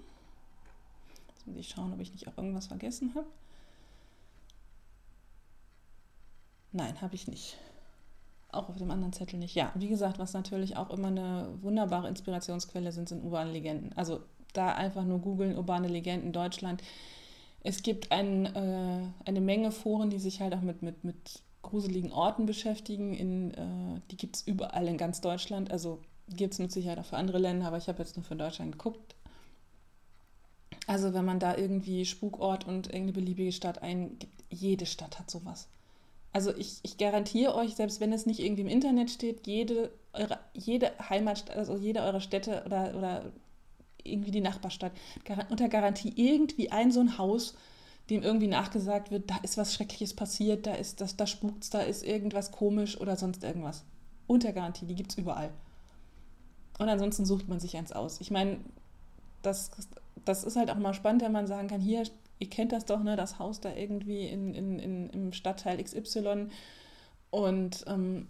Jetzt 1.42 1.46
muss 1.46 1.56
ich 1.58 1.68
schauen, 1.68 1.92
ob 1.92 2.00
ich 2.00 2.12
nicht 2.12 2.28
auch 2.28 2.36
irgendwas 2.36 2.68
vergessen 2.68 3.14
habe. 3.16 3.26
Nein, 6.70 7.00
habe 7.00 7.14
ich 7.16 7.26
nicht 7.26 7.58
auch 8.52 8.68
auf 8.68 8.76
dem 8.76 8.90
anderen 8.90 9.12
Zettel 9.12 9.38
nicht. 9.38 9.54
Ja, 9.54 9.72
wie 9.74 9.88
gesagt, 9.88 10.18
was 10.18 10.34
natürlich 10.34 10.76
auch 10.76 10.90
immer 10.90 11.08
eine 11.08 11.48
wunderbare 11.62 12.08
Inspirationsquelle 12.08 12.92
sind, 12.92 13.08
sind 13.08 13.24
urbane 13.24 13.50
Legenden. 13.50 13.92
Also 13.96 14.20
da 14.52 14.74
einfach 14.74 15.04
nur 15.04 15.18
googeln, 15.18 15.56
urbane 15.56 15.88
Legenden 15.88 16.32
Deutschland. 16.32 16.82
Es 17.64 17.82
gibt 17.82 18.12
ein, 18.12 18.46
äh, 18.46 19.06
eine 19.24 19.40
Menge 19.40 19.72
Foren, 19.72 20.10
die 20.10 20.18
sich 20.18 20.40
halt 20.40 20.54
auch 20.54 20.60
mit, 20.60 20.82
mit, 20.82 21.02
mit 21.02 21.42
gruseligen 21.62 22.12
Orten 22.12 22.44
beschäftigen. 22.44 23.14
In, 23.14 23.54
äh, 23.54 24.00
die 24.10 24.16
gibt 24.16 24.36
es 24.36 24.42
überall 24.46 24.86
in 24.86 24.98
ganz 24.98 25.20
Deutschland. 25.20 25.70
Also 25.70 26.00
gibt 26.28 26.52
es 26.52 26.58
mit 26.58 26.72
Sicherheit 26.72 26.98
auch 26.98 27.06
für 27.06 27.16
andere 27.16 27.38
Länder, 27.38 27.66
aber 27.66 27.78
ich 27.78 27.88
habe 27.88 28.00
jetzt 28.00 28.16
nur 28.16 28.24
für 28.24 28.36
Deutschland 28.36 28.72
geguckt. 28.72 29.14
Also 30.92 31.14
wenn 31.14 31.24
man 31.24 31.38
da 31.38 31.56
irgendwie 31.56 32.04
Spukort 32.04 32.66
und 32.66 32.88
irgendeine 32.88 33.12
beliebige 33.12 33.52
Stadt 33.52 33.80
eingibt, 33.80 34.26
jede 34.50 34.84
Stadt 34.84 35.18
hat 35.18 35.30
sowas. 35.30 35.66
Also 36.34 36.54
ich, 36.54 36.80
ich 36.82 36.98
garantiere 36.98 37.54
euch, 37.54 37.76
selbst 37.76 37.98
wenn 38.00 38.12
es 38.12 38.26
nicht 38.26 38.40
irgendwie 38.40 38.60
im 38.60 38.68
Internet 38.68 39.10
steht, 39.10 39.46
jede, 39.46 39.90
eure, 40.12 40.38
jede 40.52 40.92
Heimatstadt, 41.08 41.56
also 41.56 41.78
jede 41.78 42.02
eurer 42.02 42.20
Städte 42.20 42.62
oder, 42.66 42.94
oder 42.94 43.32
irgendwie 44.04 44.32
die 44.32 44.42
Nachbarstadt, 44.42 44.92
unter 45.48 45.70
Garantie 45.70 46.12
irgendwie 46.14 46.70
ein 46.70 46.92
so 46.92 47.00
ein 47.00 47.16
Haus, 47.16 47.54
dem 48.10 48.22
irgendwie 48.22 48.48
nachgesagt 48.48 49.10
wird, 49.10 49.30
da 49.30 49.38
ist 49.42 49.56
was 49.56 49.72
Schreckliches 49.72 50.12
passiert, 50.12 50.66
da 50.66 50.74
ist 50.74 51.00
das, 51.00 51.16
da 51.16 51.26
spukt's, 51.26 51.70
da 51.70 51.80
ist 51.80 52.02
irgendwas 52.04 52.52
komisch 52.52 53.00
oder 53.00 53.16
sonst 53.16 53.44
irgendwas. 53.44 53.82
Unter 54.26 54.52
Garantie, 54.52 54.84
die 54.84 54.94
gibt 54.94 55.12
es 55.12 55.16
überall. 55.16 55.54
Und 56.78 56.90
ansonsten 56.90 57.24
sucht 57.24 57.48
man 57.48 57.60
sich 57.60 57.78
eins 57.78 57.92
aus. 57.92 58.20
Ich 58.20 58.30
meine, 58.30 58.58
das, 59.40 59.70
das 60.24 60.44
ist 60.44 60.56
halt 60.56 60.70
auch 60.70 60.78
mal 60.78 60.94
spannend, 60.94 61.22
wenn 61.22 61.32
man 61.32 61.46
sagen 61.46 61.68
kann, 61.68 61.80
hier, 61.80 62.04
ihr 62.38 62.50
kennt 62.50 62.72
das 62.72 62.84
doch, 62.84 63.02
ne, 63.02 63.16
das 63.16 63.38
Haus 63.38 63.60
da 63.60 63.74
irgendwie 63.74 64.26
in, 64.26 64.54
in, 64.54 64.78
in, 64.78 65.10
im 65.10 65.32
Stadtteil 65.32 65.82
XY. 65.82 66.48
Und 67.30 67.84
ähm, 67.86 68.28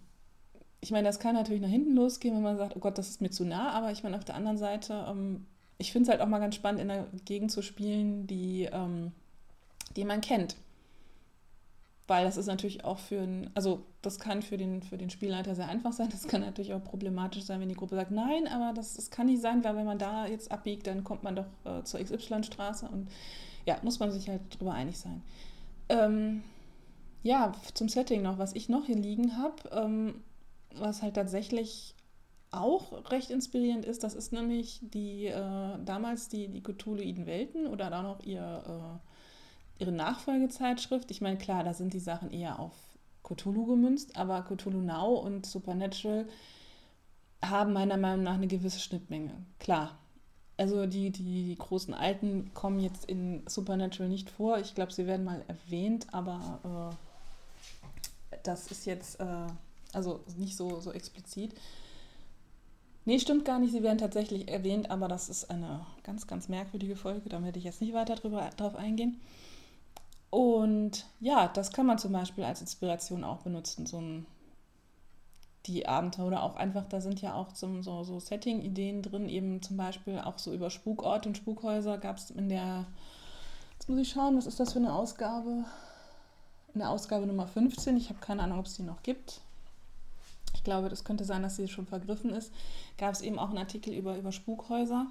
ich 0.80 0.90
meine, 0.90 1.06
das 1.06 1.18
kann 1.18 1.34
natürlich 1.34 1.62
nach 1.62 1.68
hinten 1.68 1.94
losgehen, 1.94 2.34
wenn 2.34 2.42
man 2.42 2.56
sagt, 2.56 2.76
oh 2.76 2.80
Gott, 2.80 2.98
das 2.98 3.08
ist 3.08 3.20
mir 3.20 3.30
zu 3.30 3.44
nah, 3.44 3.70
aber 3.70 3.92
ich 3.92 4.02
meine, 4.02 4.16
auf 4.16 4.24
der 4.24 4.34
anderen 4.34 4.58
Seite, 4.58 5.06
ähm, 5.08 5.46
ich 5.78 5.92
finde 5.92 6.04
es 6.04 6.10
halt 6.10 6.20
auch 6.20 6.28
mal 6.28 6.38
ganz 6.38 6.54
spannend, 6.54 6.80
in 6.80 6.90
einer 6.90 7.06
Gegend 7.24 7.50
zu 7.50 7.62
spielen, 7.62 8.26
die, 8.26 8.68
ähm, 8.72 9.12
die 9.96 10.04
man 10.04 10.20
kennt. 10.20 10.56
Weil 12.12 12.26
das 12.26 12.36
ist 12.36 12.44
natürlich 12.44 12.84
auch 12.84 12.98
für 12.98 13.22
ein, 13.22 13.48
also 13.54 13.86
das 14.02 14.18
kann 14.18 14.42
für 14.42 14.58
den, 14.58 14.82
für 14.82 14.98
den 14.98 15.08
Spielleiter 15.08 15.54
sehr 15.54 15.66
einfach 15.68 15.94
sein. 15.94 16.10
Das 16.12 16.28
kann 16.28 16.42
natürlich 16.42 16.74
auch 16.74 16.84
problematisch 16.84 17.44
sein, 17.44 17.58
wenn 17.58 17.70
die 17.70 17.74
Gruppe 17.74 17.94
sagt, 17.94 18.10
nein, 18.10 18.46
aber 18.48 18.74
das, 18.74 18.96
das 18.96 19.10
kann 19.10 19.28
nicht 19.28 19.40
sein, 19.40 19.64
weil 19.64 19.76
wenn 19.76 19.86
man 19.86 19.98
da 19.98 20.26
jetzt 20.26 20.52
abbiegt, 20.52 20.86
dann 20.86 21.04
kommt 21.04 21.22
man 21.22 21.36
doch 21.36 21.46
äh, 21.64 21.82
zur 21.84 22.00
XY-Straße 22.00 22.86
und 22.86 23.08
ja, 23.64 23.78
muss 23.80 23.98
man 23.98 24.12
sich 24.12 24.28
halt 24.28 24.42
drüber 24.50 24.74
einig 24.74 24.98
sein. 24.98 25.22
Ähm, 25.88 26.42
ja, 27.22 27.52
zum 27.72 27.88
Setting 27.88 28.20
noch, 28.20 28.36
was 28.36 28.54
ich 28.54 28.68
noch 28.68 28.84
hier 28.84 28.96
liegen 28.96 29.38
habe, 29.38 29.56
ähm, 29.70 30.16
was 30.74 31.00
halt 31.00 31.14
tatsächlich 31.14 31.94
auch 32.50 33.10
recht 33.10 33.30
inspirierend 33.30 33.86
ist, 33.86 34.04
das 34.04 34.12
ist 34.12 34.34
nämlich 34.34 34.80
die 34.82 35.28
äh, 35.28 35.78
damals 35.82 36.28
die, 36.28 36.48
die 36.48 36.62
Cthulhuiden 36.62 37.24
Welten 37.24 37.68
oder 37.68 37.88
dann 37.88 38.04
auch 38.04 38.22
ihr, 38.22 38.62
äh, 38.66 39.11
ihre 39.82 39.92
Nachfolgezeitschrift. 39.92 41.10
Ich 41.10 41.20
meine, 41.20 41.36
klar, 41.36 41.64
da 41.64 41.74
sind 41.74 41.92
die 41.92 42.00
Sachen 42.00 42.30
eher 42.30 42.58
auf 42.58 42.72
Cthulhu 43.22 43.66
gemünzt, 43.66 44.16
aber 44.16 44.42
Cthulhu 44.42 44.80
Now 44.80 45.14
und 45.14 45.44
Supernatural 45.44 46.26
haben 47.44 47.72
meiner 47.72 47.96
Meinung 47.96 48.24
nach 48.24 48.34
eine 48.34 48.46
gewisse 48.46 48.80
Schnittmenge. 48.80 49.32
Klar. 49.58 49.98
Also 50.56 50.86
die, 50.86 51.10
die, 51.10 51.44
die 51.44 51.56
großen 51.56 51.92
Alten 51.92 52.54
kommen 52.54 52.78
jetzt 52.78 53.06
in 53.06 53.42
Supernatural 53.48 54.08
nicht 54.08 54.30
vor. 54.30 54.58
Ich 54.58 54.74
glaube, 54.74 54.92
sie 54.92 55.06
werden 55.06 55.24
mal 55.24 55.44
erwähnt, 55.48 56.06
aber 56.12 56.94
äh, 58.30 58.36
das 58.44 58.70
ist 58.70 58.86
jetzt 58.86 59.18
äh, 59.18 59.46
also 59.92 60.20
nicht 60.36 60.56
so, 60.56 60.80
so 60.80 60.92
explizit. 60.92 61.54
Nee, 63.04 63.18
stimmt 63.18 63.44
gar 63.44 63.58
nicht. 63.58 63.72
Sie 63.72 63.82
werden 63.82 63.98
tatsächlich 63.98 64.48
erwähnt, 64.48 64.90
aber 64.90 65.08
das 65.08 65.28
ist 65.28 65.50
eine 65.50 65.84
ganz, 66.04 66.26
ganz 66.26 66.48
merkwürdige 66.48 66.96
Folge. 66.96 67.28
Da 67.28 67.42
werde 67.42 67.58
ich 67.58 67.64
jetzt 67.64 67.80
nicht 67.80 67.94
weiter 67.94 68.14
drüber, 68.14 68.50
drauf 68.56 68.76
eingehen. 68.76 69.20
Und 70.32 71.04
ja, 71.20 71.46
das 71.46 71.72
kann 71.72 71.84
man 71.84 71.98
zum 71.98 72.12
Beispiel 72.12 72.44
als 72.44 72.62
Inspiration 72.62 73.22
auch 73.22 73.42
benutzen, 73.42 73.84
so 73.84 74.00
ein, 74.00 74.26
die 75.66 75.86
Abenteuer 75.86 76.26
oder 76.26 76.42
auch 76.42 76.56
einfach, 76.56 76.86
da 76.86 77.02
sind 77.02 77.20
ja 77.20 77.34
auch 77.34 77.52
zum, 77.52 77.82
so, 77.82 78.02
so 78.02 78.18
Setting-Ideen 78.18 79.02
drin, 79.02 79.28
eben 79.28 79.60
zum 79.60 79.76
Beispiel 79.76 80.18
auch 80.18 80.38
so 80.38 80.54
über 80.54 80.70
Spukorte 80.70 81.28
und 81.28 81.36
Spukhäuser 81.36 81.98
gab 81.98 82.16
es 82.16 82.30
in 82.30 82.48
der, 82.48 82.86
jetzt 83.74 83.90
muss 83.90 83.98
ich 83.98 84.08
schauen, 84.08 84.38
was 84.38 84.46
ist 84.46 84.58
das 84.58 84.72
für 84.72 84.78
eine 84.78 84.94
Ausgabe? 84.94 85.66
In 86.72 86.80
der 86.80 86.88
Ausgabe 86.88 87.26
Nummer 87.26 87.46
15, 87.46 87.98
ich 87.98 88.08
habe 88.08 88.20
keine 88.20 88.42
Ahnung, 88.42 88.60
ob 88.60 88.64
es 88.64 88.76
die 88.76 88.84
noch 88.84 89.02
gibt. 89.02 89.42
Ich 90.54 90.64
glaube, 90.64 90.88
das 90.88 91.04
könnte 91.04 91.24
sein, 91.24 91.42
dass 91.42 91.56
sie 91.56 91.68
schon 91.68 91.86
vergriffen 91.86 92.30
ist. 92.30 92.54
Gab 92.96 93.12
es 93.12 93.20
eben 93.20 93.38
auch 93.38 93.50
einen 93.50 93.58
Artikel 93.58 93.92
über, 93.92 94.16
über 94.16 94.32
Spukhäuser 94.32 95.08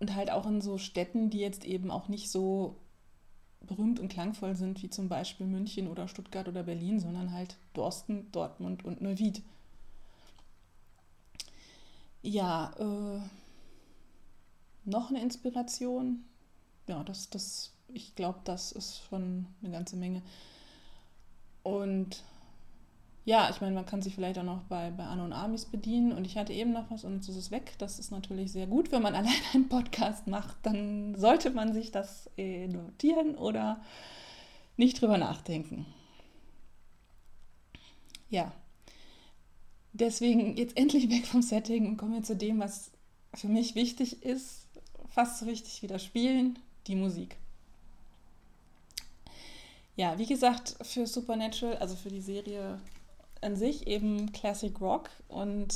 und 0.00 0.14
halt 0.14 0.30
auch 0.30 0.44
in 0.44 0.60
so 0.60 0.76
Städten, 0.76 1.30
die 1.30 1.38
jetzt 1.38 1.64
eben 1.64 1.90
auch 1.90 2.08
nicht 2.08 2.30
so 2.30 2.76
berühmt 3.66 4.00
und 4.00 4.08
klangvoll 4.08 4.54
sind, 4.54 4.82
wie 4.82 4.90
zum 4.90 5.08
Beispiel 5.08 5.46
München 5.46 5.88
oder 5.88 6.08
Stuttgart 6.08 6.48
oder 6.48 6.62
Berlin, 6.62 7.00
sondern 7.00 7.32
halt 7.32 7.56
Dorsten, 7.74 8.30
Dortmund 8.32 8.84
und 8.84 9.00
Neuwied. 9.00 9.42
Ja, 12.22 12.72
äh, 12.78 13.20
noch 14.84 15.10
eine 15.10 15.20
Inspiration. 15.20 16.24
Ja, 16.86 17.02
das, 17.04 17.30
das, 17.30 17.72
ich 17.88 18.14
glaube, 18.14 18.40
das 18.44 18.72
ist 18.72 19.02
schon 19.08 19.46
eine 19.62 19.72
ganze 19.72 19.96
Menge. 19.96 20.22
Und 21.62 22.22
ja, 23.24 23.48
ich 23.50 23.60
meine, 23.60 23.74
man 23.74 23.86
kann 23.86 24.02
sich 24.02 24.14
vielleicht 24.14 24.38
auch 24.38 24.44
noch 24.44 24.62
bei, 24.64 24.90
bei 24.90 25.04
Anno 25.04 25.24
und 25.24 25.32
Amis 25.32 25.66
bedienen. 25.66 26.12
Und 26.12 26.24
ich 26.24 26.36
hatte 26.36 26.52
eben 26.52 26.72
noch 26.72 26.90
was 26.90 27.04
und 27.04 27.14
jetzt 27.14 27.28
ist 27.28 27.36
es 27.36 27.50
weg. 27.50 27.74
Das 27.78 27.98
ist 27.98 28.10
natürlich 28.10 28.50
sehr 28.50 28.66
gut. 28.66 28.90
Wenn 28.90 29.02
man 29.02 29.14
allein 29.14 29.32
einen 29.54 29.68
Podcast 29.68 30.26
macht, 30.26 30.56
dann 30.64 31.14
sollte 31.14 31.50
man 31.50 31.72
sich 31.72 31.92
das 31.92 32.28
äh, 32.36 32.66
notieren 32.66 33.36
oder 33.36 33.80
nicht 34.76 35.00
drüber 35.00 35.18
nachdenken. 35.18 35.86
Ja. 38.28 38.52
Deswegen 39.92 40.56
jetzt 40.56 40.76
endlich 40.76 41.10
weg 41.10 41.26
vom 41.26 41.42
Setting 41.42 41.86
und 41.86 41.98
kommen 41.98 42.14
wir 42.14 42.22
zu 42.22 42.34
dem, 42.34 42.58
was 42.58 42.90
für 43.34 43.48
mich 43.48 43.74
wichtig 43.74 44.24
ist. 44.24 44.66
Fast 45.10 45.38
so 45.38 45.46
wichtig 45.46 45.82
wie 45.82 45.86
das 45.86 46.02
Spielen, 46.02 46.58
die 46.86 46.96
Musik. 46.96 47.36
Ja, 49.94 50.18
wie 50.18 50.26
gesagt, 50.26 50.76
für 50.80 51.06
Supernatural, 51.06 51.76
also 51.76 51.94
für 51.94 52.08
die 52.08 52.22
Serie 52.22 52.80
an 53.42 53.56
sich 53.56 53.86
eben 53.86 54.32
Classic 54.32 54.78
Rock 54.80 55.10
und 55.28 55.74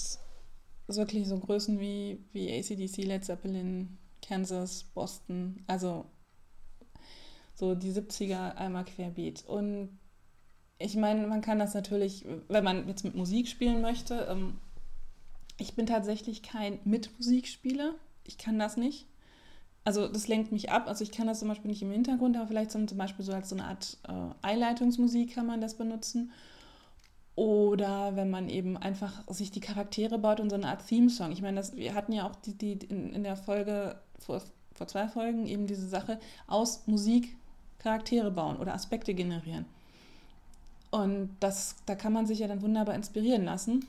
wirklich 0.86 1.26
so 1.26 1.38
Größen 1.38 1.80
wie, 1.80 2.24
wie 2.32 2.52
ACDC, 2.52 3.04
Led 3.04 3.24
Zeppelin, 3.24 3.98
Kansas, 4.22 4.84
Boston, 4.94 5.64
also 5.66 6.06
so 7.54 7.74
die 7.74 7.92
70er 7.92 8.54
einmal 8.54 8.84
querbeet. 8.84 9.44
Und 9.46 9.98
ich 10.78 10.96
meine, 10.96 11.26
man 11.26 11.40
kann 11.40 11.58
das 11.58 11.74
natürlich, 11.74 12.24
wenn 12.48 12.64
man 12.64 12.86
jetzt 12.86 13.04
mit 13.04 13.14
Musik 13.14 13.48
spielen 13.48 13.80
möchte, 13.80 14.26
ähm, 14.30 14.58
ich 15.58 15.74
bin 15.74 15.86
tatsächlich 15.86 16.42
kein 16.42 16.78
Mitmusikspieler. 16.84 17.94
Ich 18.24 18.36
kann 18.36 18.58
das 18.58 18.76
nicht. 18.76 19.06
Also 19.84 20.06
das 20.06 20.28
lenkt 20.28 20.52
mich 20.52 20.70
ab. 20.70 20.86
Also 20.86 21.02
ich 21.02 21.12
kann 21.12 21.26
das 21.26 21.38
zum 21.38 21.48
Beispiel 21.48 21.70
nicht 21.70 21.80
im 21.80 21.92
Hintergrund, 21.92 22.36
aber 22.36 22.46
vielleicht 22.46 22.72
zum 22.72 22.86
Beispiel 22.86 23.24
so 23.24 23.32
als 23.32 23.48
so 23.48 23.56
eine 23.56 23.64
Art 23.64 23.96
äh, 24.06 24.34
Einleitungsmusik 24.42 25.34
kann 25.34 25.46
man 25.46 25.60
das 25.60 25.78
benutzen. 25.78 26.32
Oder 27.36 28.16
wenn 28.16 28.30
man 28.30 28.48
eben 28.48 28.78
einfach 28.78 29.22
sich 29.28 29.50
die 29.50 29.60
Charaktere 29.60 30.18
baut 30.18 30.40
und 30.40 30.48
so 30.48 30.56
eine 30.56 30.68
Art 30.68 30.86
Theme-Song. 30.86 31.32
Ich 31.32 31.42
meine, 31.42 31.58
das, 31.58 31.76
wir 31.76 31.94
hatten 31.94 32.12
ja 32.12 32.26
auch 32.26 32.34
die, 32.34 32.54
die 32.54 32.72
in, 32.72 33.12
in 33.12 33.22
der 33.22 33.36
Folge, 33.36 34.00
vor, 34.18 34.42
vor 34.74 34.88
zwei 34.88 35.06
Folgen, 35.06 35.46
eben 35.46 35.66
diese 35.66 35.86
Sache, 35.86 36.18
aus 36.46 36.86
Musik 36.86 37.36
Charaktere 37.78 38.30
bauen 38.30 38.56
oder 38.56 38.74
Aspekte 38.74 39.12
generieren. 39.14 39.66
Und 40.90 41.36
das, 41.40 41.76
da 41.84 41.94
kann 41.94 42.14
man 42.14 42.26
sich 42.26 42.38
ja 42.38 42.48
dann 42.48 42.62
wunderbar 42.62 42.94
inspirieren 42.94 43.44
lassen. 43.44 43.86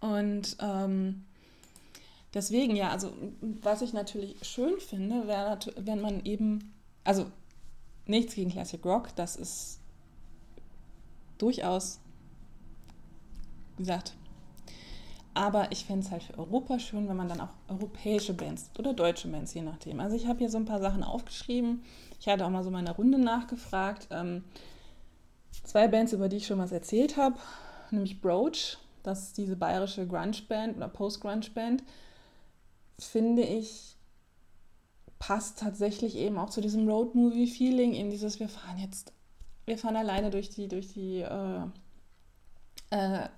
Und 0.00 0.56
ähm, 0.60 1.24
deswegen, 2.34 2.76
ja, 2.76 2.90
also 2.90 3.12
was 3.40 3.80
ich 3.80 3.94
natürlich 3.94 4.36
schön 4.42 4.78
finde, 4.78 5.26
wäre, 5.26 5.58
wenn 5.76 6.00
man 6.00 6.24
eben, 6.24 6.72
also 7.02 7.26
nichts 8.06 8.34
gegen 8.34 8.50
Classic 8.50 8.84
Rock, 8.84 9.16
das 9.16 9.36
ist 9.36 9.79
durchaus 11.42 12.00
gesagt. 13.76 14.14
Aber 15.32 15.70
ich 15.70 15.84
fände 15.84 16.04
es 16.04 16.10
halt 16.10 16.24
für 16.24 16.36
Europa 16.38 16.78
schön, 16.78 17.08
wenn 17.08 17.16
man 17.16 17.28
dann 17.28 17.40
auch 17.40 17.54
europäische 17.68 18.34
Bands 18.34 18.70
oder 18.78 18.92
deutsche 18.92 19.28
Bands, 19.28 19.54
je 19.54 19.62
nachdem. 19.62 20.00
Also 20.00 20.16
ich 20.16 20.26
habe 20.26 20.40
hier 20.40 20.50
so 20.50 20.58
ein 20.58 20.64
paar 20.64 20.80
Sachen 20.80 21.04
aufgeschrieben. 21.04 21.82
Ich 22.18 22.28
hatte 22.28 22.44
auch 22.44 22.50
mal 22.50 22.64
so 22.64 22.70
meine 22.70 22.94
Runde 22.94 23.18
nachgefragt. 23.18 24.08
Ähm, 24.10 24.44
zwei 25.62 25.88
Bands, 25.88 26.12
über 26.12 26.28
die 26.28 26.38
ich 26.38 26.46
schon 26.46 26.58
was 26.58 26.72
erzählt 26.72 27.16
habe, 27.16 27.38
nämlich 27.90 28.20
Broach, 28.20 28.78
das 29.02 29.28
ist 29.28 29.38
diese 29.38 29.56
bayerische 29.56 30.06
Grunge-Band 30.06 30.76
oder 30.76 30.88
Post-Grunge-Band, 30.88 31.84
finde 32.98 33.42
ich, 33.42 33.96
passt 35.18 35.58
tatsächlich 35.60 36.16
eben 36.16 36.38
auch 36.38 36.50
zu 36.50 36.60
diesem 36.60 36.88
Road-Movie-Feeling, 36.88 37.92
eben 37.92 38.10
dieses, 38.10 38.40
wir 38.40 38.48
fahren 38.48 38.78
jetzt 38.78 39.12
wir 39.70 39.78
fahren 39.78 39.96
alleine 39.96 40.30
durch 40.30 40.50
die, 40.50 40.66
durch 40.66 40.88
die, 40.88 41.20
äh, 41.20 41.62
äh, 42.90 43.28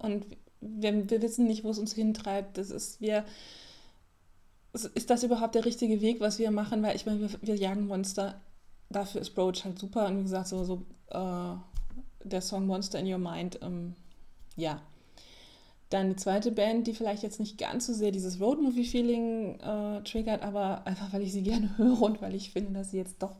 und 0.00 0.24
wir, 0.60 1.10
wir 1.10 1.22
wissen 1.22 1.46
nicht, 1.46 1.62
wo 1.62 1.70
es 1.70 1.78
uns 1.78 1.92
hintreibt. 1.92 2.56
Das 2.56 2.70
ist, 2.70 3.02
wir, 3.02 3.24
ist 4.72 5.10
das 5.10 5.22
überhaupt 5.22 5.54
der 5.54 5.66
richtige 5.66 6.00
Weg, 6.00 6.20
was 6.20 6.38
wir 6.38 6.50
machen? 6.50 6.82
Weil 6.82 6.96
ich 6.96 7.04
meine, 7.04 7.20
wir, 7.20 7.30
wir 7.42 7.56
jagen 7.56 7.86
Monster. 7.86 8.40
Dafür 8.88 9.20
ist 9.20 9.34
Broach 9.34 9.64
halt 9.64 9.78
super. 9.78 10.06
Und 10.06 10.18
wie 10.18 10.22
gesagt, 10.22 10.48
so, 10.48 10.64
so 10.64 10.82
äh, 11.10 11.54
der 12.24 12.40
Song 12.40 12.66
Monster 12.66 12.98
in 12.98 13.12
Your 13.12 13.18
Mind, 13.18 13.58
ähm, 13.62 13.94
ja. 14.56 14.80
Dann 15.90 16.08
die 16.08 16.16
zweite 16.16 16.50
Band, 16.50 16.86
die 16.86 16.94
vielleicht 16.94 17.22
jetzt 17.22 17.40
nicht 17.40 17.58
ganz 17.58 17.86
so 17.86 17.92
sehr 17.92 18.10
dieses 18.10 18.40
Roadmovie-Feeling 18.40 19.60
äh, 19.60 20.02
triggert, 20.02 20.42
aber 20.42 20.86
einfach, 20.86 21.12
weil 21.12 21.22
ich 21.22 21.32
sie 21.34 21.42
gerne 21.42 21.70
höre 21.76 22.00
und 22.00 22.22
weil 22.22 22.34
ich 22.34 22.52
finde, 22.52 22.72
dass 22.72 22.90
sie 22.90 22.96
jetzt 22.96 23.22
doch 23.22 23.36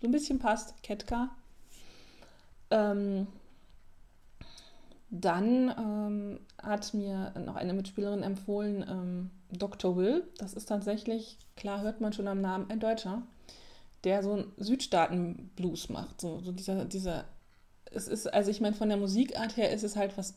so 0.00 0.06
ein 0.06 0.12
bisschen 0.12 0.38
passt. 0.38 0.82
Ketka. 0.82 1.30
Ähm, 2.70 3.26
dann 5.10 5.74
ähm, 5.78 6.40
hat 6.62 6.92
mir 6.92 7.32
noch 7.44 7.56
eine 7.56 7.72
Mitspielerin 7.72 8.22
empfohlen, 8.22 8.84
ähm, 8.88 9.30
Dr. 9.50 9.96
Will. 9.96 10.24
Das 10.38 10.52
ist 10.52 10.66
tatsächlich, 10.66 11.38
klar 11.56 11.80
hört 11.80 12.00
man 12.00 12.12
schon 12.12 12.28
am 12.28 12.40
Namen, 12.40 12.70
ein 12.70 12.80
Deutscher, 12.80 13.22
der 14.04 14.22
so 14.22 14.32
einen 14.34 14.52
Südstaaten-Blues 14.58 15.88
macht. 15.88 16.20
So, 16.20 16.40
so 16.40 16.52
dieser, 16.52 16.84
dieser, 16.84 17.24
es 17.90 18.06
ist, 18.06 18.26
also 18.26 18.50
ich 18.50 18.60
meine, 18.60 18.76
von 18.76 18.90
der 18.90 18.98
Musikart 18.98 19.56
her 19.56 19.72
ist 19.72 19.82
es 19.82 19.96
halt 19.96 20.18
was 20.18 20.34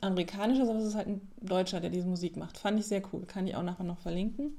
Amerikanisches, 0.00 0.68
aber 0.68 0.78
es 0.78 0.86
ist 0.86 0.94
halt 0.94 1.08
ein 1.08 1.28
Deutscher, 1.40 1.80
der 1.80 1.90
diese 1.90 2.06
Musik 2.06 2.36
macht. 2.36 2.58
Fand 2.58 2.78
ich 2.78 2.86
sehr 2.86 3.02
cool. 3.12 3.26
Kann 3.26 3.48
ich 3.48 3.56
auch 3.56 3.64
nachher 3.64 3.84
noch 3.84 3.98
verlinken. 3.98 4.56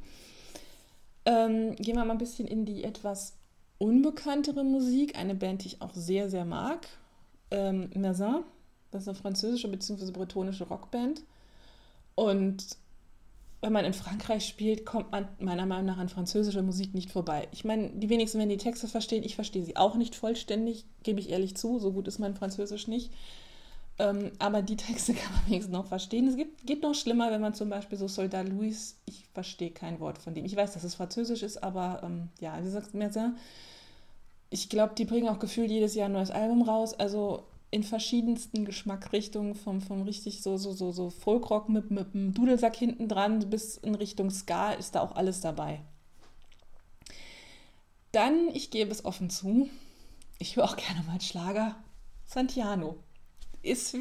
Ähm, 1.26 1.74
gehen 1.78 1.96
wir 1.96 2.04
mal 2.04 2.12
ein 2.12 2.18
bisschen 2.18 2.48
in 2.48 2.66
die 2.66 2.84
etwas 2.84 3.38
unbekanntere 3.78 4.64
Musik. 4.64 5.18
Eine 5.18 5.36
Band, 5.36 5.64
die 5.64 5.68
ich 5.68 5.82
auch 5.82 5.94
sehr, 5.94 6.30
sehr 6.30 6.46
mag. 6.46 6.88
Ähm, 7.52 7.90
Merzin 7.96 8.44
das 8.94 9.04
ist 9.04 9.08
eine 9.08 9.18
französische 9.18 9.68
bzw. 9.68 10.12
bretonische 10.12 10.66
Rockband. 10.66 11.24
Und 12.16 12.78
wenn 13.62 13.74
man 13.74 13.86
in 13.86 13.94
Frankreich 13.94 14.46
spielt, 14.46 14.86
kommt 14.86 15.12
man 15.12 15.28
meiner 15.40 15.66
Meinung 15.66 15.86
nach 15.86 15.98
an 15.98 16.10
französischer 16.10 16.62
Musik 16.62 16.94
nicht 16.94 17.10
vorbei. 17.12 17.48
Ich 17.52 17.66
meine, 17.66 17.90
die 17.90 18.10
wenigsten 18.10 18.38
werden 18.38 18.50
die 18.50 18.58
Texte 18.58 18.88
verstehen. 18.88 19.24
Ich 19.24 19.36
verstehe 19.36 19.64
sie 19.64 19.78
auch 19.78 19.96
nicht 19.96 20.16
vollständig, 20.16 20.86
gebe 21.02 21.20
ich 21.20 21.30
ehrlich 21.30 21.56
zu. 21.56 21.80
So 21.80 21.92
gut 21.92 22.08
ist 22.08 22.20
mein 22.20 22.36
Französisch 22.36 22.88
nicht. 22.88 23.12
Ähm, 24.00 24.32
aber 24.40 24.62
die 24.62 24.76
Texte 24.76 25.14
kann 25.14 25.32
man 25.34 25.46
wenigstens 25.48 25.74
noch 25.74 25.86
verstehen. 25.86 26.28
Es 26.28 26.36
gibt, 26.36 26.66
geht 26.66 26.82
noch 26.82 26.96
schlimmer, 26.96 27.32
wenn 27.32 27.42
man 27.42 27.54
zum 27.54 27.70
Beispiel 27.70 27.98
so 27.98 28.08
Soldat 28.08 28.50
Louis, 28.50 28.98
ich 29.06 29.26
verstehe 29.34 29.72
kein 29.72 30.00
Wort 30.00 30.18
von 30.18 30.34
dem. 30.34 30.46
Ich 30.46 30.56
weiß, 30.56 30.74
dass 30.74 30.84
es 30.84 30.96
Französisch 30.96 31.44
ist, 31.44 31.64
aber 31.64 32.02
ähm, 32.04 32.30
ja, 32.40 32.64
wie 32.64 32.70
sagt 32.70 32.94
Merzin? 32.94 33.38
Ich 34.50 34.70
glaube, 34.70 34.94
die 34.96 35.06
bringen 35.06 35.30
auch 35.30 35.40
gefühlt 35.40 35.70
jedes 35.70 35.96
Jahr 35.96 36.08
ein 36.08 36.14
neues 36.14 36.32
Album 36.32 36.64
raus. 36.64 36.94
Also 36.94 37.44
in 37.72 37.84
verschiedensten 37.84 38.66
Geschmackrichtungen, 38.66 39.56
vom, 39.56 39.82
vom 39.82 40.04
richtig 40.04 40.44
so, 40.44 40.58
so, 40.58 40.74
so, 40.74 40.92
so 40.92 41.10
Folkrock 41.10 41.70
mit, 41.70 41.90
mit 41.90 42.14
einem 42.14 42.34
Dudelsack 42.34 42.76
hinten 42.76 43.08
dran 43.08 43.40
bis 43.50 43.78
in 43.78 43.96
Richtung 43.96 44.30
Ska 44.30 44.74
ist 44.74 44.94
da 44.94 45.02
auch 45.02 45.16
alles 45.16 45.42
dabei. 45.42 45.82
Dann, 48.12 48.50
ich 48.54 48.70
gebe 48.70 48.92
es 48.92 49.06
offen 49.06 49.32
zu, 49.32 49.70
ich 50.38 50.56
höre 50.56 50.66
auch 50.66 50.76
gerne 50.76 51.02
mal 51.08 51.20
Schlager. 51.20 51.76
Santiano 52.28 52.98
ist, 53.64 53.98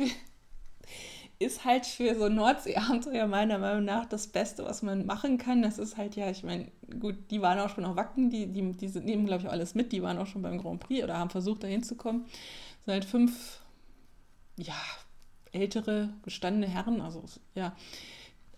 ist 1.39 1.65
halt 1.65 1.87
für 1.87 2.15
so 2.15 2.29
Nordseeabenteuer 2.29 3.27
meiner 3.27 3.59
Meinung 3.59 3.85
nach 3.85 4.07
das 4.07 4.27
Beste, 4.27 4.65
was 4.65 4.83
man 4.83 5.07
machen 5.07 5.39
kann. 5.39 5.63
Das 5.63 5.79
ist 5.79 5.97
halt 5.97 6.17
ja, 6.17 6.31
ich 6.31 6.43
meine, 6.43 6.71
gut, 7.01 7.17
die 7.31 7.41
waren 7.41 7.59
auch 7.59 7.71
schon 7.71 7.85
auf 7.85 7.97
Wacken, 7.97 8.31
die, 8.31 8.47
die, 8.47 8.73
die 8.73 8.87
nehmen, 9.01 9.27
glaube 9.27 9.43
ich, 9.43 9.49
auch 9.49 9.53
alles 9.53 9.75
mit. 9.75 9.93
Die 9.93 10.03
waren 10.03 10.19
auch 10.19 10.27
schon 10.27 10.43
beim 10.43 10.59
Grand 10.59 10.81
Prix 10.81 11.03
oder 11.03 11.19
haben 11.19 11.31
versucht, 11.31 11.63
da 11.63 11.69
hinzukommen. 11.69 12.27
Sind 12.85 12.93
halt 12.93 13.05
fünf 13.05 13.61
ja, 14.59 14.75
ältere, 15.53 16.11
gestandene 16.23 16.67
Herren, 16.67 17.01
also 17.01 17.23
ja, 17.55 17.75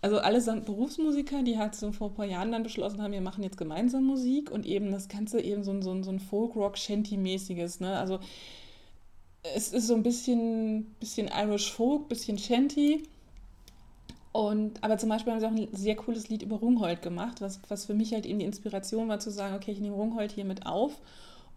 also 0.01 0.19
allesamt 0.19 0.65
Berufsmusiker, 0.65 1.41
die 1.41 1.57
halt 1.57 1.73
so 1.73 1.91
vor 1.91 2.09
ein 2.09 2.13
paar 2.13 2.25
Jahren 2.25 2.51
dann 2.51 2.61
beschlossen 2.63 3.01
haben, 3.01 3.11
wir 3.11 3.21
machen 3.21 3.43
jetzt 3.43 3.57
gemeinsam 3.57 4.03
Musik 4.03 4.51
und 4.51 4.65
eben 4.65 4.91
das 4.91 5.07
Ganze 5.07 5.41
eben 5.41 5.63
so 5.63 5.71
ein, 5.71 5.81
so 5.81 5.91
ein, 5.91 6.03
so 6.03 6.11
ein 6.11 6.19
Folk-Rock-Shanty-mäßiges, 6.19 7.79
ne? 7.79 7.97
Also 7.97 8.19
es 9.53 9.73
ist 9.73 9.87
so 9.87 9.95
ein 9.95 10.03
bisschen, 10.03 10.95
bisschen 10.99 11.27
Irish 11.27 11.71
Folk, 11.71 12.09
bisschen 12.09 12.37
Shanty. 12.37 13.03
Und, 14.31 14.83
aber 14.83 14.97
zum 14.97 15.09
Beispiel 15.09 15.31
haben 15.31 15.39
sie 15.39 15.45
auch 15.45 15.51
ein 15.51 15.75
sehr 15.75 15.95
cooles 15.95 16.27
Lied 16.27 16.41
über 16.41 16.57
Rungholt 16.57 17.01
gemacht, 17.01 17.39
was, 17.39 17.59
was 17.69 17.85
für 17.85 17.93
mich 17.93 18.13
halt 18.13 18.25
eben 18.25 18.39
die 18.39 18.45
Inspiration 18.45 19.07
war 19.07 19.19
zu 19.19 19.31
sagen, 19.31 19.55
okay, 19.55 19.71
ich 19.71 19.79
nehme 19.79 19.95
Rungholt 19.95 20.31
hier 20.31 20.45
mit 20.45 20.65
auf. 20.65 20.99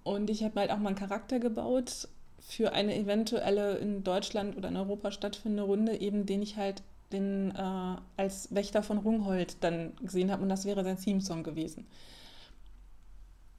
Und 0.04 0.30
ich 0.30 0.44
habe 0.44 0.60
halt 0.60 0.70
auch 0.70 0.78
mal 0.78 0.88
einen 0.90 0.96
Charakter 0.96 1.40
gebaut 1.40 2.08
für 2.38 2.72
eine 2.72 2.96
eventuelle 2.96 3.76
in 3.78 4.04
Deutschland 4.04 4.56
oder 4.56 4.68
in 4.68 4.76
Europa 4.76 5.10
stattfindende 5.10 5.64
Runde, 5.64 6.00
eben 6.00 6.24
den 6.24 6.40
ich 6.40 6.56
halt 6.56 6.82
den, 7.12 7.50
äh, 7.50 7.96
als 8.16 8.54
Wächter 8.54 8.82
von 8.82 8.98
Rungholt 8.98 9.56
dann 9.60 9.92
gesehen 9.96 10.30
habe 10.30 10.42
und 10.42 10.48
das 10.48 10.64
wäre 10.64 10.84
sein 10.84 10.98
Theme-Song 10.98 11.42
gewesen. 11.42 11.86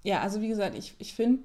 Ja, 0.04 0.22
also 0.22 0.42
wie 0.42 0.48
gesagt, 0.48 0.78
ich, 0.78 0.96
ich 0.98 1.14
finde, 1.14 1.44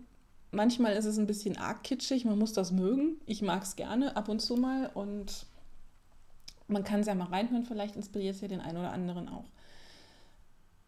manchmal 0.55 0.95
ist 0.95 1.05
es 1.05 1.19
ein 1.19 1.27
bisschen 1.27 1.57
arg 1.57 1.83
kitschig, 1.83 2.25
man 2.25 2.39
muss 2.39 2.53
das 2.53 2.73
mögen. 2.73 3.21
Ich 3.27 3.43
mag 3.43 3.63
es 3.63 3.77
gerne 3.77 4.17
ab 4.17 4.29
und 4.29 4.41
zu 4.41 4.57
mal 4.57 4.91
und 4.95 5.47
man 6.67 6.85
kann 6.85 7.01
es 7.01 7.07
ja 7.07 7.15
mal 7.15 7.27
reinhören, 7.29 7.65
vielleicht 7.65 7.97
inspiriert 7.97 8.37
es 8.37 8.41
ja 8.41 8.49
den 8.49 8.61
einen 8.61 8.79
oder 8.79 8.93
anderen 8.93 9.29
auch. 9.29 9.45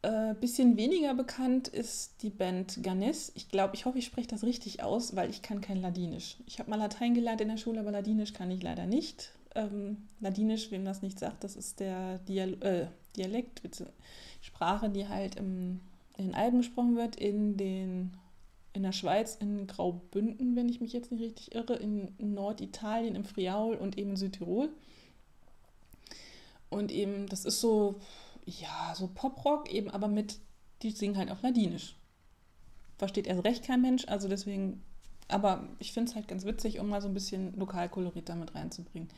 Äh, 0.02 0.34
bisschen 0.34 0.76
weniger 0.76 1.14
bekannt 1.14 1.68
ist 1.68 2.22
die 2.22 2.30
Band 2.30 2.82
Ganes. 2.82 3.32
Ich 3.34 3.48
glaube, 3.48 3.74
ich 3.74 3.86
hoffe, 3.86 3.98
ich 3.98 4.04
spreche 4.04 4.28
das 4.28 4.44
richtig 4.44 4.82
aus, 4.82 5.16
weil 5.16 5.30
ich 5.30 5.42
kann 5.42 5.60
kein 5.60 5.80
Ladinisch. 5.80 6.36
Ich 6.46 6.58
habe 6.58 6.70
mal 6.70 6.78
Latein 6.78 7.14
gelernt 7.14 7.40
in 7.40 7.48
der 7.48 7.56
Schule, 7.56 7.80
aber 7.80 7.90
Ladinisch 7.90 8.32
kann 8.32 8.50
ich 8.50 8.62
leider 8.62 8.86
nicht. 8.86 9.32
Ähm, 9.54 10.08
Ladinisch, 10.20 10.70
wem 10.70 10.84
das 10.84 11.02
nicht 11.02 11.18
sagt, 11.18 11.42
das 11.44 11.56
ist 11.56 11.80
der 11.80 12.18
Dial 12.18 12.54
äh, 12.62 12.86
Dialekt, 13.16 13.62
Sprache, 14.42 14.90
die 14.90 15.08
halt 15.08 15.36
im, 15.36 15.80
in 16.16 16.26
den 16.26 16.34
Alpen 16.34 16.58
gesprochen 16.58 16.96
wird, 16.96 17.16
in, 17.16 17.56
den, 17.56 18.12
in 18.76 18.84
der 18.84 18.92
Schweiz, 18.92 19.34
in 19.34 19.66
Graubünden, 19.66 20.54
wenn 20.54 20.68
ich 20.68 20.80
mich 20.80 20.92
jetzt 20.92 21.10
nicht 21.10 21.22
richtig 21.22 21.54
irre, 21.54 21.74
in 21.74 22.14
Norditalien, 22.18 23.16
im 23.16 23.24
Friaul 23.24 23.76
und 23.76 23.98
eben 23.98 24.10
in 24.10 24.16
Südtirol. 24.16 24.68
Und 26.70 26.92
eben, 26.92 27.26
das 27.26 27.44
ist 27.44 27.60
so 27.60 28.00
ja, 28.46 28.94
so 28.94 29.08
Poprock 29.08 29.70
eben, 29.72 29.90
aber 29.90 30.08
mit, 30.08 30.38
die 30.82 30.90
singen 30.90 31.16
halt 31.16 31.30
auf 31.30 31.42
Ladinisch. 31.42 31.96
Versteht 32.96 33.26
erst 33.26 33.44
recht 33.44 33.64
kein 33.64 33.82
Mensch, 33.82 34.06
also 34.08 34.28
deswegen, 34.28 34.82
aber 35.28 35.68
ich 35.80 35.92
finde 35.92 36.10
es 36.10 36.14
halt 36.14 36.28
ganz 36.28 36.44
witzig, 36.44 36.78
um 36.78 36.88
mal 36.88 37.02
so 37.02 37.08
ein 37.08 37.14
bisschen 37.14 37.54
Lokalkolorit 37.56 38.28
damit 38.28 38.54
reinzubringen. 38.54 39.08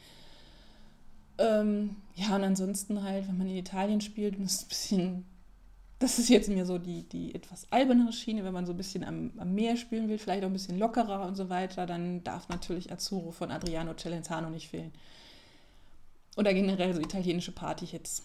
Ähm, 1.36 1.96
ja, 2.16 2.34
und 2.34 2.42
ansonsten 2.42 3.02
halt, 3.04 3.28
wenn 3.28 3.38
man 3.38 3.46
in 3.46 3.56
Italien 3.56 4.00
spielt, 4.00 4.36
und 4.38 4.44
ist 4.44 4.64
ein 4.64 4.68
bisschen, 4.68 5.26
das 5.98 6.18
ist 6.18 6.28
jetzt 6.28 6.48
mir 6.48 6.64
so 6.64 6.78
die, 6.78 7.02
die 7.02 7.34
etwas 7.34 7.66
albernere 7.70 8.12
Schiene, 8.12 8.44
wenn 8.44 8.52
man 8.52 8.66
so 8.66 8.72
ein 8.72 8.76
bisschen 8.76 9.04
am, 9.04 9.32
am 9.38 9.54
Meer 9.54 9.76
spielen 9.76 10.08
will, 10.08 10.18
vielleicht 10.18 10.44
auch 10.44 10.48
ein 10.48 10.52
bisschen 10.52 10.78
lockerer 10.78 11.26
und 11.26 11.34
so 11.34 11.48
weiter, 11.48 11.86
dann 11.86 12.22
darf 12.22 12.48
natürlich 12.48 12.92
Azzurro 12.92 13.32
von 13.32 13.50
Adriano 13.50 13.94
Celentano 13.94 14.48
nicht 14.50 14.68
fehlen. 14.68 14.92
Oder 16.36 16.54
generell 16.54 16.94
so 16.94 17.00
italienische 17.00 17.52
Party 17.52 17.86
jetzt 17.86 18.22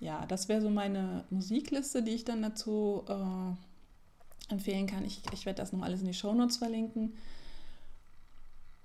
ja, 0.00 0.26
das 0.26 0.48
wäre 0.48 0.60
so 0.60 0.68
meine 0.68 1.24
Musikliste, 1.30 2.02
die 2.02 2.12
ich 2.12 2.24
dann 2.24 2.42
dazu 2.42 3.04
äh, 3.08 4.52
empfehlen 4.52 4.86
kann. 4.86 5.04
Ich, 5.04 5.22
ich 5.32 5.46
werde 5.46 5.62
das 5.62 5.72
noch 5.72 5.82
alles 5.82 6.00
in 6.00 6.06
die 6.06 6.14
Shownotes 6.14 6.58
verlinken. 6.58 7.14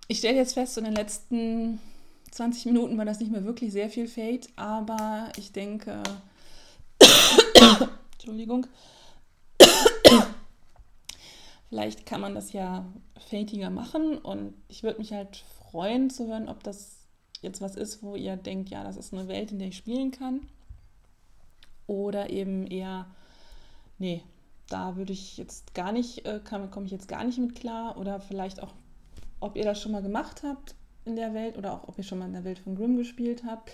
Ich 0.08 0.20
stelle 0.20 0.38
jetzt 0.38 0.54
fest, 0.54 0.78
in 0.78 0.86
den 0.86 0.96
letzten 0.96 1.80
20 2.32 2.68
Minuten 2.68 2.98
war 2.98 3.06
das 3.06 3.20
nicht 3.20 3.32
mehr 3.32 3.44
wirklich 3.44 3.74
sehr 3.74 3.90
viel 3.90 4.08
Fade, 4.08 4.48
aber 4.56 5.32
ich 5.36 5.52
denke, 5.52 6.02
Entschuldigung, 8.14 8.68
vielleicht 11.70 12.06
kann 12.06 12.22
man 12.22 12.36
das 12.36 12.54
ja 12.54 12.86
fadiger 13.30 13.70
machen 13.70 14.18
und 14.18 14.54
ich 14.68 14.84
würde 14.84 15.00
mich 15.00 15.14
halt 15.14 15.44
freuen 15.70 16.10
zu 16.10 16.28
hören, 16.28 16.50
ob 16.50 16.64
das 16.64 17.00
jetzt 17.42 17.62
was 17.62 17.76
ist, 17.76 18.04
wo 18.04 18.16
ihr 18.16 18.36
denkt, 18.36 18.70
ja, 18.70 18.84
das 18.84 18.98
ist 18.98 19.14
eine 19.14 19.28
Welt, 19.28 19.52
in 19.52 19.60
der 19.60 19.70
ich 19.70 19.78
spielen 19.78 20.12
kann. 20.12 20.48
Oder 21.88 22.30
eben 22.30 22.68
eher, 22.68 23.08
nee, 23.98 24.24
da 24.70 24.96
würde 24.96 25.14
ich 25.14 25.38
jetzt 25.38 25.74
gar 25.74 25.92
nicht, 25.92 26.26
äh, 26.26 26.40
komme 26.44 26.86
ich 26.86 26.92
jetzt 26.92 27.08
gar 27.08 27.24
nicht 27.24 27.40
mit 27.40 27.56
klar. 27.56 27.98
Oder 27.98 28.20
vielleicht 28.20 28.62
auch, 28.62 28.74
ob 29.40 29.56
ihr 29.56 29.64
das 29.64 29.82
schon 29.82 29.92
mal 29.92 30.02
gemacht 30.02 30.44
habt 30.44 30.76
in 31.06 31.16
der 31.16 31.34
Welt 31.34 31.58
oder 31.58 31.74
auch 31.74 31.88
ob 31.88 31.98
ihr 31.98 32.04
schon 32.04 32.20
mal 32.20 32.26
in 32.26 32.34
der 32.34 32.44
Welt 32.44 32.60
von 32.60 32.76
Grimm 32.76 32.98
gespielt 32.98 33.44
habt. 33.46 33.72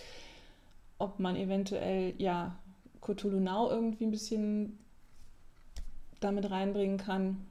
Ob 0.98 1.20
man 1.20 1.36
eventuell, 1.36 2.14
ja, 2.18 2.58
Cthulhu 3.06 3.40
Now 3.40 3.70
irgendwie 3.70 4.06
ein 4.06 4.12
bisschen 4.12 4.80
damit 6.20 6.50
reinbringen 6.50 6.98
kann. 6.98 7.46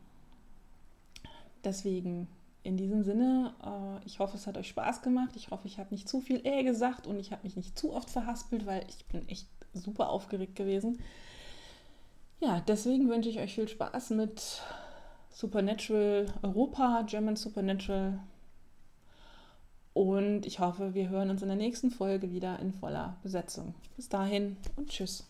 Deswegen 1.63 2.29
in 2.63 2.77
diesem 2.77 3.05
Sinne, 3.05 3.55
äh, 3.63 4.07
ich 4.07 4.19
hoffe, 4.19 4.37
es 4.37 4.47
hat 4.47 4.57
euch 4.57 4.69
Spaß 4.69 5.03
gemacht. 5.03 5.37
Ich 5.37 5.51
hoffe, 5.51 5.67
ich 5.69 5.79
habe 5.79 5.95
nicht 5.95 6.09
zu 6.09 6.21
viel 6.21 6.41
äh 6.45 6.65
gesagt 6.65 7.07
und 7.07 7.19
ich 7.21 7.31
habe 7.31 7.43
mich 7.45 7.57
nicht 7.57 7.79
zu 7.79 7.93
oft 7.93 8.11
verhaspelt, 8.11 8.67
weil 8.67 8.85
ich 8.89 9.05
bin 9.07 9.29
echt 9.29 9.47
super 9.75 10.09
aufgeregt 10.09 10.57
gewesen. 10.57 10.99
Ja, 12.41 12.61
deswegen 12.67 13.09
wünsche 13.09 13.29
ich 13.29 13.39
euch 13.39 13.55
viel 13.55 13.69
Spaß 13.69 14.11
mit 14.11 14.63
Supernatural 15.31 16.27
Europa, 16.43 17.03
German 17.07 17.37
Supernatural. 17.37 18.19
Und 19.93 20.45
ich 20.45 20.59
hoffe, 20.59 20.95
wir 20.95 21.09
hören 21.09 21.31
uns 21.31 21.43
in 21.43 21.49
der 21.49 21.57
nächsten 21.57 21.91
Folge 21.91 22.33
wieder 22.33 22.59
in 22.59 22.73
voller 22.73 23.17
Besetzung. 23.23 23.75
Bis 23.97 24.09
dahin 24.09 24.57
und 24.77 24.89
tschüss. 24.89 25.25